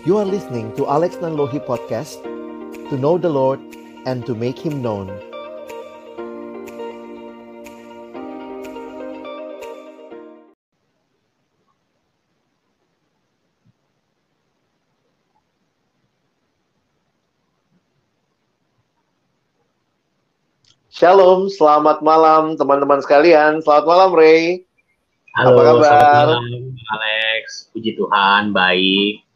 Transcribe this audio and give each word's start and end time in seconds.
You 0.00 0.16
are 0.16 0.24
listening 0.24 0.72
to 0.80 0.88
Alex 0.88 1.16
Nanlohi 1.20 1.60
Podcast 1.60 2.24
To 2.88 2.96
know 2.96 3.18
the 3.20 3.28
Lord 3.28 3.60
and 4.08 4.24
to 4.24 4.32
make 4.32 4.56
Him 4.56 4.80
known 4.80 5.12
Shalom, 20.88 21.52
selamat 21.52 22.00
malam 22.00 22.56
teman-teman 22.56 23.04
sekalian. 23.04 23.60
Selamat 23.64 23.84
malam 23.84 24.10
Ray. 24.16 24.64
Halo, 25.36 25.60
Apa 25.60 25.60
kabar? 25.76 26.26
Malam, 26.40 26.72
Alex. 26.92 27.68
Puji 27.72 27.96
Tuhan, 28.00 28.56
baik. 28.56 29.29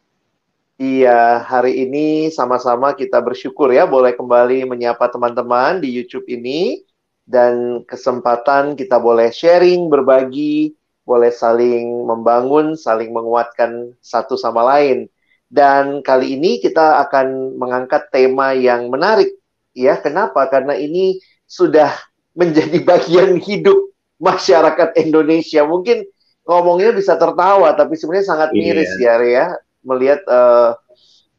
Iya, 0.75 1.39
hari 1.39 1.87
ini 1.87 2.27
sama-sama 2.35 2.91
kita 2.99 3.23
bersyukur 3.23 3.71
ya 3.71 3.87
boleh 3.87 4.11
kembali 4.11 4.67
menyapa 4.67 5.07
teman-teman 5.07 5.79
di 5.79 5.87
YouTube 5.87 6.27
ini 6.27 6.83
dan 7.23 7.79
kesempatan 7.87 8.75
kita 8.75 8.99
boleh 8.99 9.31
sharing, 9.31 9.87
berbagi, 9.87 10.75
boleh 11.07 11.31
saling 11.31 12.03
membangun, 12.03 12.75
saling 12.75 13.15
menguatkan 13.15 13.95
satu 14.03 14.35
sama 14.35 14.67
lain. 14.75 15.07
Dan 15.47 16.03
kali 16.03 16.35
ini 16.35 16.59
kita 16.59 16.99
akan 17.07 17.55
mengangkat 17.55 18.11
tema 18.11 18.51
yang 18.51 18.91
menarik 18.91 19.31
ya. 19.71 19.95
Kenapa? 19.95 20.43
Karena 20.51 20.75
ini 20.75 21.23
sudah 21.47 21.95
menjadi 22.35 22.83
bagian 22.83 23.39
hidup 23.39 23.95
masyarakat 24.19 24.91
Indonesia. 24.99 25.63
Mungkin 25.63 26.03
ngomongnya 26.43 26.91
bisa 26.91 27.15
tertawa, 27.15 27.71
tapi 27.79 27.95
sebenarnya 27.95 28.27
sangat 28.27 28.49
iya. 28.51 28.59
miris 28.59 28.91
yeah. 28.99 29.15
ya, 29.23 29.23
ya, 29.23 29.45
melihat 29.85 30.19
uh, 30.27 30.73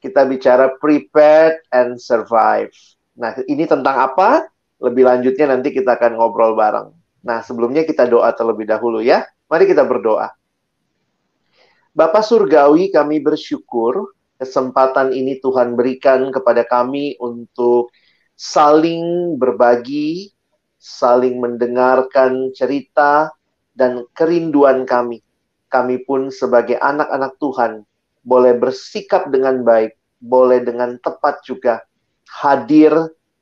kita 0.00 0.22
bicara 0.24 0.78
prepared 0.78 1.58
and 1.74 1.98
survive. 1.98 2.70
Nah, 3.18 3.34
ini 3.50 3.66
tentang 3.66 3.96
apa? 3.98 4.46
Lebih 4.78 5.08
lanjutnya 5.08 5.50
nanti 5.50 5.74
kita 5.74 5.98
akan 5.98 6.20
ngobrol 6.20 6.54
bareng. 6.54 6.94
Nah, 7.26 7.42
sebelumnya 7.42 7.82
kita 7.82 8.06
doa 8.06 8.30
terlebih 8.30 8.70
dahulu 8.70 9.02
ya. 9.02 9.26
Mari 9.50 9.66
kita 9.66 9.82
berdoa. 9.82 10.30
Bapak 11.96 12.22
Surgawi, 12.22 12.92
kami 12.92 13.24
bersyukur 13.24 14.14
kesempatan 14.36 15.16
ini 15.16 15.40
Tuhan 15.40 15.74
berikan 15.74 16.28
kepada 16.28 16.62
kami 16.68 17.16
untuk 17.18 17.88
saling 18.36 19.34
berbagi, 19.40 20.28
saling 20.76 21.40
mendengarkan 21.40 22.52
cerita 22.52 23.32
dan 23.72 24.04
kerinduan 24.12 24.84
kami. 24.84 25.24
Kami 25.72 26.04
pun 26.04 26.28
sebagai 26.28 26.76
anak-anak 26.78 27.40
Tuhan 27.40 27.72
boleh 28.26 28.58
bersikap 28.58 29.30
dengan 29.30 29.62
baik, 29.62 29.94
boleh 30.18 30.66
dengan 30.66 30.98
tepat 30.98 31.46
juga 31.46 31.86
hadir 32.26 32.90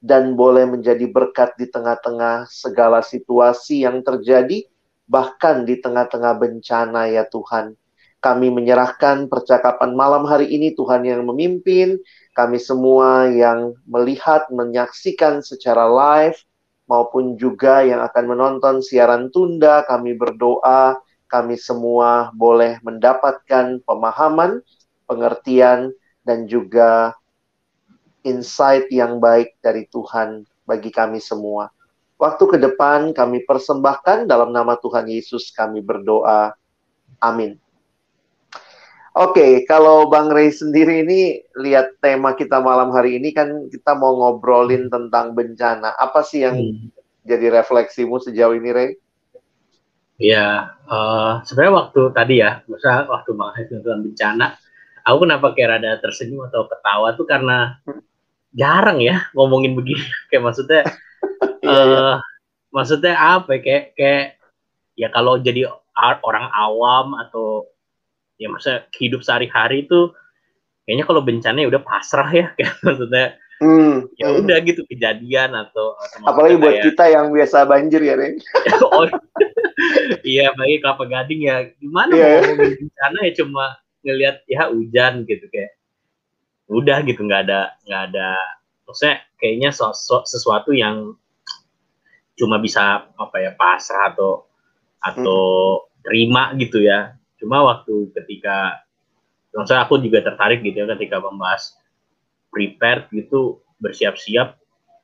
dan 0.05 0.37
boleh 0.37 0.69
menjadi 0.69 1.09
berkat 1.09 1.57
di 1.57 1.73
tengah-tengah 1.73 2.45
segala 2.53 3.01
situasi 3.01 3.89
yang 3.89 4.05
terjadi, 4.05 4.69
bahkan 5.09 5.65
di 5.65 5.81
tengah-tengah 5.81 6.37
bencana 6.37 7.09
ya 7.09 7.25
Tuhan. 7.25 7.73
Kami 8.21 8.53
menyerahkan 8.53 9.29
percakapan 9.33 9.97
malam 9.97 10.29
hari 10.29 10.53
ini 10.53 10.77
Tuhan 10.77 11.09
yang 11.09 11.25
memimpin, 11.25 11.97
kami 12.37 12.61
semua 12.61 13.29
yang 13.33 13.73
melihat, 13.89 14.49
menyaksikan 14.53 15.41
secara 15.41 15.89
live, 15.89 16.37
maupun 16.85 17.41
juga 17.41 17.81
yang 17.85 18.05
akan 18.05 18.25
menonton 18.29 18.85
siaran 18.85 19.33
tunda, 19.33 19.85
kami 19.89 20.17
berdoa, 20.17 21.01
kami 21.27 21.59
semua 21.59 22.31
boleh 22.35 22.79
mendapatkan 22.85 23.81
pemahaman, 23.83 24.61
pengertian, 25.09 25.93
dan 26.25 26.49
juga 26.49 27.15
insight 28.25 28.89
yang 28.89 29.21
baik 29.21 29.55
dari 29.61 29.85
Tuhan 29.93 30.49
bagi 30.65 30.89
kami 30.89 31.21
semua. 31.21 31.69
Waktu 32.17 32.57
ke 32.57 32.59
depan 32.59 33.13
kami 33.13 33.45
persembahkan 33.45 34.25
dalam 34.25 34.55
nama 34.55 34.81
Tuhan 34.81 35.05
Yesus 35.11 35.53
kami 35.53 35.85
berdoa. 35.85 36.57
Amin. 37.21 37.61
Oke, 39.15 39.39
okay, 39.39 39.53
kalau 39.63 40.11
Bang 40.11 40.27
Ray 40.27 40.51
sendiri 40.51 41.07
ini 41.07 41.39
lihat 41.55 42.03
tema 42.03 42.35
kita 42.35 42.59
malam 42.59 42.91
hari 42.91 43.23
ini 43.23 43.31
kan 43.31 43.71
kita 43.71 43.95
mau 43.95 44.11
ngobrolin 44.19 44.91
tentang 44.91 45.39
bencana. 45.39 45.95
Apa 45.95 46.27
sih 46.27 46.43
yang 46.43 46.59
hmm. 46.59 46.91
jadi 47.23 47.63
refleksimu 47.63 48.19
sejauh 48.19 48.59
ini, 48.59 48.71
Ray? 48.75 48.91
Ya, 50.15 50.79
uh, 50.87 51.43
sebenarnya 51.43 51.75
waktu 51.75 52.01
tadi 52.15 52.35
ya, 52.39 52.63
masa 52.71 53.03
waktu 53.11 53.35
Ray 53.35 53.67
tentang 53.67 54.01
bencana, 54.07 54.47
aku 55.03 55.17
kenapa 55.27 55.47
kayak 55.59 55.69
rada 55.79 55.91
tersenyum 55.99 56.47
atau 56.47 56.71
ketawa 56.71 57.19
tuh 57.19 57.27
karena 57.27 57.83
jarang 58.55 59.03
ya 59.03 59.27
ngomongin 59.35 59.75
begini. 59.75 60.07
kayak 60.31 60.43
maksudnya, 60.47 60.83
uh, 61.67 62.23
maksudnya 62.71 63.15
apa? 63.19 63.59
Ya? 63.59 63.61
Kayak 63.61 63.85
kayak 63.99 64.27
ya 64.95 65.09
kalau 65.11 65.43
jadi 65.43 65.67
orang 66.23 66.47
awam 66.55 67.19
atau 67.19 67.67
ya 68.39 68.51
masa 68.51 68.87
hidup 68.99 69.23
sehari-hari 69.23 69.87
itu 69.87 70.11
kayaknya 70.85 71.05
kalau 71.07 71.23
bencana 71.23 71.63
ya 71.63 71.69
udah 71.71 71.83
pasrah 71.83 72.31
ya 72.31 72.47
kayak 72.59 72.73
maksudnya 72.83 73.27
hmm, 73.63 73.95
ya 74.19 74.27
hmm. 74.31 74.39
udah 74.45 74.57
gitu 74.67 74.83
kejadian 74.91 75.51
atau, 75.55 75.95
apalagi 76.27 76.57
buat 76.59 76.75
kayak, 76.79 76.85
kita 76.91 77.05
yang 77.15 77.27
biasa 77.31 77.59
banjir 77.65 78.01
ya 78.03 78.15
Ren 78.19 78.35
oh, 78.95 79.07
iya 80.27 80.53
bagi 80.55 80.81
kelapa 80.81 81.05
gading 81.09 81.47
ya 81.49 81.57
gimana 81.81 82.13
yeah. 82.15 82.41
mau 82.43 82.55
bencana 82.57 83.19
ya 83.25 83.33
cuma 83.39 83.65
ngelihat 84.05 84.37
ya 84.49 84.69
hujan 84.69 85.25
gitu 85.25 85.45
kayak 85.49 85.77
udah 86.69 87.05
gitu 87.05 87.21
nggak 87.25 87.49
ada 87.49 87.77
nggak 87.85 88.03
ada 88.13 88.31
maksudnya 88.89 89.17
kayaknya 89.37 89.71
sosok 89.73 90.25
sesuatu 90.29 90.73
yang 90.73 91.17
cuma 92.35 92.59
bisa 92.59 93.09
apa 93.15 93.37
ya 93.39 93.51
pasrah 93.55 94.13
atau 94.13 94.49
atau 95.05 95.43
hmm. 95.79 96.03
terima 96.05 96.43
gitu 96.57 96.81
ya 96.83 97.15
Cuma 97.45 97.61
waktu 97.61 98.09
ketika 98.17 98.81
maksudnya 99.53 99.85
aku 99.85 100.01
juga 100.01 100.25
tertarik 100.25 100.65
gitu 100.65 100.81
ya 100.81 100.89
ketika 100.97 101.21
membahas 101.21 101.77
prepared 102.49 103.13
gitu 103.13 103.61
bersiap-siap 103.85 104.57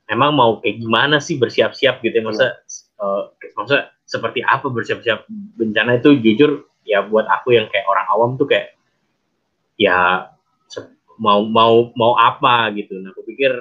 emang 0.09 0.33
mau 0.35 0.57
kayak 0.59 0.81
gimana 0.81 1.21
sih 1.21 1.37
bersiap-siap 1.37 2.01
gitu 2.01 2.17
ya 2.17 2.25
maksudnya 2.25 2.55
uh, 3.00 3.33
maksudnya 3.56 3.91
seperti 4.05 4.44
apa 4.44 4.69
bersiap-siap 4.69 5.27
bencana 5.56 5.99
itu 5.99 6.15
jujur 6.21 6.69
ya 6.84 7.03
buat 7.05 7.27
aku 7.27 7.56
yang 7.56 7.66
kayak 7.72 7.87
orang 7.88 8.06
awam 8.12 8.31
tuh 8.37 8.47
kayak 8.47 8.77
ya 9.81 10.28
mau 11.21 11.44
mau 11.44 11.93
mau 11.97 12.12
apa 12.16 12.72
gitu 12.77 12.97
nah 13.00 13.12
aku 13.12 13.25
pikir 13.28 13.53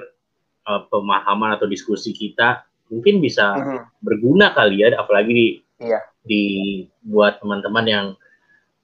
uh, 0.68 0.88
pemahaman 0.88 1.56
atau 1.56 1.68
diskusi 1.68 2.16
kita 2.16 2.64
mungkin 2.88 3.20
bisa 3.20 3.52
uh 3.52 3.60
-huh. 3.60 3.82
berguna 4.00 4.56
kali 4.56 4.82
ya 4.84 4.96
apalagi 4.96 5.32
di 5.32 5.48
iya. 5.80 6.00
di 6.24 6.42
buat 7.04 7.38
teman-teman 7.40 7.86
yang 7.86 8.06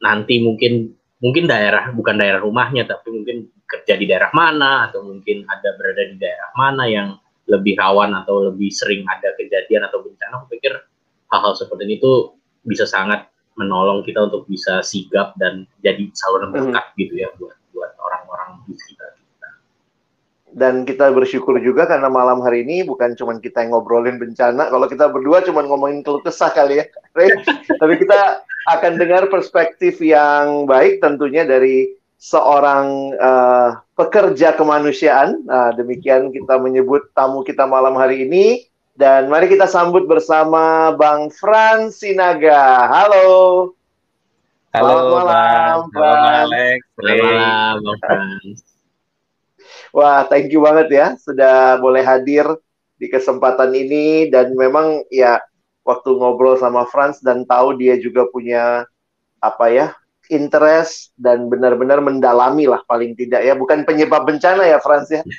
nanti 0.00 0.44
mungkin 0.44 0.92
mungkin 1.20 1.48
daerah 1.48 1.90
bukan 1.96 2.20
daerah 2.20 2.40
rumahnya 2.44 2.84
tapi 2.84 3.08
mungkin 3.08 3.48
kerja 3.64 3.96
di 3.96 4.04
daerah 4.06 4.30
mana 4.36 4.92
atau 4.92 5.02
mungkin 5.02 5.48
ada 5.48 5.74
berada 5.74 6.04
di 6.06 6.16
daerah 6.20 6.52
mana 6.54 6.84
yang 6.86 7.08
lebih 7.46 7.78
rawan 7.78 8.14
atau 8.14 8.50
lebih 8.50 8.70
sering 8.74 9.06
ada 9.06 9.34
kejadian 9.38 9.86
atau 9.86 10.02
bencana 10.02 10.42
aku 10.42 10.58
pikir 10.58 10.74
hal-hal 11.30 11.54
seperti 11.54 11.82
ini 11.86 11.96
tuh 12.02 12.34
bisa 12.66 12.86
sangat 12.86 13.30
menolong 13.56 14.04
kita 14.04 14.28
untuk 14.28 14.44
bisa 14.46 14.84
sigap 14.84 15.32
dan 15.40 15.64
jadi 15.80 16.10
saluran 16.12 16.52
hmm. 16.52 16.56
berkat 16.70 16.84
hmm. 16.92 16.96
gitu 17.00 17.14
ya 17.16 17.28
buat 17.40 17.56
buat 17.72 17.92
orang-orang 17.96 18.62
di 18.68 18.74
sekitar 18.76 19.16
kita. 19.16 19.48
Dan 20.56 20.74
kita 20.88 21.12
bersyukur 21.12 21.56
juga 21.60 21.88
karena 21.88 22.08
malam 22.08 22.40
hari 22.44 22.64
ini 22.64 22.84
bukan 22.84 23.16
cuma 23.16 23.36
kita 23.40 23.64
yang 23.64 23.76
ngobrolin 23.76 24.16
bencana, 24.16 24.68
kalau 24.72 24.86
kita 24.88 25.08
berdua 25.08 25.44
cuma 25.44 25.64
ngomongin 25.64 26.00
keluh 26.00 26.24
kesah 26.24 26.52
kali 26.52 26.80
ya, 26.80 26.84
Tapi 27.80 27.94
kita 28.00 28.44
akan 28.66 28.92
dengar 28.98 29.28
perspektif 29.28 30.00
yang 30.00 30.64
baik 30.64 31.00
tentunya 31.00 31.44
dari 31.44 31.96
seorang 32.16 33.12
uh, 33.16 33.80
pekerja 33.96 34.56
kemanusiaan. 34.56 35.44
Nah, 35.44 35.72
demikian 35.76 36.32
kita 36.32 36.56
menyebut 36.60 37.12
tamu 37.12 37.44
kita 37.44 37.68
malam 37.68 37.96
hari 37.96 38.24
ini. 38.28 38.66
Dan 38.96 39.28
mari 39.28 39.52
kita 39.52 39.68
sambut 39.68 40.08
bersama 40.08 40.88
Bang 40.96 41.28
Frans 41.28 42.00
Sinaga. 42.00 42.88
Halo. 42.88 43.72
Halo, 44.72 44.88
Selamat 44.88 45.12
malam, 45.12 45.78
Bang. 45.92 46.00
Halo, 46.00 46.28
Alex. 46.48 46.78
Selamat 46.96 47.20
malam, 47.20 47.74
Bang 47.84 48.00
Frans. 48.00 48.58
Wah, 49.96 50.28
thank 50.28 50.52
you 50.52 50.60
banget 50.60 50.92
ya 50.92 51.06
sudah 51.16 51.80
boleh 51.80 52.04
hadir 52.04 52.44
di 53.00 53.08
kesempatan 53.08 53.72
ini 53.72 54.28
dan 54.28 54.52
memang 54.52 55.04
ya 55.08 55.40
waktu 55.88 56.16
ngobrol 56.16 56.56
sama 56.60 56.84
Franz 56.88 57.24
dan 57.24 57.48
tahu 57.48 57.76
dia 57.80 57.96
juga 57.96 58.28
punya 58.28 58.84
apa 59.40 59.72
ya 59.72 59.86
interest 60.28 61.14
dan 61.18 61.46
benar-benar 61.50 62.02
mendalami 62.02 62.66
lah 62.66 62.82
paling 62.86 63.14
tidak 63.14 63.42
ya. 63.42 63.54
Bukan 63.54 63.86
penyebab 63.86 64.26
bencana 64.26 64.66
ya 64.66 64.78
Franz 64.82 65.10
ya. 65.10 65.22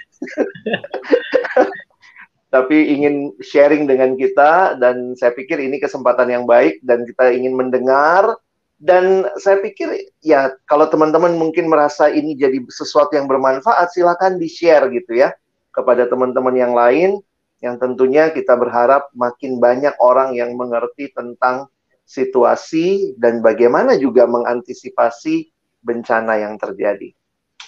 Tapi 2.48 2.96
ingin 2.96 3.36
sharing 3.44 3.86
dengan 3.86 4.16
kita 4.16 4.80
dan 4.80 5.14
saya 5.20 5.36
pikir 5.36 5.60
ini 5.60 5.84
kesempatan 5.84 6.32
yang 6.32 6.44
baik 6.48 6.80
dan 6.82 7.04
kita 7.04 7.36
ingin 7.36 7.54
mendengar. 7.54 8.40
Dan 8.78 9.26
saya 9.42 9.58
pikir 9.60 10.14
ya 10.22 10.54
kalau 10.70 10.86
teman-teman 10.88 11.34
mungkin 11.34 11.66
merasa 11.66 12.14
ini 12.14 12.38
jadi 12.38 12.62
sesuatu 12.70 13.18
yang 13.18 13.26
bermanfaat, 13.26 13.90
silakan 13.92 14.38
di-share 14.38 14.86
gitu 14.94 15.18
ya 15.18 15.34
kepada 15.74 16.08
teman-teman 16.08 16.56
yang 16.56 16.74
lain. 16.78 17.20
Yang 17.58 17.76
tentunya 17.82 18.30
kita 18.30 18.54
berharap 18.54 19.10
makin 19.18 19.58
banyak 19.58 19.98
orang 19.98 20.38
yang 20.38 20.54
mengerti 20.54 21.10
tentang 21.10 21.68
situasi 22.08 23.20
dan 23.20 23.44
bagaimana 23.44 24.00
juga 24.00 24.24
mengantisipasi 24.24 25.52
bencana 25.84 26.40
yang 26.40 26.56
terjadi. 26.56 27.12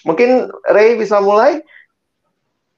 Mungkin 0.07 0.47
Ray 0.71 0.95
bisa 0.95 1.19
mulai? 1.19 1.59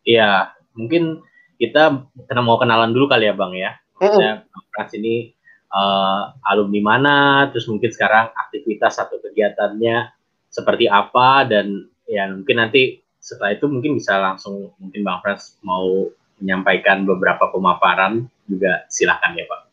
Iya, 0.01 0.57
mungkin 0.73 1.21
kita 1.61 2.09
mau 2.41 2.57
kenalan 2.57 2.89
dulu 2.89 3.05
kali 3.05 3.29
ya 3.29 3.37
Bang 3.37 3.53
ya. 3.53 3.77
Maksudnya 4.01 4.49
Frans 4.73 4.97
ini 4.97 5.37
uh, 5.69 6.33
alumni 6.49 6.81
mana, 6.81 7.17
terus 7.53 7.69
mungkin 7.69 7.93
sekarang 7.93 8.33
aktivitas 8.33 8.97
atau 8.97 9.21
kegiatannya 9.21 10.09
seperti 10.49 10.89
apa 10.89 11.45
dan 11.45 11.85
ya 12.09 12.25
mungkin 12.27 12.57
nanti 12.59 13.05
setelah 13.21 13.53
itu 13.53 13.69
mungkin 13.69 14.01
bisa 14.01 14.17
langsung 14.17 14.73
mungkin 14.81 15.05
Bang 15.05 15.21
Frans 15.21 15.61
mau 15.61 16.09
menyampaikan 16.41 17.05
beberapa 17.05 17.53
pemaparan 17.53 18.25
juga 18.49 18.89
silahkan 18.89 19.37
ya 19.37 19.45
Pak. 19.45 19.70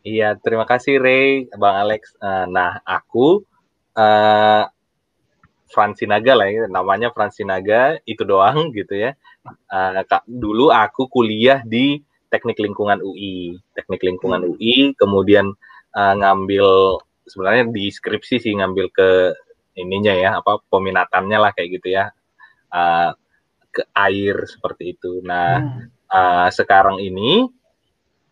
Iya, 0.00 0.32
terima 0.40 0.64
kasih 0.64 0.96
Ray, 0.96 1.44
Bang 1.60 1.76
Alex. 1.76 2.16
Uh, 2.16 2.48
nah, 2.48 2.80
aku 2.88 3.44
uh, 3.92 4.64
Fransinaga 5.68 6.32
lah 6.40 6.48
ya, 6.48 6.64
namanya 6.72 7.12
Fransinaga 7.12 8.00
itu 8.08 8.24
doang 8.24 8.72
gitu 8.72 8.96
ya. 8.96 9.12
Uh, 9.68 10.00
kak, 10.08 10.24
dulu 10.24 10.72
aku 10.72 11.04
kuliah 11.12 11.60
di 11.68 12.00
Teknik 12.32 12.56
Lingkungan 12.64 13.04
UI, 13.04 13.60
Teknik 13.76 14.00
Lingkungan 14.00 14.40
hmm. 14.40 14.50
UI, 14.56 14.96
kemudian 14.96 15.52
uh, 15.92 16.14
ngambil 16.16 16.96
sebenarnya 17.28 17.68
di 17.68 17.92
skripsi 17.92 18.40
sih 18.40 18.56
ngambil 18.56 18.88
ke 18.88 19.36
ininya 19.76 20.16
ya, 20.16 20.30
apa 20.40 20.64
peminatannya 20.72 21.36
lah 21.36 21.52
kayak 21.52 21.76
gitu 21.76 21.92
ya. 21.92 22.08
Uh, 22.72 23.12
ke 23.70 23.84
air 23.94 24.48
seperti 24.48 24.96
itu. 24.96 25.20
Nah, 25.22 25.60
hmm. 25.60 26.08
uh, 26.08 26.48
sekarang 26.48 27.04
ini 27.04 27.59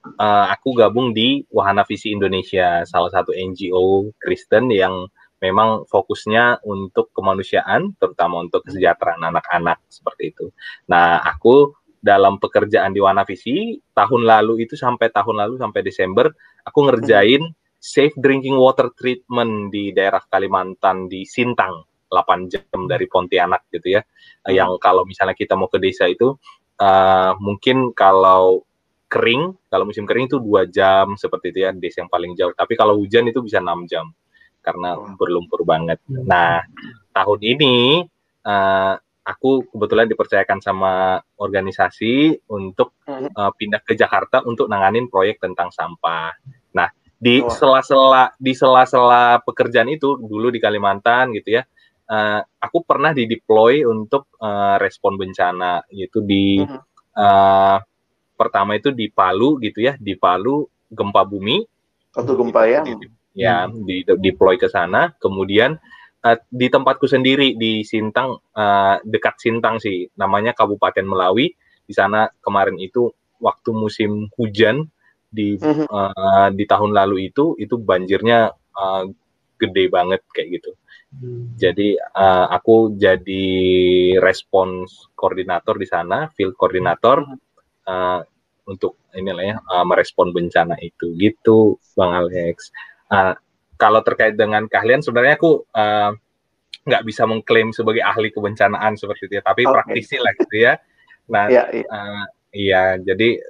uh, 0.04 0.46
aku 0.52 0.76
gabung 0.78 1.14
di 1.16 1.42
Wahana 1.50 1.82
Visi 1.82 2.14
Indonesia, 2.14 2.82
salah 2.86 3.10
satu 3.10 3.34
NGO 3.34 4.14
Kristen 4.18 4.70
yang 4.70 5.08
memang 5.38 5.86
fokusnya 5.86 6.66
untuk 6.66 7.14
kemanusiaan, 7.14 7.94
terutama 7.98 8.42
untuk 8.42 8.66
kesejahteraan 8.66 9.22
anak-anak 9.22 9.78
seperti 9.86 10.34
itu. 10.34 10.50
Nah, 10.90 11.22
aku 11.22 11.74
dalam 11.98 12.38
pekerjaan 12.38 12.94
di 12.94 13.02
Wana 13.02 13.26
Visi 13.26 13.78
tahun 13.94 14.22
lalu 14.26 14.66
itu 14.66 14.78
sampai 14.78 15.10
tahun 15.10 15.42
lalu 15.42 15.54
sampai 15.58 15.82
Desember 15.82 16.30
aku 16.62 16.86
ngerjain 16.86 17.42
safe 17.78 18.14
drinking 18.18 18.54
water 18.54 18.90
treatment 18.94 19.74
di 19.74 19.90
daerah 19.90 20.22
Kalimantan 20.22 21.10
di 21.10 21.26
Sintang 21.26 21.82
8 22.10 22.50
jam 22.50 22.86
dari 22.88 23.06
Pontianak 23.06 23.68
gitu 23.70 23.98
ya. 23.98 24.02
Hmm. 24.02 24.54
Yang 24.54 24.70
kalau 24.82 25.02
misalnya 25.04 25.36
kita 25.36 25.54
mau 25.54 25.70
ke 25.70 25.78
desa 25.78 26.08
itu 26.08 26.34
uh, 26.80 27.32
mungkin 27.38 27.92
kalau 27.92 28.64
kering, 29.08 29.56
kalau 29.72 29.88
musim 29.88 30.04
kering 30.04 30.28
itu 30.28 30.36
dua 30.36 30.68
jam 30.68 31.16
seperti 31.16 31.50
itu 31.56 31.58
ya, 31.64 31.70
desa 31.72 32.04
yang 32.04 32.12
paling 32.12 32.36
jauh. 32.36 32.52
Tapi 32.52 32.76
kalau 32.76 33.00
hujan 33.00 33.24
itu 33.26 33.40
bisa 33.40 33.58
enam 33.58 33.88
jam 33.88 34.12
karena 34.60 35.00
berlumpur 35.16 35.64
banget. 35.64 35.98
Hmm. 36.04 36.28
Nah, 36.28 36.60
tahun 37.16 37.40
ini 37.40 38.04
uh, 38.44 38.94
aku 39.24 39.72
kebetulan 39.72 40.06
dipercayakan 40.12 40.60
sama 40.60 41.20
organisasi 41.40 42.44
untuk 42.52 43.00
uh, 43.08 43.52
pindah 43.56 43.80
ke 43.80 43.96
Jakarta 43.96 44.44
untuk 44.44 44.68
nanganin 44.68 45.08
proyek 45.08 45.40
tentang 45.40 45.72
sampah. 45.72 46.36
Nah, 46.76 46.88
di 47.16 47.40
sela-sela 47.48 48.36
di 48.36 48.52
sela-sela 48.52 49.40
pekerjaan 49.42 49.88
itu 49.88 50.20
dulu 50.20 50.52
di 50.52 50.60
Kalimantan 50.60 51.32
gitu 51.32 51.60
ya. 51.60 51.64
Uh, 52.08 52.40
aku 52.56 52.88
pernah 52.88 53.12
dideploy 53.12 53.84
untuk 53.84 54.32
uh, 54.40 54.80
respon 54.80 55.20
bencana 55.20 55.84
yaitu 55.92 56.24
di 56.24 56.64
uh, 56.64 57.78
pertama 58.38 58.78
itu 58.78 58.94
di 58.94 59.10
Palu 59.10 59.58
gitu 59.58 59.82
ya, 59.82 59.98
di 59.98 60.14
Palu 60.14 60.62
gempa 60.86 61.26
bumi. 61.26 61.66
Satu 62.14 62.38
gempa 62.38 62.70
ya. 62.70 62.86
Di, 62.86 62.94
ya 63.38 63.70
hmm. 63.70 63.86
di 63.86 64.02
deploy 64.18 64.58
ke 64.58 64.66
sana 64.66 65.14
kemudian 65.22 65.78
uh, 66.26 66.38
di 66.50 66.66
tempatku 66.66 67.06
sendiri 67.06 67.54
di 67.54 67.86
Sintang 67.86 68.42
uh, 68.58 68.96
dekat 69.06 69.38
Sintang 69.38 69.78
sih 69.78 70.10
namanya 70.18 70.58
Kabupaten 70.58 71.06
Melawi 71.06 71.54
di 71.86 71.94
sana 71.94 72.26
kemarin 72.42 72.74
itu 72.82 73.14
waktu 73.38 73.70
musim 73.70 74.26
hujan 74.34 74.90
di 75.30 75.54
hmm. 75.54 75.86
uh, 75.86 76.50
di 76.50 76.64
tahun 76.66 76.90
lalu 76.90 77.30
itu 77.30 77.54
itu 77.62 77.78
banjirnya 77.78 78.50
uh, 78.74 79.06
gede 79.54 79.86
banget 79.86 80.26
kayak 80.34 80.58
gitu 80.58 80.70
hmm. 81.14 81.54
jadi 81.54 81.94
uh, 82.18 82.50
aku 82.50 82.98
jadi 82.98 83.46
respons 84.18 85.14
koordinator 85.14 85.78
di 85.78 85.86
sana 85.86 86.26
field 86.34 86.58
koordinator 86.58 87.22
uh, 87.88 88.20
untuk 88.68 89.00
inilah 89.16 89.44
ya 89.44 89.56
uh, 89.64 89.84
merespon 89.88 90.30
bencana 90.36 90.76
itu 90.84 91.16
gitu 91.16 91.80
bang 91.96 92.12
Alex 92.12 92.68
Uh, 93.08 93.32
kalau 93.80 94.04
terkait 94.04 94.36
dengan 94.36 94.68
keahlian 94.68 95.00
sebenarnya 95.00 95.40
aku 95.40 95.64
uh, 95.72 96.12
nggak 96.84 97.04
bisa 97.08 97.24
mengklaim 97.24 97.72
sebagai 97.72 98.04
ahli 98.04 98.28
kebencanaan 98.28 98.96
seperti 99.00 99.28
itu 99.28 99.34
ya, 99.40 99.44
tapi 99.44 99.64
okay. 99.64 99.72
praktisi 99.72 100.16
lah 100.20 100.32
gitu 100.36 100.56
ya. 100.56 100.74
Nah, 101.28 101.48
yeah, 101.48 101.68
yeah. 101.72 101.88
Uh, 101.88 102.24
iya 102.52 102.82
jadi 103.00 103.40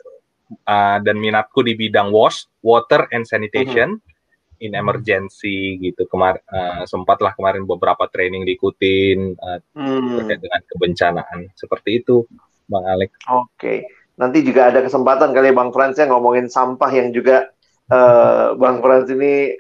uh, 0.67 0.99
dan 1.03 1.19
minatku 1.19 1.63
di 1.67 1.75
bidang 1.75 2.15
wash, 2.15 2.47
water 2.63 3.11
and 3.11 3.27
sanitation. 3.27 3.99
Mm 3.99 4.03
-hmm 4.03 4.17
in 4.59 4.75
emergency 4.75 5.79
gitu 5.79 6.03
kemarin 6.11 6.43
uh, 6.51 6.83
sempatlah 6.83 7.31
kemarin 7.39 7.63
beberapa 7.63 8.11
training 8.11 8.43
diikutin 8.43 9.39
uh, 9.39 9.63
hmm. 9.79 10.19
terkait 10.19 10.41
dengan 10.43 10.63
kebencanaan 10.67 11.39
seperti 11.55 12.03
itu 12.03 12.27
bang 12.67 12.85
Alex. 12.91 13.11
Oke, 13.31 13.55
okay. 13.55 13.79
Nanti 14.19 14.43
juga 14.43 14.75
ada 14.75 14.83
kesempatan 14.83 15.31
kali 15.31 15.55
bang 15.55 15.71
Frans 15.71 15.97
ya 15.97 16.11
ngomongin 16.11 16.51
sampah 16.51 16.91
yang 16.91 17.15
juga 17.15 17.49
uh, 17.93 18.55
Bang 18.57 18.81
Frans 18.85 19.09
ini 19.11 19.57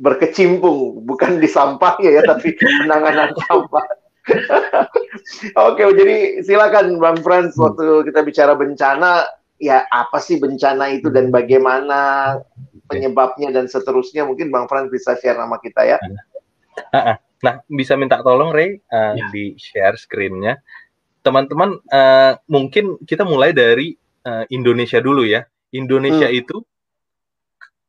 berkecimpung 0.00 1.04
bukan 1.04 1.40
di 1.40 1.48
sampah 1.48 2.00
ya, 2.00 2.24
tapi 2.24 2.56
penanganan 2.56 3.36
sampah. 3.36 3.86
Oke, 5.68 5.82
jadi 5.96 6.44
silakan 6.44 6.96
Bang 7.00 7.20
Frans 7.20 7.56
hmm. 7.56 7.62
waktu 7.62 7.86
kita 8.08 8.20
bicara 8.24 8.52
bencana, 8.56 9.28
ya 9.60 9.84
apa 9.92 10.16
sih 10.20 10.40
bencana 10.40 10.88
itu 10.96 11.12
dan 11.12 11.28
bagaimana 11.28 12.32
penyebabnya 12.88 13.52
dan 13.52 13.68
seterusnya 13.68 14.24
mungkin 14.24 14.48
Bang 14.48 14.68
Frans 14.68 14.88
bisa 14.88 15.16
share 15.20 15.36
nama 15.36 15.60
kita 15.60 15.84
ya. 15.84 15.98
Nah, 17.40 17.56
bisa 17.68 17.96
minta 17.96 18.20
tolong 18.20 18.52
Ray 18.52 18.80
uh, 18.92 19.16
ya. 19.16 19.28
di 19.32 19.56
share 19.56 19.96
screen-nya. 19.96 20.60
Teman-teman, 21.20 21.76
uh, 21.92 22.32
mungkin 22.48 22.96
kita 23.04 23.28
mulai 23.28 23.52
dari 23.52 23.92
uh, 24.24 24.44
Indonesia 24.48 24.98
dulu 24.98 25.24
ya. 25.28 25.44
Indonesia 25.70 26.26
hmm. 26.26 26.40
itu 26.40 26.56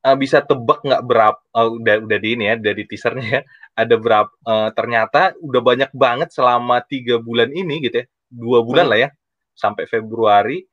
uh, 0.05 0.17
bisa 0.17 0.41
tebak 0.41 0.81
nggak 0.85 1.03
berapa 1.05 1.39
uh, 1.53 1.69
udah 1.77 1.95
udah 2.05 2.17
di 2.21 2.29
ini 2.37 2.49
ya 2.49 2.55
dari 2.57 2.83
teasernya 2.85 3.25
ya 3.25 3.41
ada 3.77 3.95
berapa 3.97 4.31
uh, 4.45 4.69
ternyata 4.73 5.33
udah 5.39 5.61
banyak 5.61 5.91
banget 5.95 6.29
selama 6.33 6.81
tiga 6.85 7.21
bulan 7.21 7.49
ini 7.53 7.81
gitu 7.85 8.03
ya 8.03 8.05
dua 8.29 8.59
bulan 8.65 8.85
hmm. 8.89 8.91
lah 8.91 8.99
ya 9.07 9.09
sampai 9.53 9.85
Februari 9.85 10.65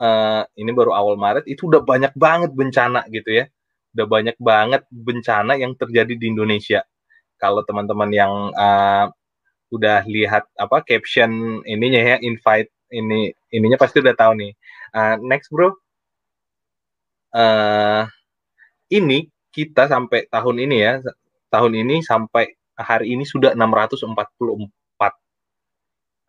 uh, 0.00 0.42
ini 0.56 0.70
baru 0.72 0.92
awal 0.92 1.16
Maret 1.16 1.48
itu 1.48 1.68
udah 1.68 1.82
banyak 1.82 2.12
banget 2.16 2.50
bencana 2.52 3.04
gitu 3.08 3.30
ya 3.32 3.44
udah 3.92 4.06
banyak 4.08 4.36
banget 4.40 4.82
bencana 4.88 5.52
yang 5.60 5.76
terjadi 5.76 6.16
di 6.16 6.26
Indonesia 6.32 6.80
kalau 7.36 7.60
teman-teman 7.66 8.10
yang 8.12 8.32
uh, 8.54 9.10
udah 9.72 10.04
lihat 10.04 10.44
apa 10.60 10.84
caption 10.84 11.64
ininya 11.64 12.00
ya 12.00 12.16
invite 12.20 12.68
ini 12.92 13.32
ininya 13.48 13.80
pasti 13.80 14.04
udah 14.04 14.12
tahu 14.12 14.32
nih 14.36 14.52
uh, 14.92 15.16
next 15.24 15.48
bro 15.48 15.72
uh, 17.32 18.04
ini 18.92 19.32
kita 19.52 19.88
sampai 19.88 20.28
tahun 20.32 20.64
ini 20.64 20.76
ya, 20.80 20.94
tahun 21.52 21.72
ini 21.84 22.00
sampai 22.00 22.56
hari 22.72 23.12
ini 23.12 23.28
sudah 23.28 23.52
644 23.52 24.16
uh, 24.16 25.12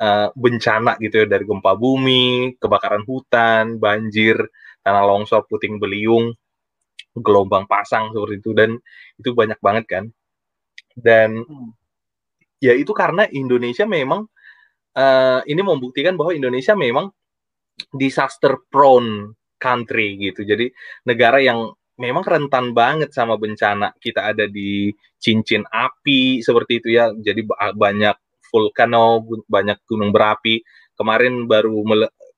eh, 0.04 0.28
bencana 0.36 1.00
gitu 1.00 1.24
ya 1.24 1.26
dari 1.28 1.48
gempa 1.48 1.72
bumi, 1.80 2.60
kebakaran 2.60 3.08
hutan, 3.08 3.80
banjir, 3.80 4.36
tanah 4.84 5.08
longsor, 5.08 5.48
puting 5.48 5.80
beliung, 5.80 6.36
gelombang 7.16 7.64
pasang 7.64 8.12
seperti 8.12 8.44
itu 8.44 8.52
dan 8.52 8.76
itu 9.16 9.32
banyak 9.32 9.60
banget 9.64 9.86
kan. 9.88 10.06
Dan 11.00 11.48
hmm. 11.48 11.72
Ya 12.63 12.72
itu 12.72 12.96
karena 12.96 13.27
Indonesia 13.27 13.84
memang 13.84 14.24
uh, 14.96 15.39
ini 15.43 15.60
membuktikan 15.60 16.15
bahwa 16.15 16.32
Indonesia 16.32 16.72
memang 16.79 17.12
disaster 17.91 18.63
prone 18.72 19.36
country 19.60 20.15
gitu. 20.15 20.48
Jadi 20.48 20.72
negara 21.03 21.43
yang 21.43 21.75
memang 22.00 22.24
rentan 22.24 22.72
banget 22.72 23.12
sama 23.12 23.36
bencana. 23.36 23.91
Kita 24.00 24.32
ada 24.32 24.48
di 24.48 24.96
cincin 25.20 25.67
api 25.67 26.39
seperti 26.39 26.79
itu 26.79 26.89
ya. 26.96 27.12
Jadi 27.12 27.43
banyak 27.75 28.15
vulkano, 28.48 29.24
banyak 29.48 29.84
gunung 29.84 30.15
berapi. 30.15 30.63
Kemarin 30.93 31.50
baru 31.50 31.84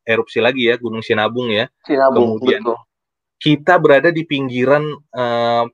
erupsi 0.06 0.40
lagi 0.40 0.72
ya 0.72 0.80
Gunung 0.80 1.04
Sinabung 1.04 1.52
ya. 1.52 1.68
Sinabung, 1.84 2.40
Kemudian 2.40 2.62
betul. 2.64 2.78
kita 3.42 3.74
berada 3.82 4.10
di 4.16 4.24
pinggiran 4.24 4.96
uh, 5.12 5.66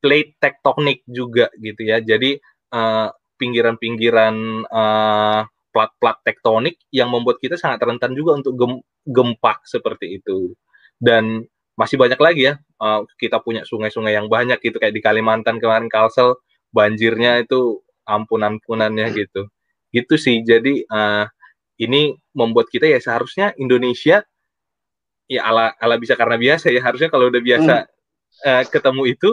plate 0.00 0.32
tektonik 0.40 1.04
juga 1.04 1.52
gitu 1.60 1.82
ya. 1.84 2.00
Jadi 2.00 2.40
uh, 2.72 3.10
pinggiran-pinggiran 3.40 4.68
uh, 4.68 5.48
plat-plat 5.72 6.18
tektonik 6.26 6.76
yang 6.92 7.08
membuat 7.08 7.40
kita 7.40 7.56
sangat 7.56 7.80
rentan 7.80 8.12
juga 8.12 8.36
untuk 8.36 8.54
gem 8.60 8.72
gempa 9.08 9.64
seperti 9.64 10.20
itu. 10.20 10.52
Dan 11.00 11.48
masih 11.80 11.96
banyak 11.96 12.20
lagi 12.20 12.52
ya, 12.52 12.54
uh, 12.84 13.08
kita 13.16 13.40
punya 13.40 13.64
sungai-sungai 13.64 14.12
yang 14.12 14.28
banyak 14.28 14.60
gitu 14.60 14.76
kayak 14.76 14.92
di 14.92 15.00
Kalimantan 15.00 15.56
kemarin 15.56 15.88
Kalsel 15.88 16.36
banjirnya 16.76 17.40
itu 17.40 17.80
ampun-ampunannya 18.04 19.08
gitu. 19.16 19.48
Gitu 19.88 20.14
sih. 20.20 20.44
Jadi 20.44 20.84
uh, 20.84 21.24
ini 21.80 22.12
membuat 22.36 22.68
kita 22.68 22.84
ya 22.84 23.00
seharusnya 23.00 23.56
Indonesia 23.56 24.20
ya 25.30 25.40
ala 25.46 25.72
ala 25.78 25.96
bisa 25.96 26.18
karena 26.18 26.36
biasa 26.36 26.68
ya 26.74 26.82
harusnya 26.82 27.08
kalau 27.08 27.30
udah 27.30 27.38
biasa 27.38 27.74
hmm. 27.86 28.44
uh, 28.44 28.64
ketemu 28.66 29.02
itu 29.14 29.30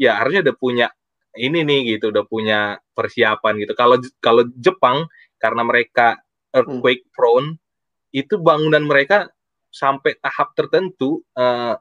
ya 0.00 0.16
harusnya 0.16 0.40
udah 0.46 0.56
punya 0.56 0.86
ini 1.36 1.64
nih 1.64 1.96
gitu 1.96 2.12
udah 2.12 2.24
punya 2.28 2.76
persiapan 2.92 3.64
gitu. 3.64 3.72
Kalau 3.72 3.96
kalau 4.20 4.44
Jepang 4.60 5.08
karena 5.40 5.62
mereka 5.64 6.20
earthquake 6.52 7.08
prone 7.12 7.56
itu 8.12 8.36
bangunan 8.36 8.84
mereka 8.84 9.32
sampai 9.72 10.20
tahap 10.20 10.52
tertentu 10.52 11.24
uh, 11.32 11.74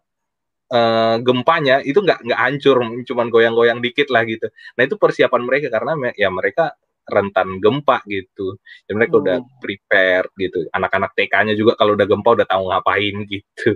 uh, 0.72 1.16
gempanya 1.20 1.84
itu 1.84 2.00
nggak 2.00 2.24
nggak 2.24 2.40
hancur 2.40 2.80
cuman 3.04 3.28
goyang-goyang 3.28 3.84
dikit 3.84 4.08
lah 4.08 4.24
gitu. 4.24 4.48
Nah 4.80 4.88
itu 4.88 4.96
persiapan 4.96 5.42
mereka 5.44 5.68
karena 5.68 6.00
ya 6.16 6.32
mereka 6.32 6.72
rentan 7.12 7.60
gempa 7.60 8.00
gitu. 8.08 8.56
Dan 8.88 8.96
mereka 8.96 9.20
hmm. 9.20 9.24
udah 9.28 9.38
prepare 9.60 10.26
gitu. 10.40 10.64
Anak-anak 10.72 11.12
TK-nya 11.20 11.54
juga 11.60 11.76
kalau 11.76 12.00
udah 12.00 12.08
gempa 12.08 12.30
udah 12.40 12.48
tahu 12.48 12.64
ngapain 12.72 13.16
gitu. 13.34 13.76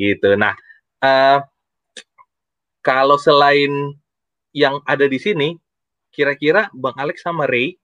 Gitu. 0.00 0.30
Nah 0.40 0.56
uh, 1.04 1.44
kalau 2.80 3.20
selain 3.20 4.01
yang 4.52 4.80
ada 4.84 5.08
di 5.08 5.16
sini 5.16 5.56
kira-kira 6.12 6.68
Bang 6.76 6.96
Alex 7.00 7.24
sama 7.24 7.48
Ray 7.48 7.76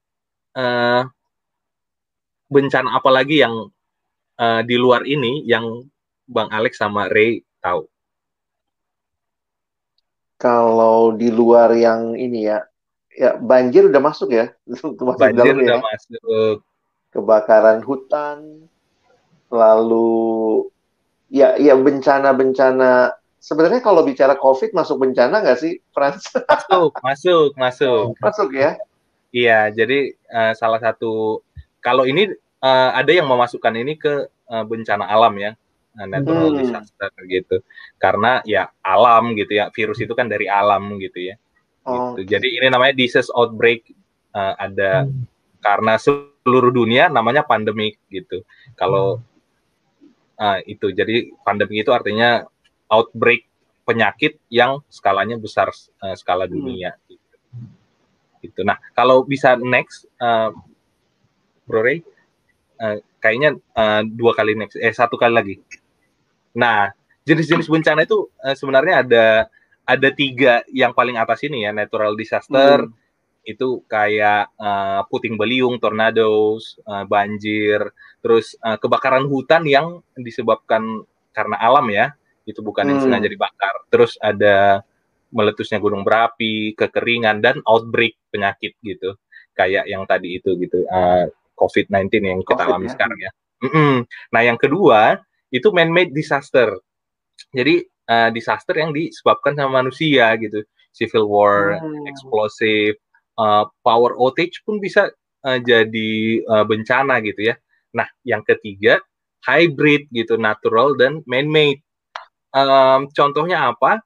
uh, 0.56 1.08
bencana 2.48 2.96
apa 2.96 3.10
lagi 3.12 3.40
yang 3.40 3.72
uh, 4.40 4.60
di 4.64 4.76
luar 4.76 5.04
ini 5.04 5.44
yang 5.44 5.84
Bang 6.28 6.52
Alex 6.52 6.76
sama 6.80 7.08
Ray 7.08 7.40
tahu? 7.64 7.88
Kalau 10.38 11.18
di 11.18 11.34
luar 11.34 11.74
yang 11.74 12.14
ini 12.14 12.46
ya, 12.46 12.62
ya 13.10 13.34
banjir 13.40 13.90
udah 13.90 13.98
masuk 13.98 14.30
ya, 14.30 14.52
masuk 14.70 15.18
banjir 15.18 15.56
udah 15.56 15.80
ya. 15.80 15.82
masuk. 15.82 16.62
Kebakaran 17.08 17.80
hutan, 17.82 18.68
lalu 19.50 20.68
ya 21.32 21.56
ya 21.56 21.74
bencana-bencana. 21.74 23.16
Sebenarnya 23.48 23.80
kalau 23.80 24.04
bicara 24.04 24.36
COVID 24.36 24.76
masuk 24.76 25.00
bencana 25.08 25.40
nggak 25.40 25.56
sih, 25.56 25.80
Frans? 25.96 26.28
Masuk, 26.44 26.92
masuk, 27.00 27.50
masuk. 27.56 28.12
Masuk 28.28 28.52
ya. 28.52 28.76
Iya, 29.32 29.72
jadi 29.72 30.12
uh, 30.28 30.52
salah 30.52 30.76
satu 30.84 31.40
kalau 31.80 32.04
ini 32.04 32.28
uh, 32.60 32.90
ada 32.92 33.08
yang 33.08 33.24
memasukkan 33.24 33.72
ini 33.72 33.96
ke 33.96 34.28
uh, 34.52 34.64
bencana 34.68 35.08
alam 35.08 35.32
ya 35.40 35.56
natural 36.06 36.54
hmm. 36.54 36.58
disaster 36.62 37.10
gitu 37.26 37.56
karena 37.98 38.38
ya 38.46 38.70
alam 38.86 39.34
gitu 39.34 39.58
ya 39.58 39.72
virus 39.74 39.98
itu 39.98 40.14
kan 40.14 40.30
dari 40.30 40.46
alam 40.46 40.94
gitu 41.02 41.32
ya 41.32 41.34
oh. 41.82 42.14
gitu. 42.14 42.38
jadi 42.38 42.46
ini 42.46 42.66
namanya 42.70 42.94
disease 42.94 43.32
outbreak 43.34 43.90
uh, 44.36 44.54
ada 44.62 45.08
hmm. 45.08 45.26
karena 45.58 45.98
seluruh 45.98 46.70
dunia 46.70 47.10
namanya 47.10 47.42
pandemik 47.42 47.98
gitu 48.12 48.46
kalau 48.78 49.18
uh, 50.38 50.58
itu 50.70 50.94
jadi 50.94 51.34
pandemi 51.42 51.82
itu 51.82 51.90
artinya 51.90 52.46
outbreak 52.88 53.46
penyakit 53.84 54.36
yang 54.52 54.84
skalanya 54.92 55.40
besar 55.40 55.72
uh, 56.02 56.16
skala 56.16 56.44
hmm. 56.44 56.52
dunia 56.52 56.90
hmm. 56.92 57.04
gitu. 57.08 57.36
gitu 58.44 58.60
nah 58.64 58.76
kalau 58.92 59.24
bisa 59.24 59.56
next 59.56 60.08
uh, 60.20 60.52
Bro 61.68 61.84
Ray 61.84 62.00
uh, 62.80 62.96
kayaknya 63.18 63.58
uh, 63.74 64.02
dua 64.06 64.32
kali 64.32 64.54
next 64.54 64.78
eh 64.78 64.94
satu 64.94 65.18
kali 65.18 65.34
lagi. 65.34 65.54
Nah, 66.56 66.90
jenis-jenis 67.26 67.68
bencana 67.68 68.06
itu 68.06 68.30
uh, 68.40 68.54
sebenarnya 68.54 69.04
ada 69.04 69.26
ada 69.88 70.08
tiga 70.14 70.62
yang 70.72 70.94
paling 70.94 71.18
atas 71.18 71.44
ini 71.44 71.64
ya 71.66 71.72
natural 71.74 72.14
disaster 72.14 72.86
hmm. 72.86 72.94
itu 73.44 73.82
kayak 73.90 74.52
uh, 74.56 75.04
puting 75.10 75.36
beliung, 75.36 75.80
tornadoes, 75.82 76.78
uh, 76.86 77.04
banjir, 77.04 77.82
terus 78.20 78.54
uh, 78.62 78.78
kebakaran 78.78 79.26
hutan 79.26 79.64
yang 79.66 80.00
disebabkan 80.16 81.04
karena 81.34 81.56
alam 81.60 81.86
ya 81.92 82.14
itu 82.48 82.64
bukan 82.64 82.88
hmm. 82.88 82.90
yang 82.96 83.00
sengaja 83.04 83.28
dibakar. 83.28 83.74
Terus 83.92 84.16
ada 84.16 84.80
meletusnya 85.28 85.76
gunung 85.76 86.08
berapi, 86.08 86.72
kekeringan 86.72 87.44
dan 87.44 87.60
outbreak 87.68 88.16
penyakit 88.32 88.80
gitu 88.80 89.12
kayak 89.58 89.90
yang 89.90 90.06
tadi 90.06 90.38
itu 90.38 90.54
gitu. 90.62 90.86
Uh, 90.86 91.26
COVID-19 91.58 92.22
yang 92.22 92.40
kita 92.46 92.62
COVID, 92.62 92.70
alami 92.70 92.86
ya. 92.86 92.92
sekarang 92.94 93.18
ya. 93.18 93.30
Mm 93.58 93.70
-mm. 93.74 93.94
Nah, 94.30 94.42
yang 94.46 94.54
kedua 94.54 95.18
itu 95.50 95.68
man-made 95.74 96.14
disaster. 96.14 96.78
Jadi 97.50 97.82
uh, 98.06 98.30
disaster 98.30 98.78
yang 98.78 98.94
disebabkan 98.94 99.58
sama 99.58 99.82
manusia 99.82 100.30
gitu. 100.38 100.62
Civil 100.94 101.26
war, 101.26 101.78
hmm. 101.82 102.06
explosive, 102.06 102.94
uh, 103.38 103.66
power 103.82 104.14
outage 104.18 104.62
pun 104.62 104.78
bisa 104.78 105.10
uh, 105.46 105.58
jadi 105.58 106.42
uh, 106.46 106.64
bencana 106.66 107.18
gitu 107.26 107.50
ya. 107.50 107.54
Nah, 107.94 108.06
yang 108.22 108.46
ketiga 108.46 109.02
hybrid 109.46 110.06
gitu, 110.14 110.38
natural 110.38 110.94
dan 110.94 111.26
man-made. 111.26 111.82
Um, 112.54 113.08
contohnya 113.12 113.72
apa? 113.72 114.00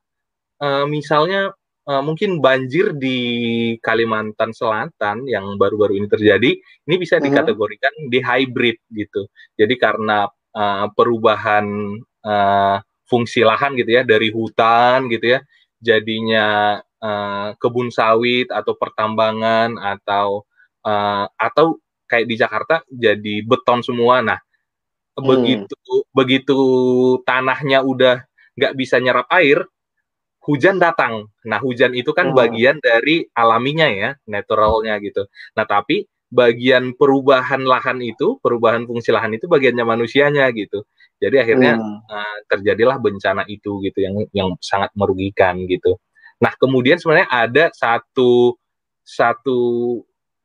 Uh, 0.62 0.86
misalnya 0.86 1.50
uh, 1.86 2.02
mungkin 2.02 2.38
banjir 2.38 2.94
di 2.94 3.18
Kalimantan 3.82 4.54
Selatan 4.54 5.26
yang 5.26 5.58
baru-baru 5.58 5.98
ini 5.98 6.06
terjadi, 6.06 6.50
ini 6.58 6.94
bisa 6.98 7.18
dikategorikan 7.18 7.90
di 8.10 8.18
hybrid 8.22 8.78
gitu. 8.94 9.26
Jadi 9.58 9.74
karena 9.78 10.26
uh, 10.54 10.86
perubahan 10.94 11.66
uh, 12.22 12.78
fungsi 13.06 13.44
lahan 13.44 13.76
gitu 13.76 14.00
ya 14.00 14.02
dari 14.06 14.32
hutan 14.32 15.10
gitu 15.10 15.38
ya, 15.38 15.40
jadinya 15.82 16.78
uh, 17.02 17.52
kebun 17.58 17.90
sawit 17.90 18.48
atau 18.48 18.78
pertambangan 18.78 19.76
atau 19.76 20.46
uh, 20.86 21.26
atau 21.36 21.76
kayak 22.06 22.26
di 22.28 22.36
Jakarta 22.38 22.74
jadi 22.88 23.42
beton 23.44 23.82
semua. 23.82 24.22
Nah, 24.22 24.38
hmm. 25.18 25.24
begitu 25.24 25.76
begitu 26.14 26.58
tanahnya 27.26 27.82
udah 27.82 28.24
nggak 28.56 28.72
bisa 28.76 29.00
nyerap 29.00 29.26
air, 29.32 29.64
hujan 30.44 30.76
datang. 30.82 31.30
Nah, 31.46 31.58
hujan 31.62 31.94
itu 31.94 32.10
kan 32.12 32.30
oh. 32.30 32.36
bagian 32.36 32.82
dari 32.82 33.24
alaminya 33.32 33.88
ya, 33.88 34.10
naturalnya 34.26 34.98
gitu. 34.98 35.26
Nah, 35.54 35.64
tapi 35.64 36.04
bagian 36.32 36.96
perubahan 36.96 37.62
lahan 37.62 38.00
itu, 38.00 38.40
perubahan 38.40 38.88
fungsi 38.88 39.12
lahan 39.12 39.36
itu 39.36 39.46
bagiannya 39.46 39.84
manusianya 39.84 40.48
gitu. 40.56 40.82
Jadi 41.22 41.36
akhirnya 41.38 41.78
hmm. 41.78 42.08
uh, 42.10 42.38
terjadilah 42.50 42.98
bencana 42.98 43.46
itu 43.46 43.78
gitu 43.84 43.98
yang 44.02 44.16
yang 44.34 44.48
sangat 44.58 44.90
merugikan 44.98 45.62
gitu. 45.70 46.00
Nah, 46.42 46.50
kemudian 46.58 46.98
sebenarnya 46.98 47.30
ada 47.30 47.64
satu 47.70 48.58
satu 49.06 49.60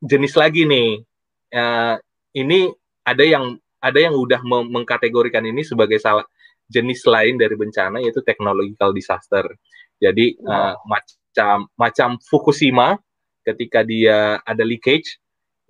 jenis 0.03 0.37
lagi 0.37 0.69
nih. 0.69 1.01
Uh, 1.47 1.97
ini 2.37 2.69
ada 3.01 3.23
yang 3.23 3.57
ada 3.81 3.97
yang 3.97 4.13
udah 4.13 4.43
mengkategorikan 4.45 5.41
ini 5.47 5.63
sebagai 5.63 5.97
salah 5.97 6.27
jenis 6.67 7.03
lain 7.07 7.39
dari 7.39 7.55
bencana 7.55 8.03
yaitu 8.03 8.19
technological 8.23 8.91
disaster. 8.91 9.43
Jadi 9.97 10.37
wow. 10.43 10.51
uh, 10.51 10.75
macam 10.85 11.55
macam 11.79 12.09
Fukushima 12.21 12.99
ketika 13.47 13.81
dia 13.87 14.37
ada 14.43 14.63
leakage, 14.67 15.17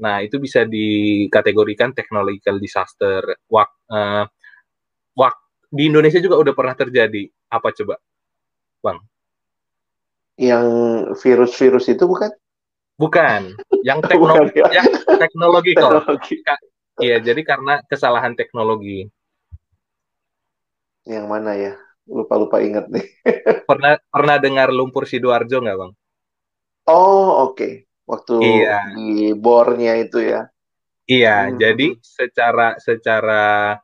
nah 0.02 0.20
itu 0.26 0.42
bisa 0.42 0.66
dikategorikan 0.66 1.94
technological 1.94 2.58
disaster. 2.58 3.22
Wak, 3.48 3.70
uh, 3.94 4.26
wak 5.14 5.36
di 5.70 5.88
Indonesia 5.88 6.18
juga 6.18 6.42
udah 6.42 6.54
pernah 6.58 6.76
terjadi. 6.76 7.30
Apa 7.54 7.72
coba, 7.72 7.96
Bang? 8.82 9.00
Yang 10.38 10.68
virus-virus 11.22 11.86
itu 11.94 12.04
bukan? 12.10 12.34
Bukan. 12.98 13.54
Yang 13.86 14.00
teknologi, 14.12 14.60
ya. 14.60 14.82
yang 14.82 14.90
teknologi. 15.22 15.74
Iya, 16.98 17.22
jadi 17.22 17.42
karena 17.46 17.80
kesalahan 17.86 18.34
teknologi. 18.34 19.06
Yang 21.08 21.26
mana 21.32 21.52
ya? 21.56 21.74
lupa-lupa 22.08 22.64
inget 22.64 22.88
nih. 22.88 23.06
pernah 23.70 24.00
pernah 24.08 24.36
dengar 24.40 24.72
lumpur 24.72 25.04
sidoarjo 25.04 25.60
nggak 25.60 25.78
bang? 25.78 25.92
Oh 26.88 27.52
oke, 27.52 27.60
okay. 27.60 27.74
waktu 28.08 28.36
iya. 28.40 28.96
di 28.96 29.36
bornya 29.36 30.00
itu 30.00 30.24
ya. 30.24 30.48
Iya, 31.08 31.52
hmm. 31.52 31.56
jadi 31.60 31.88
secara 32.00 32.80
secara 32.80 33.76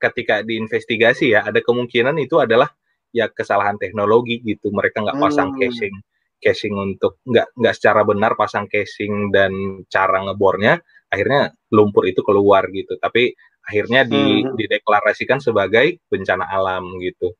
ketika 0.00 0.40
diinvestigasi 0.44 1.36
ya 1.36 1.44
ada 1.44 1.60
kemungkinan 1.60 2.16
itu 2.20 2.40
adalah 2.40 2.68
ya 3.12 3.28
kesalahan 3.28 3.76
teknologi 3.76 4.40
gitu 4.40 4.72
mereka 4.72 5.04
nggak 5.04 5.20
pasang 5.20 5.52
hmm. 5.52 5.60
casing 5.60 5.96
casing 6.40 6.72
untuk 6.72 7.20
nggak 7.28 7.52
nggak 7.52 7.74
secara 7.76 8.00
benar 8.08 8.32
pasang 8.32 8.64
casing 8.64 9.28
dan 9.28 9.52
cara 9.92 10.24
ngebornya 10.24 10.80
akhirnya 11.12 11.52
lumpur 11.68 12.08
itu 12.08 12.24
keluar 12.24 12.64
gitu 12.72 12.96
tapi 12.96 13.36
akhirnya 13.70 14.02
di, 14.02 14.42
hmm. 14.42 14.58
dideklarasikan 14.58 15.38
sebagai 15.38 16.02
bencana 16.10 16.50
alam 16.50 16.98
gitu 16.98 17.30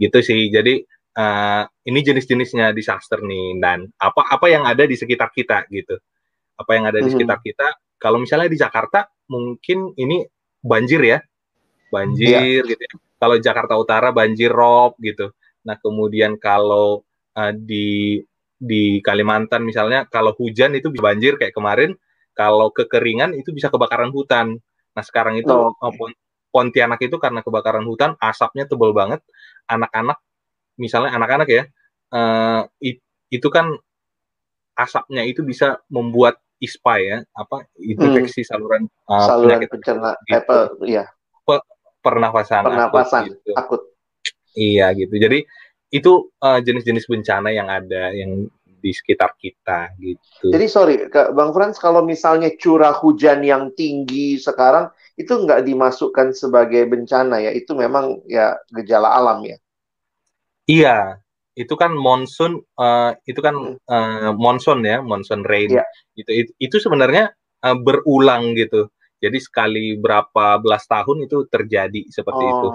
gitu 0.00 0.18
sih 0.24 0.48
jadi 0.48 0.80
uh, 1.16 1.64
ini 1.86 2.00
jenis-jenisnya 2.04 2.70
disaster 2.76 3.20
nih 3.24 3.58
dan 3.58 3.88
apa 3.98 4.26
apa 4.30 4.46
yang 4.46 4.64
ada 4.66 4.86
di 4.86 4.94
sekitar 4.94 5.34
kita 5.34 5.66
gitu. 5.72 5.98
Apa 6.60 6.76
yang 6.76 6.84
ada 6.88 7.00
di 7.00 7.08
mm 7.08 7.08
-hmm. 7.08 7.14
sekitar 7.16 7.38
kita. 7.40 7.68
Kalau 7.96 8.20
misalnya 8.20 8.48
di 8.52 8.58
Jakarta 8.60 9.08
mungkin 9.32 9.96
ini 9.96 10.24
banjir 10.60 11.00
ya. 11.00 11.18
Banjir 11.88 12.62
yeah. 12.62 12.68
gitu 12.68 12.82
ya. 12.84 12.94
Kalau 13.20 13.36
Jakarta 13.36 13.74
Utara 13.76 14.08
banjir 14.12 14.52
rob 14.52 14.96
gitu. 15.00 15.32
Nah, 15.64 15.76
kemudian 15.76 16.40
kalau 16.40 17.04
uh, 17.36 17.52
di 17.52 18.20
di 18.60 19.00
Kalimantan 19.00 19.64
misalnya 19.64 20.04
kalau 20.08 20.36
hujan 20.36 20.76
itu 20.76 20.92
bisa 20.92 21.04
banjir 21.04 21.36
kayak 21.40 21.52
kemarin, 21.52 21.96
kalau 22.36 22.72
kekeringan 22.72 23.36
itu 23.36 23.52
bisa 23.52 23.68
kebakaran 23.68 24.12
hutan. 24.12 24.60
Nah, 24.94 25.04
sekarang 25.04 25.38
itu 25.38 25.50
oh, 25.50 25.74
okay. 25.78 26.14
Pontianak 26.50 26.98
itu 26.98 27.14
karena 27.22 27.46
kebakaran 27.46 27.86
hutan, 27.86 28.18
asapnya 28.18 28.66
tebal 28.66 28.90
banget. 28.90 29.22
Anak-anak 29.70 30.18
misalnya 30.74 31.14
anak-anak 31.14 31.46
ya, 31.46 31.62
uh, 32.10 32.66
itu 33.30 33.48
kan 33.54 33.70
asapnya 34.74 35.22
itu 35.22 35.46
bisa 35.46 35.78
membuat 35.86 36.42
ISPA 36.58 36.94
ya, 36.98 37.18
apa 37.38 37.70
infeksi 37.78 38.42
hmm. 38.42 38.48
saluran 38.50 38.82
uh, 39.06 39.26
saluran 39.30 39.62
pencerna 39.70 40.12
gitu. 40.26 40.42
apa 40.42 40.56
ya. 40.84 41.04
Pe 41.46 41.54
pernafasan, 42.02 42.66
pernafasan 42.66 43.22
akut, 43.30 43.30
gitu. 43.30 43.52
akut. 43.54 43.82
Iya 44.58 44.90
gitu. 44.98 45.14
Jadi 45.16 45.38
itu 45.90 46.12
jenis 46.30 46.46
eh, 46.46 46.60
jenis-jenis 46.66 47.04
bencana 47.10 47.50
yang 47.50 47.66
ada 47.66 48.14
yang 48.14 48.46
di 48.80 48.90
sekitar 48.96 49.36
kita 49.36 49.92
gitu. 50.00 50.48
Jadi 50.48 50.66
sorry, 50.66 50.94
Bang 51.36 51.52
Frans, 51.52 51.76
kalau 51.76 52.00
misalnya 52.00 52.48
curah 52.56 52.96
hujan 52.96 53.44
yang 53.44 53.70
tinggi 53.76 54.40
sekarang 54.40 54.88
itu 55.20 55.30
nggak 55.30 55.68
dimasukkan 55.68 56.32
sebagai 56.32 56.88
bencana 56.88 57.44
ya, 57.44 57.52
itu 57.52 57.76
memang 57.76 58.24
ya 58.24 58.56
gejala 58.72 59.12
alam 59.12 59.44
ya. 59.44 59.60
Iya, 60.64 61.20
itu 61.52 61.74
kan 61.76 61.92
monsoon, 61.92 62.62
uh, 62.80 63.12
itu 63.28 63.40
kan 63.44 63.76
uh, 63.76 64.32
monsoon 64.32 64.80
ya, 64.86 65.04
monsoon 65.04 65.44
rain. 65.44 65.76
Yeah. 65.76 65.86
Itu, 66.16 66.30
itu 66.32 66.50
itu 66.56 66.76
sebenarnya 66.80 67.34
uh, 67.60 67.76
berulang 67.76 68.56
gitu. 68.56 68.88
Jadi 69.20 69.36
sekali 69.36 70.00
berapa 70.00 70.56
belas 70.62 70.88
tahun 70.88 71.28
itu 71.28 71.44
terjadi 71.50 72.08
seperti 72.08 72.44
oh. 72.46 72.50
itu. 72.50 72.68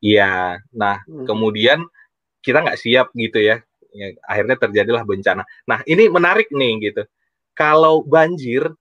Iya. 0.00 0.56
Nah, 0.72 1.04
hmm. 1.04 1.28
kemudian 1.28 1.84
kita 2.40 2.64
nggak 2.64 2.80
siap 2.80 3.12
gitu 3.12 3.38
ya. 3.38 3.60
Ya. 3.92 4.16
Akhirnya 4.26 4.56
terjadilah 4.58 5.02
bencana. 5.04 5.42
Nah 5.68 5.80
ini 5.86 6.08
menarik 6.08 6.48
nih 6.52 6.92
gitu. 6.92 7.02
Kalau 7.52 8.00
banjir 8.02 8.72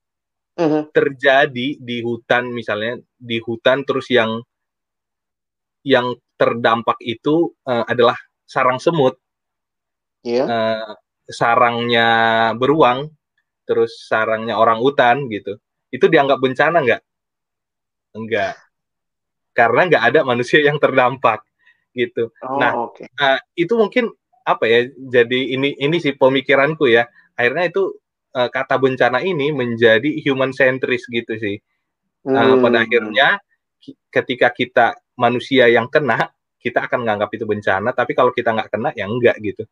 uh-huh. 0.56 0.84
terjadi 0.96 1.78
di 1.80 1.98
hutan 2.04 2.52
misalnya 2.52 3.00
di 3.20 3.38
hutan 3.44 3.84
terus 3.84 4.08
yang 4.08 4.40
yang 5.84 6.14
terdampak 6.38 6.98
itu 7.02 7.54
uh, 7.68 7.86
adalah 7.86 8.18
sarang 8.46 8.82
semut. 8.82 9.18
Yeah. 10.22 10.46
Iya. 10.46 10.46
Uh, 10.48 10.92
sarangnya 11.32 12.10
beruang, 12.60 13.08
terus 13.64 14.06
sarangnya 14.06 14.60
orang 14.60 14.84
hutan 14.84 15.32
gitu. 15.32 15.58
Itu 15.88 16.12
dianggap 16.12 16.44
bencana 16.44 16.84
nggak? 16.84 17.02
Enggak. 18.20 18.56
Karena 19.56 19.88
nggak 19.88 20.04
ada 20.12 20.20
manusia 20.28 20.60
yang 20.64 20.80
terdampak 20.80 21.44
gitu. 21.96 22.32
Oh, 22.44 22.60
nah, 22.60 22.88
okay. 22.88 23.08
uh, 23.20 23.40
itu 23.56 23.76
mungkin 23.76 24.12
apa 24.44 24.66
ya? 24.68 24.80
Jadi 24.90 25.56
ini 25.56 25.78
ini 25.78 25.98
sih 25.98 26.14
pemikiranku 26.18 26.90
ya. 26.90 27.08
Akhirnya 27.38 27.72
itu 27.72 27.84
uh, 28.36 28.50
kata 28.50 28.78
bencana 28.78 29.20
ini 29.24 29.54
menjadi 29.54 30.10
human 30.26 30.52
centris 30.52 31.06
gitu 31.08 31.38
sih. 31.38 31.58
Uh, 32.22 32.62
Pada 32.62 32.86
akhirnya 32.86 33.42
ketika 34.14 34.54
kita 34.54 34.94
manusia 35.18 35.66
yang 35.70 35.90
kena, 35.90 36.30
kita 36.62 36.86
akan 36.86 37.06
menganggap 37.06 37.30
itu 37.34 37.46
bencana. 37.50 37.90
Tapi 37.94 38.14
kalau 38.14 38.30
kita 38.30 38.54
nggak 38.54 38.70
kena, 38.70 38.90
ya 38.94 39.10
enggak 39.10 39.38
gitu. 39.42 39.66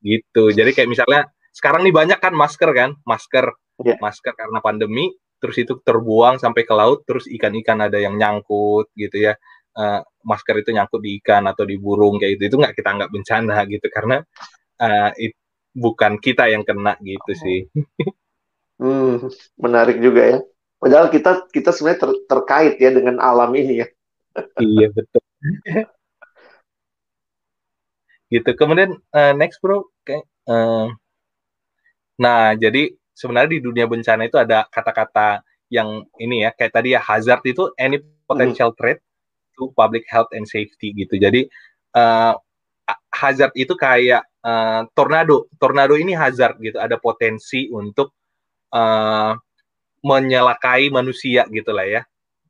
Gitu. 0.00 0.44
Jadi 0.52 0.70
kayak 0.72 0.88
misalnya 0.88 1.28
sekarang 1.52 1.84
nih 1.84 1.94
banyak 1.94 2.18
kan 2.18 2.32
masker 2.32 2.70
kan, 2.72 2.90
masker, 3.04 3.52
yeah. 3.84 3.98
masker 4.00 4.32
karena 4.32 4.58
pandemi, 4.64 5.12
terus 5.38 5.60
itu 5.60 5.76
terbuang 5.84 6.40
sampai 6.40 6.64
ke 6.64 6.72
laut, 6.72 7.04
terus 7.04 7.28
ikan-ikan 7.28 7.84
ada 7.84 8.00
yang 8.00 8.16
nyangkut 8.16 8.88
gitu 8.96 9.28
ya 9.28 9.36
uh, 9.76 10.00
masker 10.24 10.62
itu 10.62 10.70
nyangkut 10.72 11.00
di 11.02 11.20
ikan 11.20 11.44
atau 11.50 11.66
di 11.66 11.76
burung 11.76 12.16
kayak 12.18 12.38
gitu 12.38 12.42
itu 12.54 12.56
nggak 12.62 12.74
kita 12.74 12.88
anggap 12.94 13.10
bencana 13.12 13.56
gitu 13.68 13.86
karena 13.90 14.16
uh, 14.80 15.10
it, 15.18 15.34
bukan 15.74 16.16
kita 16.22 16.48
yang 16.48 16.62
kena 16.62 16.94
gitu 17.02 17.32
sih. 17.34 17.66
hmm, 18.80 19.28
menarik 19.58 19.98
juga 19.98 20.22
ya. 20.22 20.38
Padahal 20.78 21.10
kita 21.10 21.50
kita 21.50 21.70
sebenarnya 21.74 22.00
ter, 22.06 22.10
terkait 22.30 22.74
ya 22.78 22.90
dengan 22.94 23.18
alam 23.18 23.50
ini 23.58 23.82
ya. 23.82 23.88
iya 24.62 24.88
betul. 24.90 25.22
gitu. 28.34 28.50
Kemudian 28.54 28.98
uh, 29.14 29.32
next 29.34 29.58
bro, 29.58 29.90
kayak 30.06 30.24
uh, 30.46 30.90
nah 32.14 32.54
jadi 32.54 32.94
sebenarnya 33.10 33.58
di 33.58 33.60
dunia 33.62 33.86
bencana 33.90 34.26
itu 34.30 34.38
ada 34.38 34.66
kata-kata 34.70 35.42
yang 35.66 36.06
ini 36.22 36.46
ya 36.46 36.50
kayak 36.54 36.72
tadi 36.74 36.94
ya 36.94 37.00
hazard 37.02 37.42
itu 37.42 37.74
any 37.74 37.98
potential 38.30 38.70
hmm. 38.70 38.78
threat 38.78 38.98
to 39.58 39.70
public 39.74 40.04
health 40.10 40.30
and 40.34 40.46
safety 40.46 40.92
gitu. 40.94 41.18
Jadi 41.18 41.46
uh, 41.96 42.34
hazard 43.14 43.52
itu 43.56 43.74
kayak 43.74 44.22
uh, 44.44 44.84
tornado. 44.92 45.48
Tornado 45.56 45.94
ini 45.96 46.12
hazard 46.12 46.60
gitu, 46.60 46.76
ada 46.76 46.98
potensi 47.00 47.70
untuk 47.72 48.12
uh, 48.74 49.32
menyalakai 50.04 50.92
manusia 50.92 51.48
gitu 51.48 51.72
lah 51.72 51.86
ya. 51.88 52.02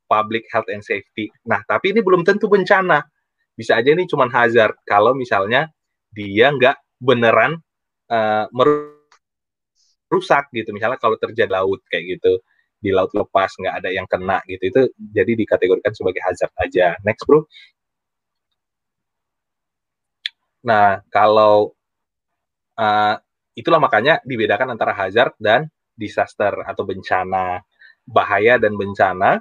Public 0.04 0.50
health 0.52 0.68
and 0.68 0.84
safety. 0.84 1.30
Nah, 1.48 1.64
tapi 1.64 1.96
ini 1.96 2.04
belum 2.04 2.26
tentu 2.26 2.50
bencana. 2.50 3.00
Bisa 3.54 3.78
aja 3.78 3.94
ini 3.94 4.04
cuma 4.10 4.26
hazard 4.26 4.74
kalau 4.82 5.14
misalnya 5.14 5.70
dia 6.10 6.50
nggak 6.50 6.74
beneran 6.98 7.62
uh, 8.10 8.46
merusak 10.10 10.50
gitu. 10.50 10.74
Misalnya 10.74 10.98
kalau 10.98 11.14
terjadi 11.16 11.62
laut 11.62 11.80
kayak 11.86 12.18
gitu 12.18 12.42
di 12.84 12.92
laut 12.92 13.08
lepas 13.16 13.48
nggak 13.56 13.74
ada 13.80 13.88
yang 13.88 14.04
kena 14.04 14.44
gitu. 14.44 14.62
Itu 14.68 14.80
jadi 15.00 15.32
dikategorikan 15.32 15.96
sebagai 15.96 16.20
hazard 16.20 16.52
aja. 16.60 17.00
Next 17.00 17.24
bro. 17.24 17.48
Nah 20.68 21.00
kalau 21.08 21.72
uh, 22.76 23.16
itulah 23.56 23.80
makanya 23.80 24.20
dibedakan 24.28 24.76
antara 24.76 24.92
hazard 24.92 25.32
dan 25.40 25.72
disaster 25.96 26.52
atau 26.68 26.84
bencana. 26.84 27.64
Bahaya 28.04 28.60
dan 28.60 28.76
bencana. 28.76 29.40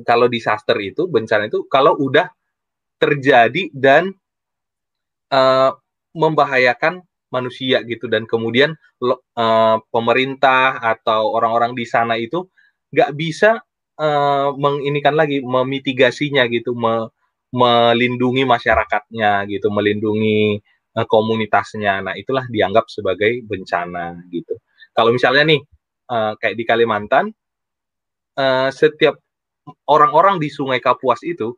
Kalau 0.00 0.24
disaster 0.32 0.80
itu 0.80 1.04
bencana 1.04 1.52
itu 1.52 1.68
kalau 1.68 1.92
udah 2.00 2.32
terjadi 2.96 3.68
dan 3.76 4.08
uh, 5.28 5.70
membahayakan 6.16 7.04
manusia 7.28 7.84
gitu. 7.84 8.08
Dan 8.10 8.24
kemudian 8.24 8.76
uh, 9.02 9.76
pemerintah 9.92 10.80
atau 10.80 11.36
orang-orang 11.36 11.72
di 11.76 11.84
sana 11.84 12.16
itu 12.16 12.48
nggak 12.92 13.10
bisa 13.16 13.60
uh, 14.00 14.50
menginikan 14.56 15.14
lagi 15.16 15.44
memitigasinya 15.44 16.48
gitu 16.48 16.72
me, 16.72 17.08
melindungi 17.52 18.44
masyarakatnya 18.44 19.48
gitu 19.48 19.68
melindungi 19.72 20.60
uh, 20.96 21.06
komunitasnya. 21.08 22.04
Nah 22.04 22.14
itulah 22.16 22.44
dianggap 22.48 22.88
sebagai 22.88 23.44
bencana 23.44 24.18
gitu. 24.32 24.56
Kalau 24.92 25.12
misalnya 25.14 25.44
nih 25.46 25.60
uh, 26.10 26.32
kayak 26.40 26.56
di 26.56 26.64
Kalimantan 26.64 27.30
uh, 28.36 28.70
setiap 28.72 29.20
orang-orang 29.84 30.40
di 30.40 30.48
Sungai 30.48 30.80
Kapuas 30.80 31.20
itu 31.24 31.52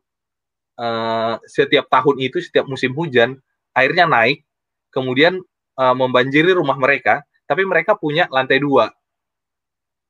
uh, 0.79 1.35
setiap 1.47 1.87
tahun 1.87 2.19
itu 2.19 2.43
setiap 2.43 2.67
musim 2.67 2.91
hujan 2.95 3.39
airnya 3.75 4.07
naik 4.07 4.43
kemudian 4.91 5.39
uh, 5.77 5.95
membanjiri 5.95 6.55
rumah 6.55 6.75
mereka, 6.79 7.23
tapi 7.47 7.63
mereka 7.67 7.95
punya 7.99 8.27
lantai 8.31 8.59
dua. 8.59 8.89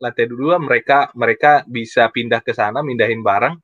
Lantai 0.02 0.26
dua 0.26 0.58
mereka 0.58 1.13
mereka 1.13 1.62
bisa 1.69 2.10
pindah 2.10 2.41
ke 2.41 2.54
sana, 2.54 2.82
mindahin 2.82 3.21
barang. 3.21 3.56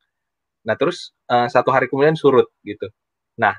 Nah 0.68 0.76
terus 0.78 1.16
uh, 1.32 1.50
satu 1.50 1.74
hari 1.74 1.90
kemudian 1.90 2.18
surut 2.18 2.50
gitu. 2.62 2.90
Nah 3.42 3.58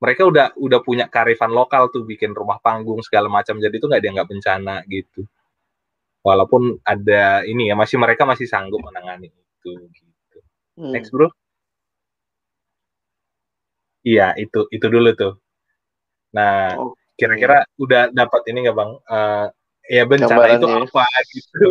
mereka 0.00 0.28
udah 0.28 0.52
udah 0.56 0.80
punya 0.84 1.08
karifan 1.08 1.52
lokal 1.52 1.88
tuh 1.88 2.04
bikin 2.04 2.36
rumah 2.36 2.60
panggung 2.60 3.00
segala 3.00 3.28
macam, 3.32 3.56
jadi 3.60 3.72
itu 3.72 3.86
nggak 3.88 4.02
dianggap 4.04 4.26
bencana 4.28 4.84
gitu. 4.88 5.24
Walaupun 6.24 6.80
ada 6.84 7.44
ini 7.44 7.68
ya 7.68 7.76
masih 7.76 8.00
mereka 8.00 8.24
masih 8.24 8.48
sanggup 8.48 8.80
menangani 8.80 9.28
itu 9.28 9.72
gitu. 9.92 10.38
Hmm. 10.80 10.92
Next 10.92 11.12
bro. 11.12 11.28
Iya 14.04 14.36
itu 14.36 14.68
itu 14.68 14.86
dulu 14.88 15.10
tuh. 15.16 15.34
Nah, 16.36 16.76
oh. 16.76 16.92
Kira-kira 17.14 17.62
udah 17.78 18.10
dapat 18.10 18.42
ini 18.50 18.66
nggak 18.66 18.76
bang? 18.76 18.92
Uh, 19.06 19.46
ya 19.86 20.02
bencana 20.02 20.58
itu 20.58 20.66
apa 20.66 21.06
gitu? 21.30 21.66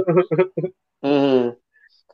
hmm. 1.05 1.39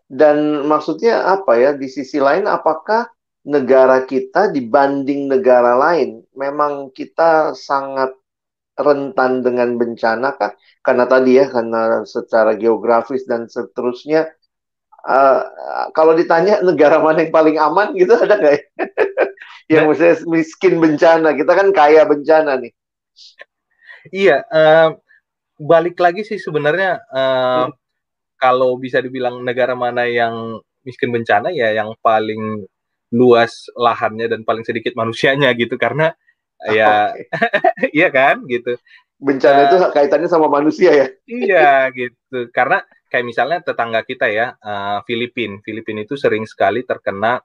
Dan 0.09 0.65
maksudnya 0.65 1.29
apa 1.29 1.53
ya? 1.61 1.71
Di 1.77 1.85
sisi 1.85 2.17
lain, 2.17 2.49
apakah 2.49 3.05
negara 3.45 4.03
kita 4.03 4.51
dibanding 4.51 5.31
negara 5.31 5.79
lain 5.79 6.21
memang 6.35 6.91
kita 6.91 7.55
sangat 7.55 8.11
rentan 8.73 9.45
dengan 9.45 9.77
bencana 9.77 10.33
kah? 10.33 10.57
Karena 10.81 11.05
tadi 11.05 11.37
ya, 11.37 11.45
karena 11.53 12.01
secara 12.09 12.57
geografis 12.57 13.29
dan 13.29 13.45
seterusnya. 13.45 14.33
Uh, 14.99 15.39
kalau 15.95 16.11
ditanya 16.11 16.59
negara 16.59 16.99
mana 16.99 17.23
yang 17.23 17.31
paling 17.31 17.55
aman 17.55 17.95
gitu 17.95 18.19
ada 18.19 18.35
nggak 18.35 18.53
ya? 18.57 18.63
yang 19.77 19.83
maksudnya 19.85 20.17
miskin 20.25 20.81
bencana. 20.81 21.37
Kita 21.37 21.53
kan 21.53 21.69
kaya 21.69 22.03
bencana 22.09 22.57
nih. 22.57 22.73
Iya, 24.09 24.47
uh, 24.47 24.95
balik 25.59 25.99
lagi 25.99 26.23
sih 26.23 26.39
sebenarnya 26.39 27.03
uh, 27.11 27.67
hmm. 27.67 27.71
kalau 28.39 28.79
bisa 28.79 29.03
dibilang 29.03 29.43
negara 29.43 29.75
mana 29.75 30.07
yang 30.07 30.63
miskin 30.87 31.11
bencana 31.11 31.51
ya 31.51 31.75
yang 31.75 31.91
paling 31.99 32.63
luas 33.11 33.67
lahannya 33.75 34.31
dan 34.31 34.41
paling 34.47 34.63
sedikit 34.63 34.95
manusianya 34.95 35.51
gitu 35.57 35.75
karena 35.75 36.15
oh, 36.63 36.71
ya 36.71 37.11
okay. 37.11 37.91
iya 37.99 38.07
kan 38.07 38.45
gitu. 38.47 38.79
Bencana 39.19 39.59
uh, 39.59 39.65
itu 39.67 39.75
kaitannya 39.91 40.29
sama 40.31 40.47
manusia 40.47 40.95
ya. 40.95 41.07
Iya 41.27 41.91
gitu. 41.91 42.47
Karena 42.55 42.79
kayak 43.11 43.25
misalnya 43.27 43.59
tetangga 43.59 44.05
kita 44.07 44.31
ya, 44.31 44.55
uh, 44.63 45.03
Filipin. 45.03 45.59
Filipin 45.59 46.07
itu 46.07 46.15
sering 46.15 46.47
sekali 46.47 46.87
terkena 46.87 47.41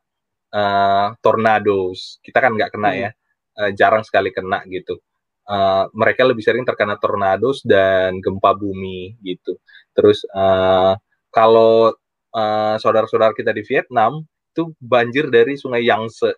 uh, 0.54 1.06
tornados. 1.18 2.22
Kita 2.22 2.38
kan 2.38 2.54
nggak 2.54 2.70
kena 2.70 2.90
hmm. 2.94 3.00
ya, 3.00 3.10
uh, 3.58 3.70
jarang 3.74 4.06
sekali 4.06 4.30
kena 4.30 4.62
gitu. 4.70 5.02
Uh, 5.44 5.92
mereka 5.92 6.24
lebih 6.24 6.40
sering 6.40 6.64
terkena 6.64 6.96
tornados 6.96 7.60
dan 7.68 8.16
gempa 8.24 8.56
bumi 8.56 9.12
gitu. 9.20 9.60
Terus 9.92 10.24
uh, 10.32 10.96
kalau 11.28 11.92
uh, 12.32 12.76
saudara-saudara 12.80 13.36
kita 13.36 13.52
di 13.52 13.60
Vietnam 13.60 14.24
itu 14.24 14.72
banjir 14.80 15.28
dari 15.28 15.60
Sungai 15.60 15.84
Yangtze. 15.84 16.32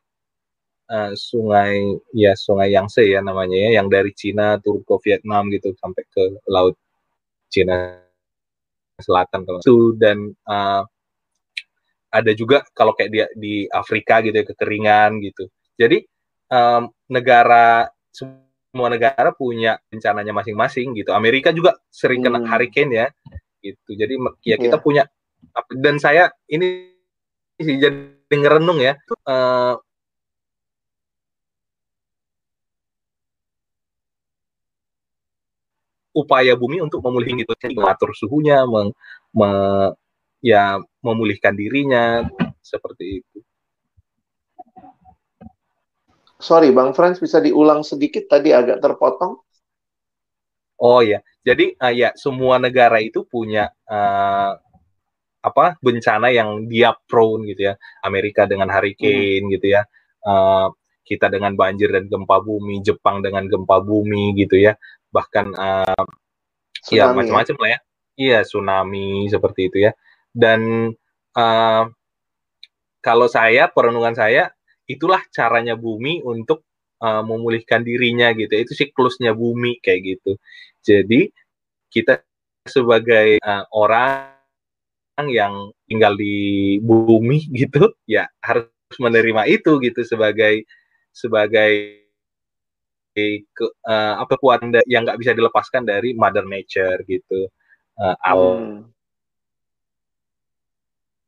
Uh, 0.86 1.10
sungai 1.18 1.98
ya 2.14 2.38
Sungai 2.38 2.70
Yangtze 2.70 3.02
ya 3.02 3.18
namanya 3.18 3.58
ya 3.58 3.82
yang 3.82 3.90
dari 3.90 4.14
Cina 4.14 4.54
turun 4.62 4.86
ke 4.86 4.94
Vietnam 5.02 5.50
gitu 5.50 5.74
sampai 5.82 6.02
ke 6.06 6.22
laut 6.46 6.78
Cina 7.50 7.98
Selatan 9.02 9.42
kalau 9.42 9.58
itu 9.66 9.98
dan 9.98 10.30
uh, 10.46 10.86
ada 12.14 12.32
juga 12.32 12.62
kalau 12.70 12.94
kayak 12.94 13.10
di 13.10 13.18
di 13.34 13.54
Afrika 13.68 14.22
gitu 14.22 14.34
ya 14.38 14.46
kekeringan 14.46 15.20
gitu. 15.20 15.50
Jadi 15.76 16.06
um, 16.54 16.88
negara 17.12 17.90
semua 18.76 18.92
negara 18.92 19.32
punya 19.32 19.80
bencananya 19.88 20.36
masing-masing 20.36 20.92
gitu. 21.00 21.16
Amerika 21.16 21.48
juga 21.48 21.80
sering 21.88 22.20
kena 22.20 22.44
hmm. 22.44 22.52
hurricane 22.52 22.92
ya 22.92 23.06
gitu. 23.64 23.96
Jadi 23.96 24.20
ya 24.44 24.60
kita 24.60 24.76
yeah. 24.76 24.84
punya 24.84 25.02
dan 25.80 25.96
saya 25.96 26.28
ini 26.52 26.92
sih 27.56 27.80
jadi 27.80 28.12
ngerenung 28.28 28.84
ya. 28.84 29.00
Uh, 29.24 29.80
upaya 36.16 36.52
bumi 36.56 36.80
untuk 36.84 37.00
memulihkan 37.04 37.40
gitu, 37.44 37.52
mengatur 37.76 38.12
suhunya, 38.16 38.64
meng, 38.64 38.88
me, 39.36 39.48
ya 40.40 40.80
memulihkan 41.04 41.52
dirinya 41.52 42.24
seperti 42.64 43.20
itu. 43.20 43.45
Sorry, 46.46 46.70
Bang 46.70 46.94
Frans 46.94 47.18
bisa 47.18 47.42
diulang 47.42 47.82
sedikit 47.82 48.30
tadi 48.30 48.54
agak 48.54 48.78
terpotong. 48.78 49.42
Oh 50.78 51.02
ya, 51.02 51.18
jadi 51.42 51.74
uh, 51.74 51.90
ya 51.90 52.14
semua 52.14 52.62
negara 52.62 53.02
itu 53.02 53.26
punya 53.26 53.66
uh, 53.90 54.54
apa 55.42 55.74
bencana 55.82 56.30
yang 56.30 56.70
dia 56.70 56.94
prone 57.10 57.50
gitu 57.50 57.72
ya. 57.72 57.74
Amerika 58.06 58.46
dengan 58.46 58.70
hurricane 58.70 59.42
hmm. 59.42 59.52
gitu 59.58 59.66
ya. 59.74 59.82
Uh, 60.22 60.70
kita 61.02 61.26
dengan 61.26 61.58
banjir 61.58 61.90
dan 61.90 62.06
gempa 62.06 62.38
bumi, 62.38 62.78
Jepang 62.86 63.26
dengan 63.26 63.50
gempa 63.50 63.82
bumi 63.82 64.38
gitu 64.38 64.54
ya. 64.54 64.78
Bahkan 65.10 65.46
uh, 65.58 66.04
ya, 66.94 67.10
ya? 67.10 67.14
macam-macam 67.14 67.56
lah 67.58 67.70
ya. 67.74 67.78
Iya, 68.16 68.38
tsunami 68.46 69.26
seperti 69.26 69.66
itu 69.66 69.78
ya. 69.90 69.92
Dan 70.30 70.92
uh, 71.34 71.82
kalau 73.02 73.26
saya 73.26 73.66
perenungan 73.70 74.14
saya 74.14 74.55
itulah 74.86 75.22
caranya 75.34 75.74
bumi 75.74 76.22
untuk 76.22 76.66
uh, 77.02 77.22
memulihkan 77.22 77.82
dirinya 77.82 78.32
gitu. 78.34 78.50
Itu 78.54 78.72
siklusnya 78.74 79.34
bumi 79.36 79.78
kayak 79.82 80.00
gitu. 80.16 80.32
Jadi 80.82 81.30
kita 81.90 82.22
sebagai 82.66 83.38
uh, 83.42 83.64
orang 83.74 84.34
yang 85.30 85.70
tinggal 85.88 86.12
di 86.18 86.76
bumi 86.82 87.48
gitu 87.60 87.94
ya 88.04 88.28
harus 88.44 88.68
menerima 89.00 89.48
itu 89.48 89.80
gitu 89.80 90.04
sebagai 90.04 90.66
sebagai 91.14 92.04
ke, 93.16 93.64
uh, 93.88 94.20
apa 94.20 94.36
kekuatan 94.36 94.76
yang 94.84 95.08
nggak 95.08 95.16
bisa 95.16 95.32
dilepaskan 95.32 95.88
dari 95.88 96.12
mother 96.12 96.44
nature 96.44 97.00
gitu 97.08 97.48
uh, 97.96 98.12
hmm 98.28 98.92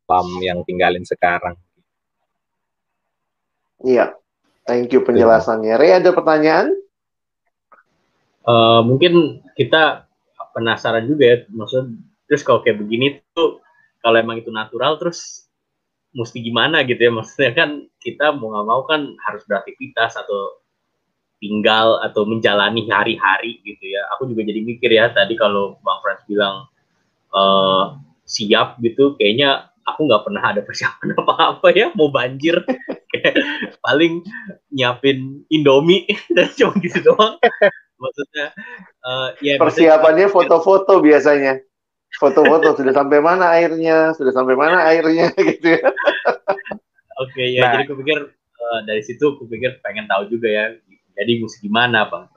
alam 0.09 0.29
yang 0.41 0.65
tinggalin 0.65 1.05
sekarang. 1.05 1.55
Iya, 3.85 4.15
thank 4.67 4.91
you 4.91 5.07
penjelasannya. 5.07 5.79
Ray 5.79 6.03
ada 6.03 6.11
pertanyaan? 6.11 6.75
Uh, 8.43 8.81
mungkin 8.83 9.45
kita 9.55 10.09
penasaran 10.57 11.05
juga 11.07 11.25
ya, 11.25 11.37
maksud 11.53 11.95
terus 12.27 12.43
kalau 12.43 12.61
kayak 12.65 12.81
begini 12.81 13.23
tuh 13.33 13.61
kalau 14.03 14.17
emang 14.21 14.41
itu 14.41 14.53
natural 14.53 14.97
terus 15.01 15.49
mesti 16.17 16.41
gimana 16.41 16.85
gitu 16.89 16.99
ya 16.99 17.13
maksudnya 17.13 17.53
kan 17.53 17.71
kita 18.01 18.33
mau 18.37 18.53
nggak 18.53 18.67
mau 18.67 18.81
kan 18.89 19.13
harus 19.29 19.45
beraktivitas 19.45 20.17
atau 20.17 20.61
tinggal 21.39 22.01
atau 22.03 22.27
menjalani 22.27 22.89
hari-hari 22.91 23.61
gitu 23.63 23.85
ya 23.93 24.03
aku 24.17 24.33
juga 24.33 24.43
jadi 24.49 24.61
mikir 24.65 24.91
ya 24.91 25.13
tadi 25.13 25.39
kalau 25.39 25.79
bang 25.85 25.99
Frans 26.03 26.25
bilang 26.27 26.67
uh, 27.31 28.01
siap 28.25 28.81
gitu 28.83 29.15
kayaknya 29.21 29.71
aku 29.95 30.09
nggak 30.09 30.23
pernah 30.29 30.43
ada 30.43 30.61
persiapan 30.63 31.15
apa-apa 31.21 31.69
ya 31.73 31.91
mau 31.95 32.13
banjir. 32.13 32.61
Paling 33.85 34.23
nyiapin 34.73 35.43
indomie 35.49 36.05
dan 36.37 36.53
cuma 36.55 36.77
gitu 36.81 36.99
doang. 37.03 37.41
Maksudnya 37.99 38.47
uh, 39.03 39.29
ya 39.43 39.59
persiapannya 39.59 40.31
foto-foto 40.31 41.03
biasanya. 41.03 41.59
Foto-foto 42.09 42.73
sudah 42.73 42.95
sampai 42.97 43.21
mana 43.21 43.53
airnya 43.53 44.17
sudah 44.17 44.33
sampai 44.33 44.57
mana 44.57 44.81
airnya 44.89 45.29
gitu 45.37 45.77
ya. 45.77 45.83
Oke 47.19 47.35
okay, 47.35 47.47
ya 47.59 47.67
nah. 47.67 47.71
jadi 47.77 47.85
aku 47.85 47.95
pikir 48.01 48.19
uh, 48.33 48.81
dari 48.87 49.03
situ 49.03 49.37
aku 49.37 49.45
pikir 49.51 49.83
pengen 49.85 50.09
tahu 50.09 50.31
juga 50.31 50.49
ya 50.49 50.65
jadi 51.19 51.33
mesti 51.43 51.59
gimana 51.67 52.07
bang? 52.09 52.31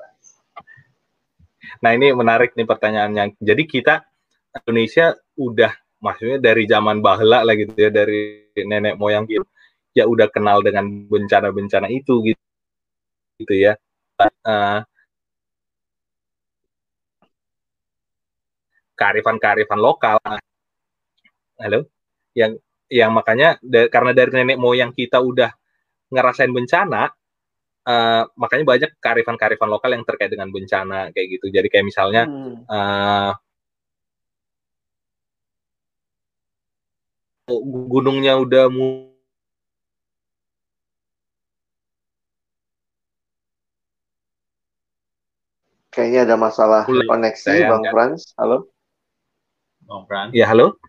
Nah 1.81 1.91
ini 1.97 2.13
menarik 2.13 2.53
nih 2.53 2.67
pertanyaannya. 2.69 3.41
Jadi 3.41 3.63
kita 3.65 4.05
Indonesia 4.53 5.17
udah 5.37 5.73
maksudnya 6.01 6.37
dari 6.41 6.65
zaman 6.65 6.99
bahla 6.99 7.45
lah 7.45 7.53
gitu 7.53 7.73
ya 7.77 7.89
dari 7.93 8.51
nenek 8.57 8.97
moyang 8.97 9.29
kita 9.29 9.45
ya 9.93 10.07
udah 10.07 10.27
kenal 10.33 10.63
dengan 10.65 10.87
bencana-bencana 11.07 11.87
itu 11.91 12.13
gitu 12.25 12.41
gitu 13.41 13.53
ya. 13.57 13.73
Uh, 14.45 14.85
kearifan-kearifan 18.93 19.79
lokal. 19.81 20.17
Halo? 21.57 21.89
Yang 22.37 22.61
yang 22.91 23.11
makanya 23.15 23.57
da, 23.63 23.87
karena 23.89 24.11
dari 24.13 24.31
nenek 24.35 24.59
moyang 24.61 24.91
kita 24.93 25.17
udah 25.23 25.49
ngerasain 26.11 26.51
bencana 26.51 27.07
uh, 27.87 28.23
makanya 28.35 28.65
banyak 28.67 28.91
kearifan-kearifan 28.99 29.69
lokal 29.71 29.95
yang 29.95 30.03
terkait 30.05 30.29
dengan 30.29 30.51
bencana 30.53 31.09
kayak 31.15 31.27
gitu. 31.39 31.45
Jadi 31.49 31.67
kayak 31.71 31.85
misalnya 31.87 32.23
hmm. 32.27 32.67
uh, 32.67 33.31
gunungnya 37.89 38.39
udah 38.39 38.71
mu 38.71 39.11
Kayaknya 45.91 46.21
ada 46.23 46.35
masalah 46.39 46.81
Mulai. 46.87 47.03
koneksi, 47.03 47.43
Saya 47.43 47.67
Bang 47.67 47.83
enggak. 47.83 47.91
Frans. 47.91 48.21
Halo? 48.39 48.71
Bang 49.83 50.03
Frans. 50.07 50.31
Ya, 50.31 50.47
halo? 50.47 50.79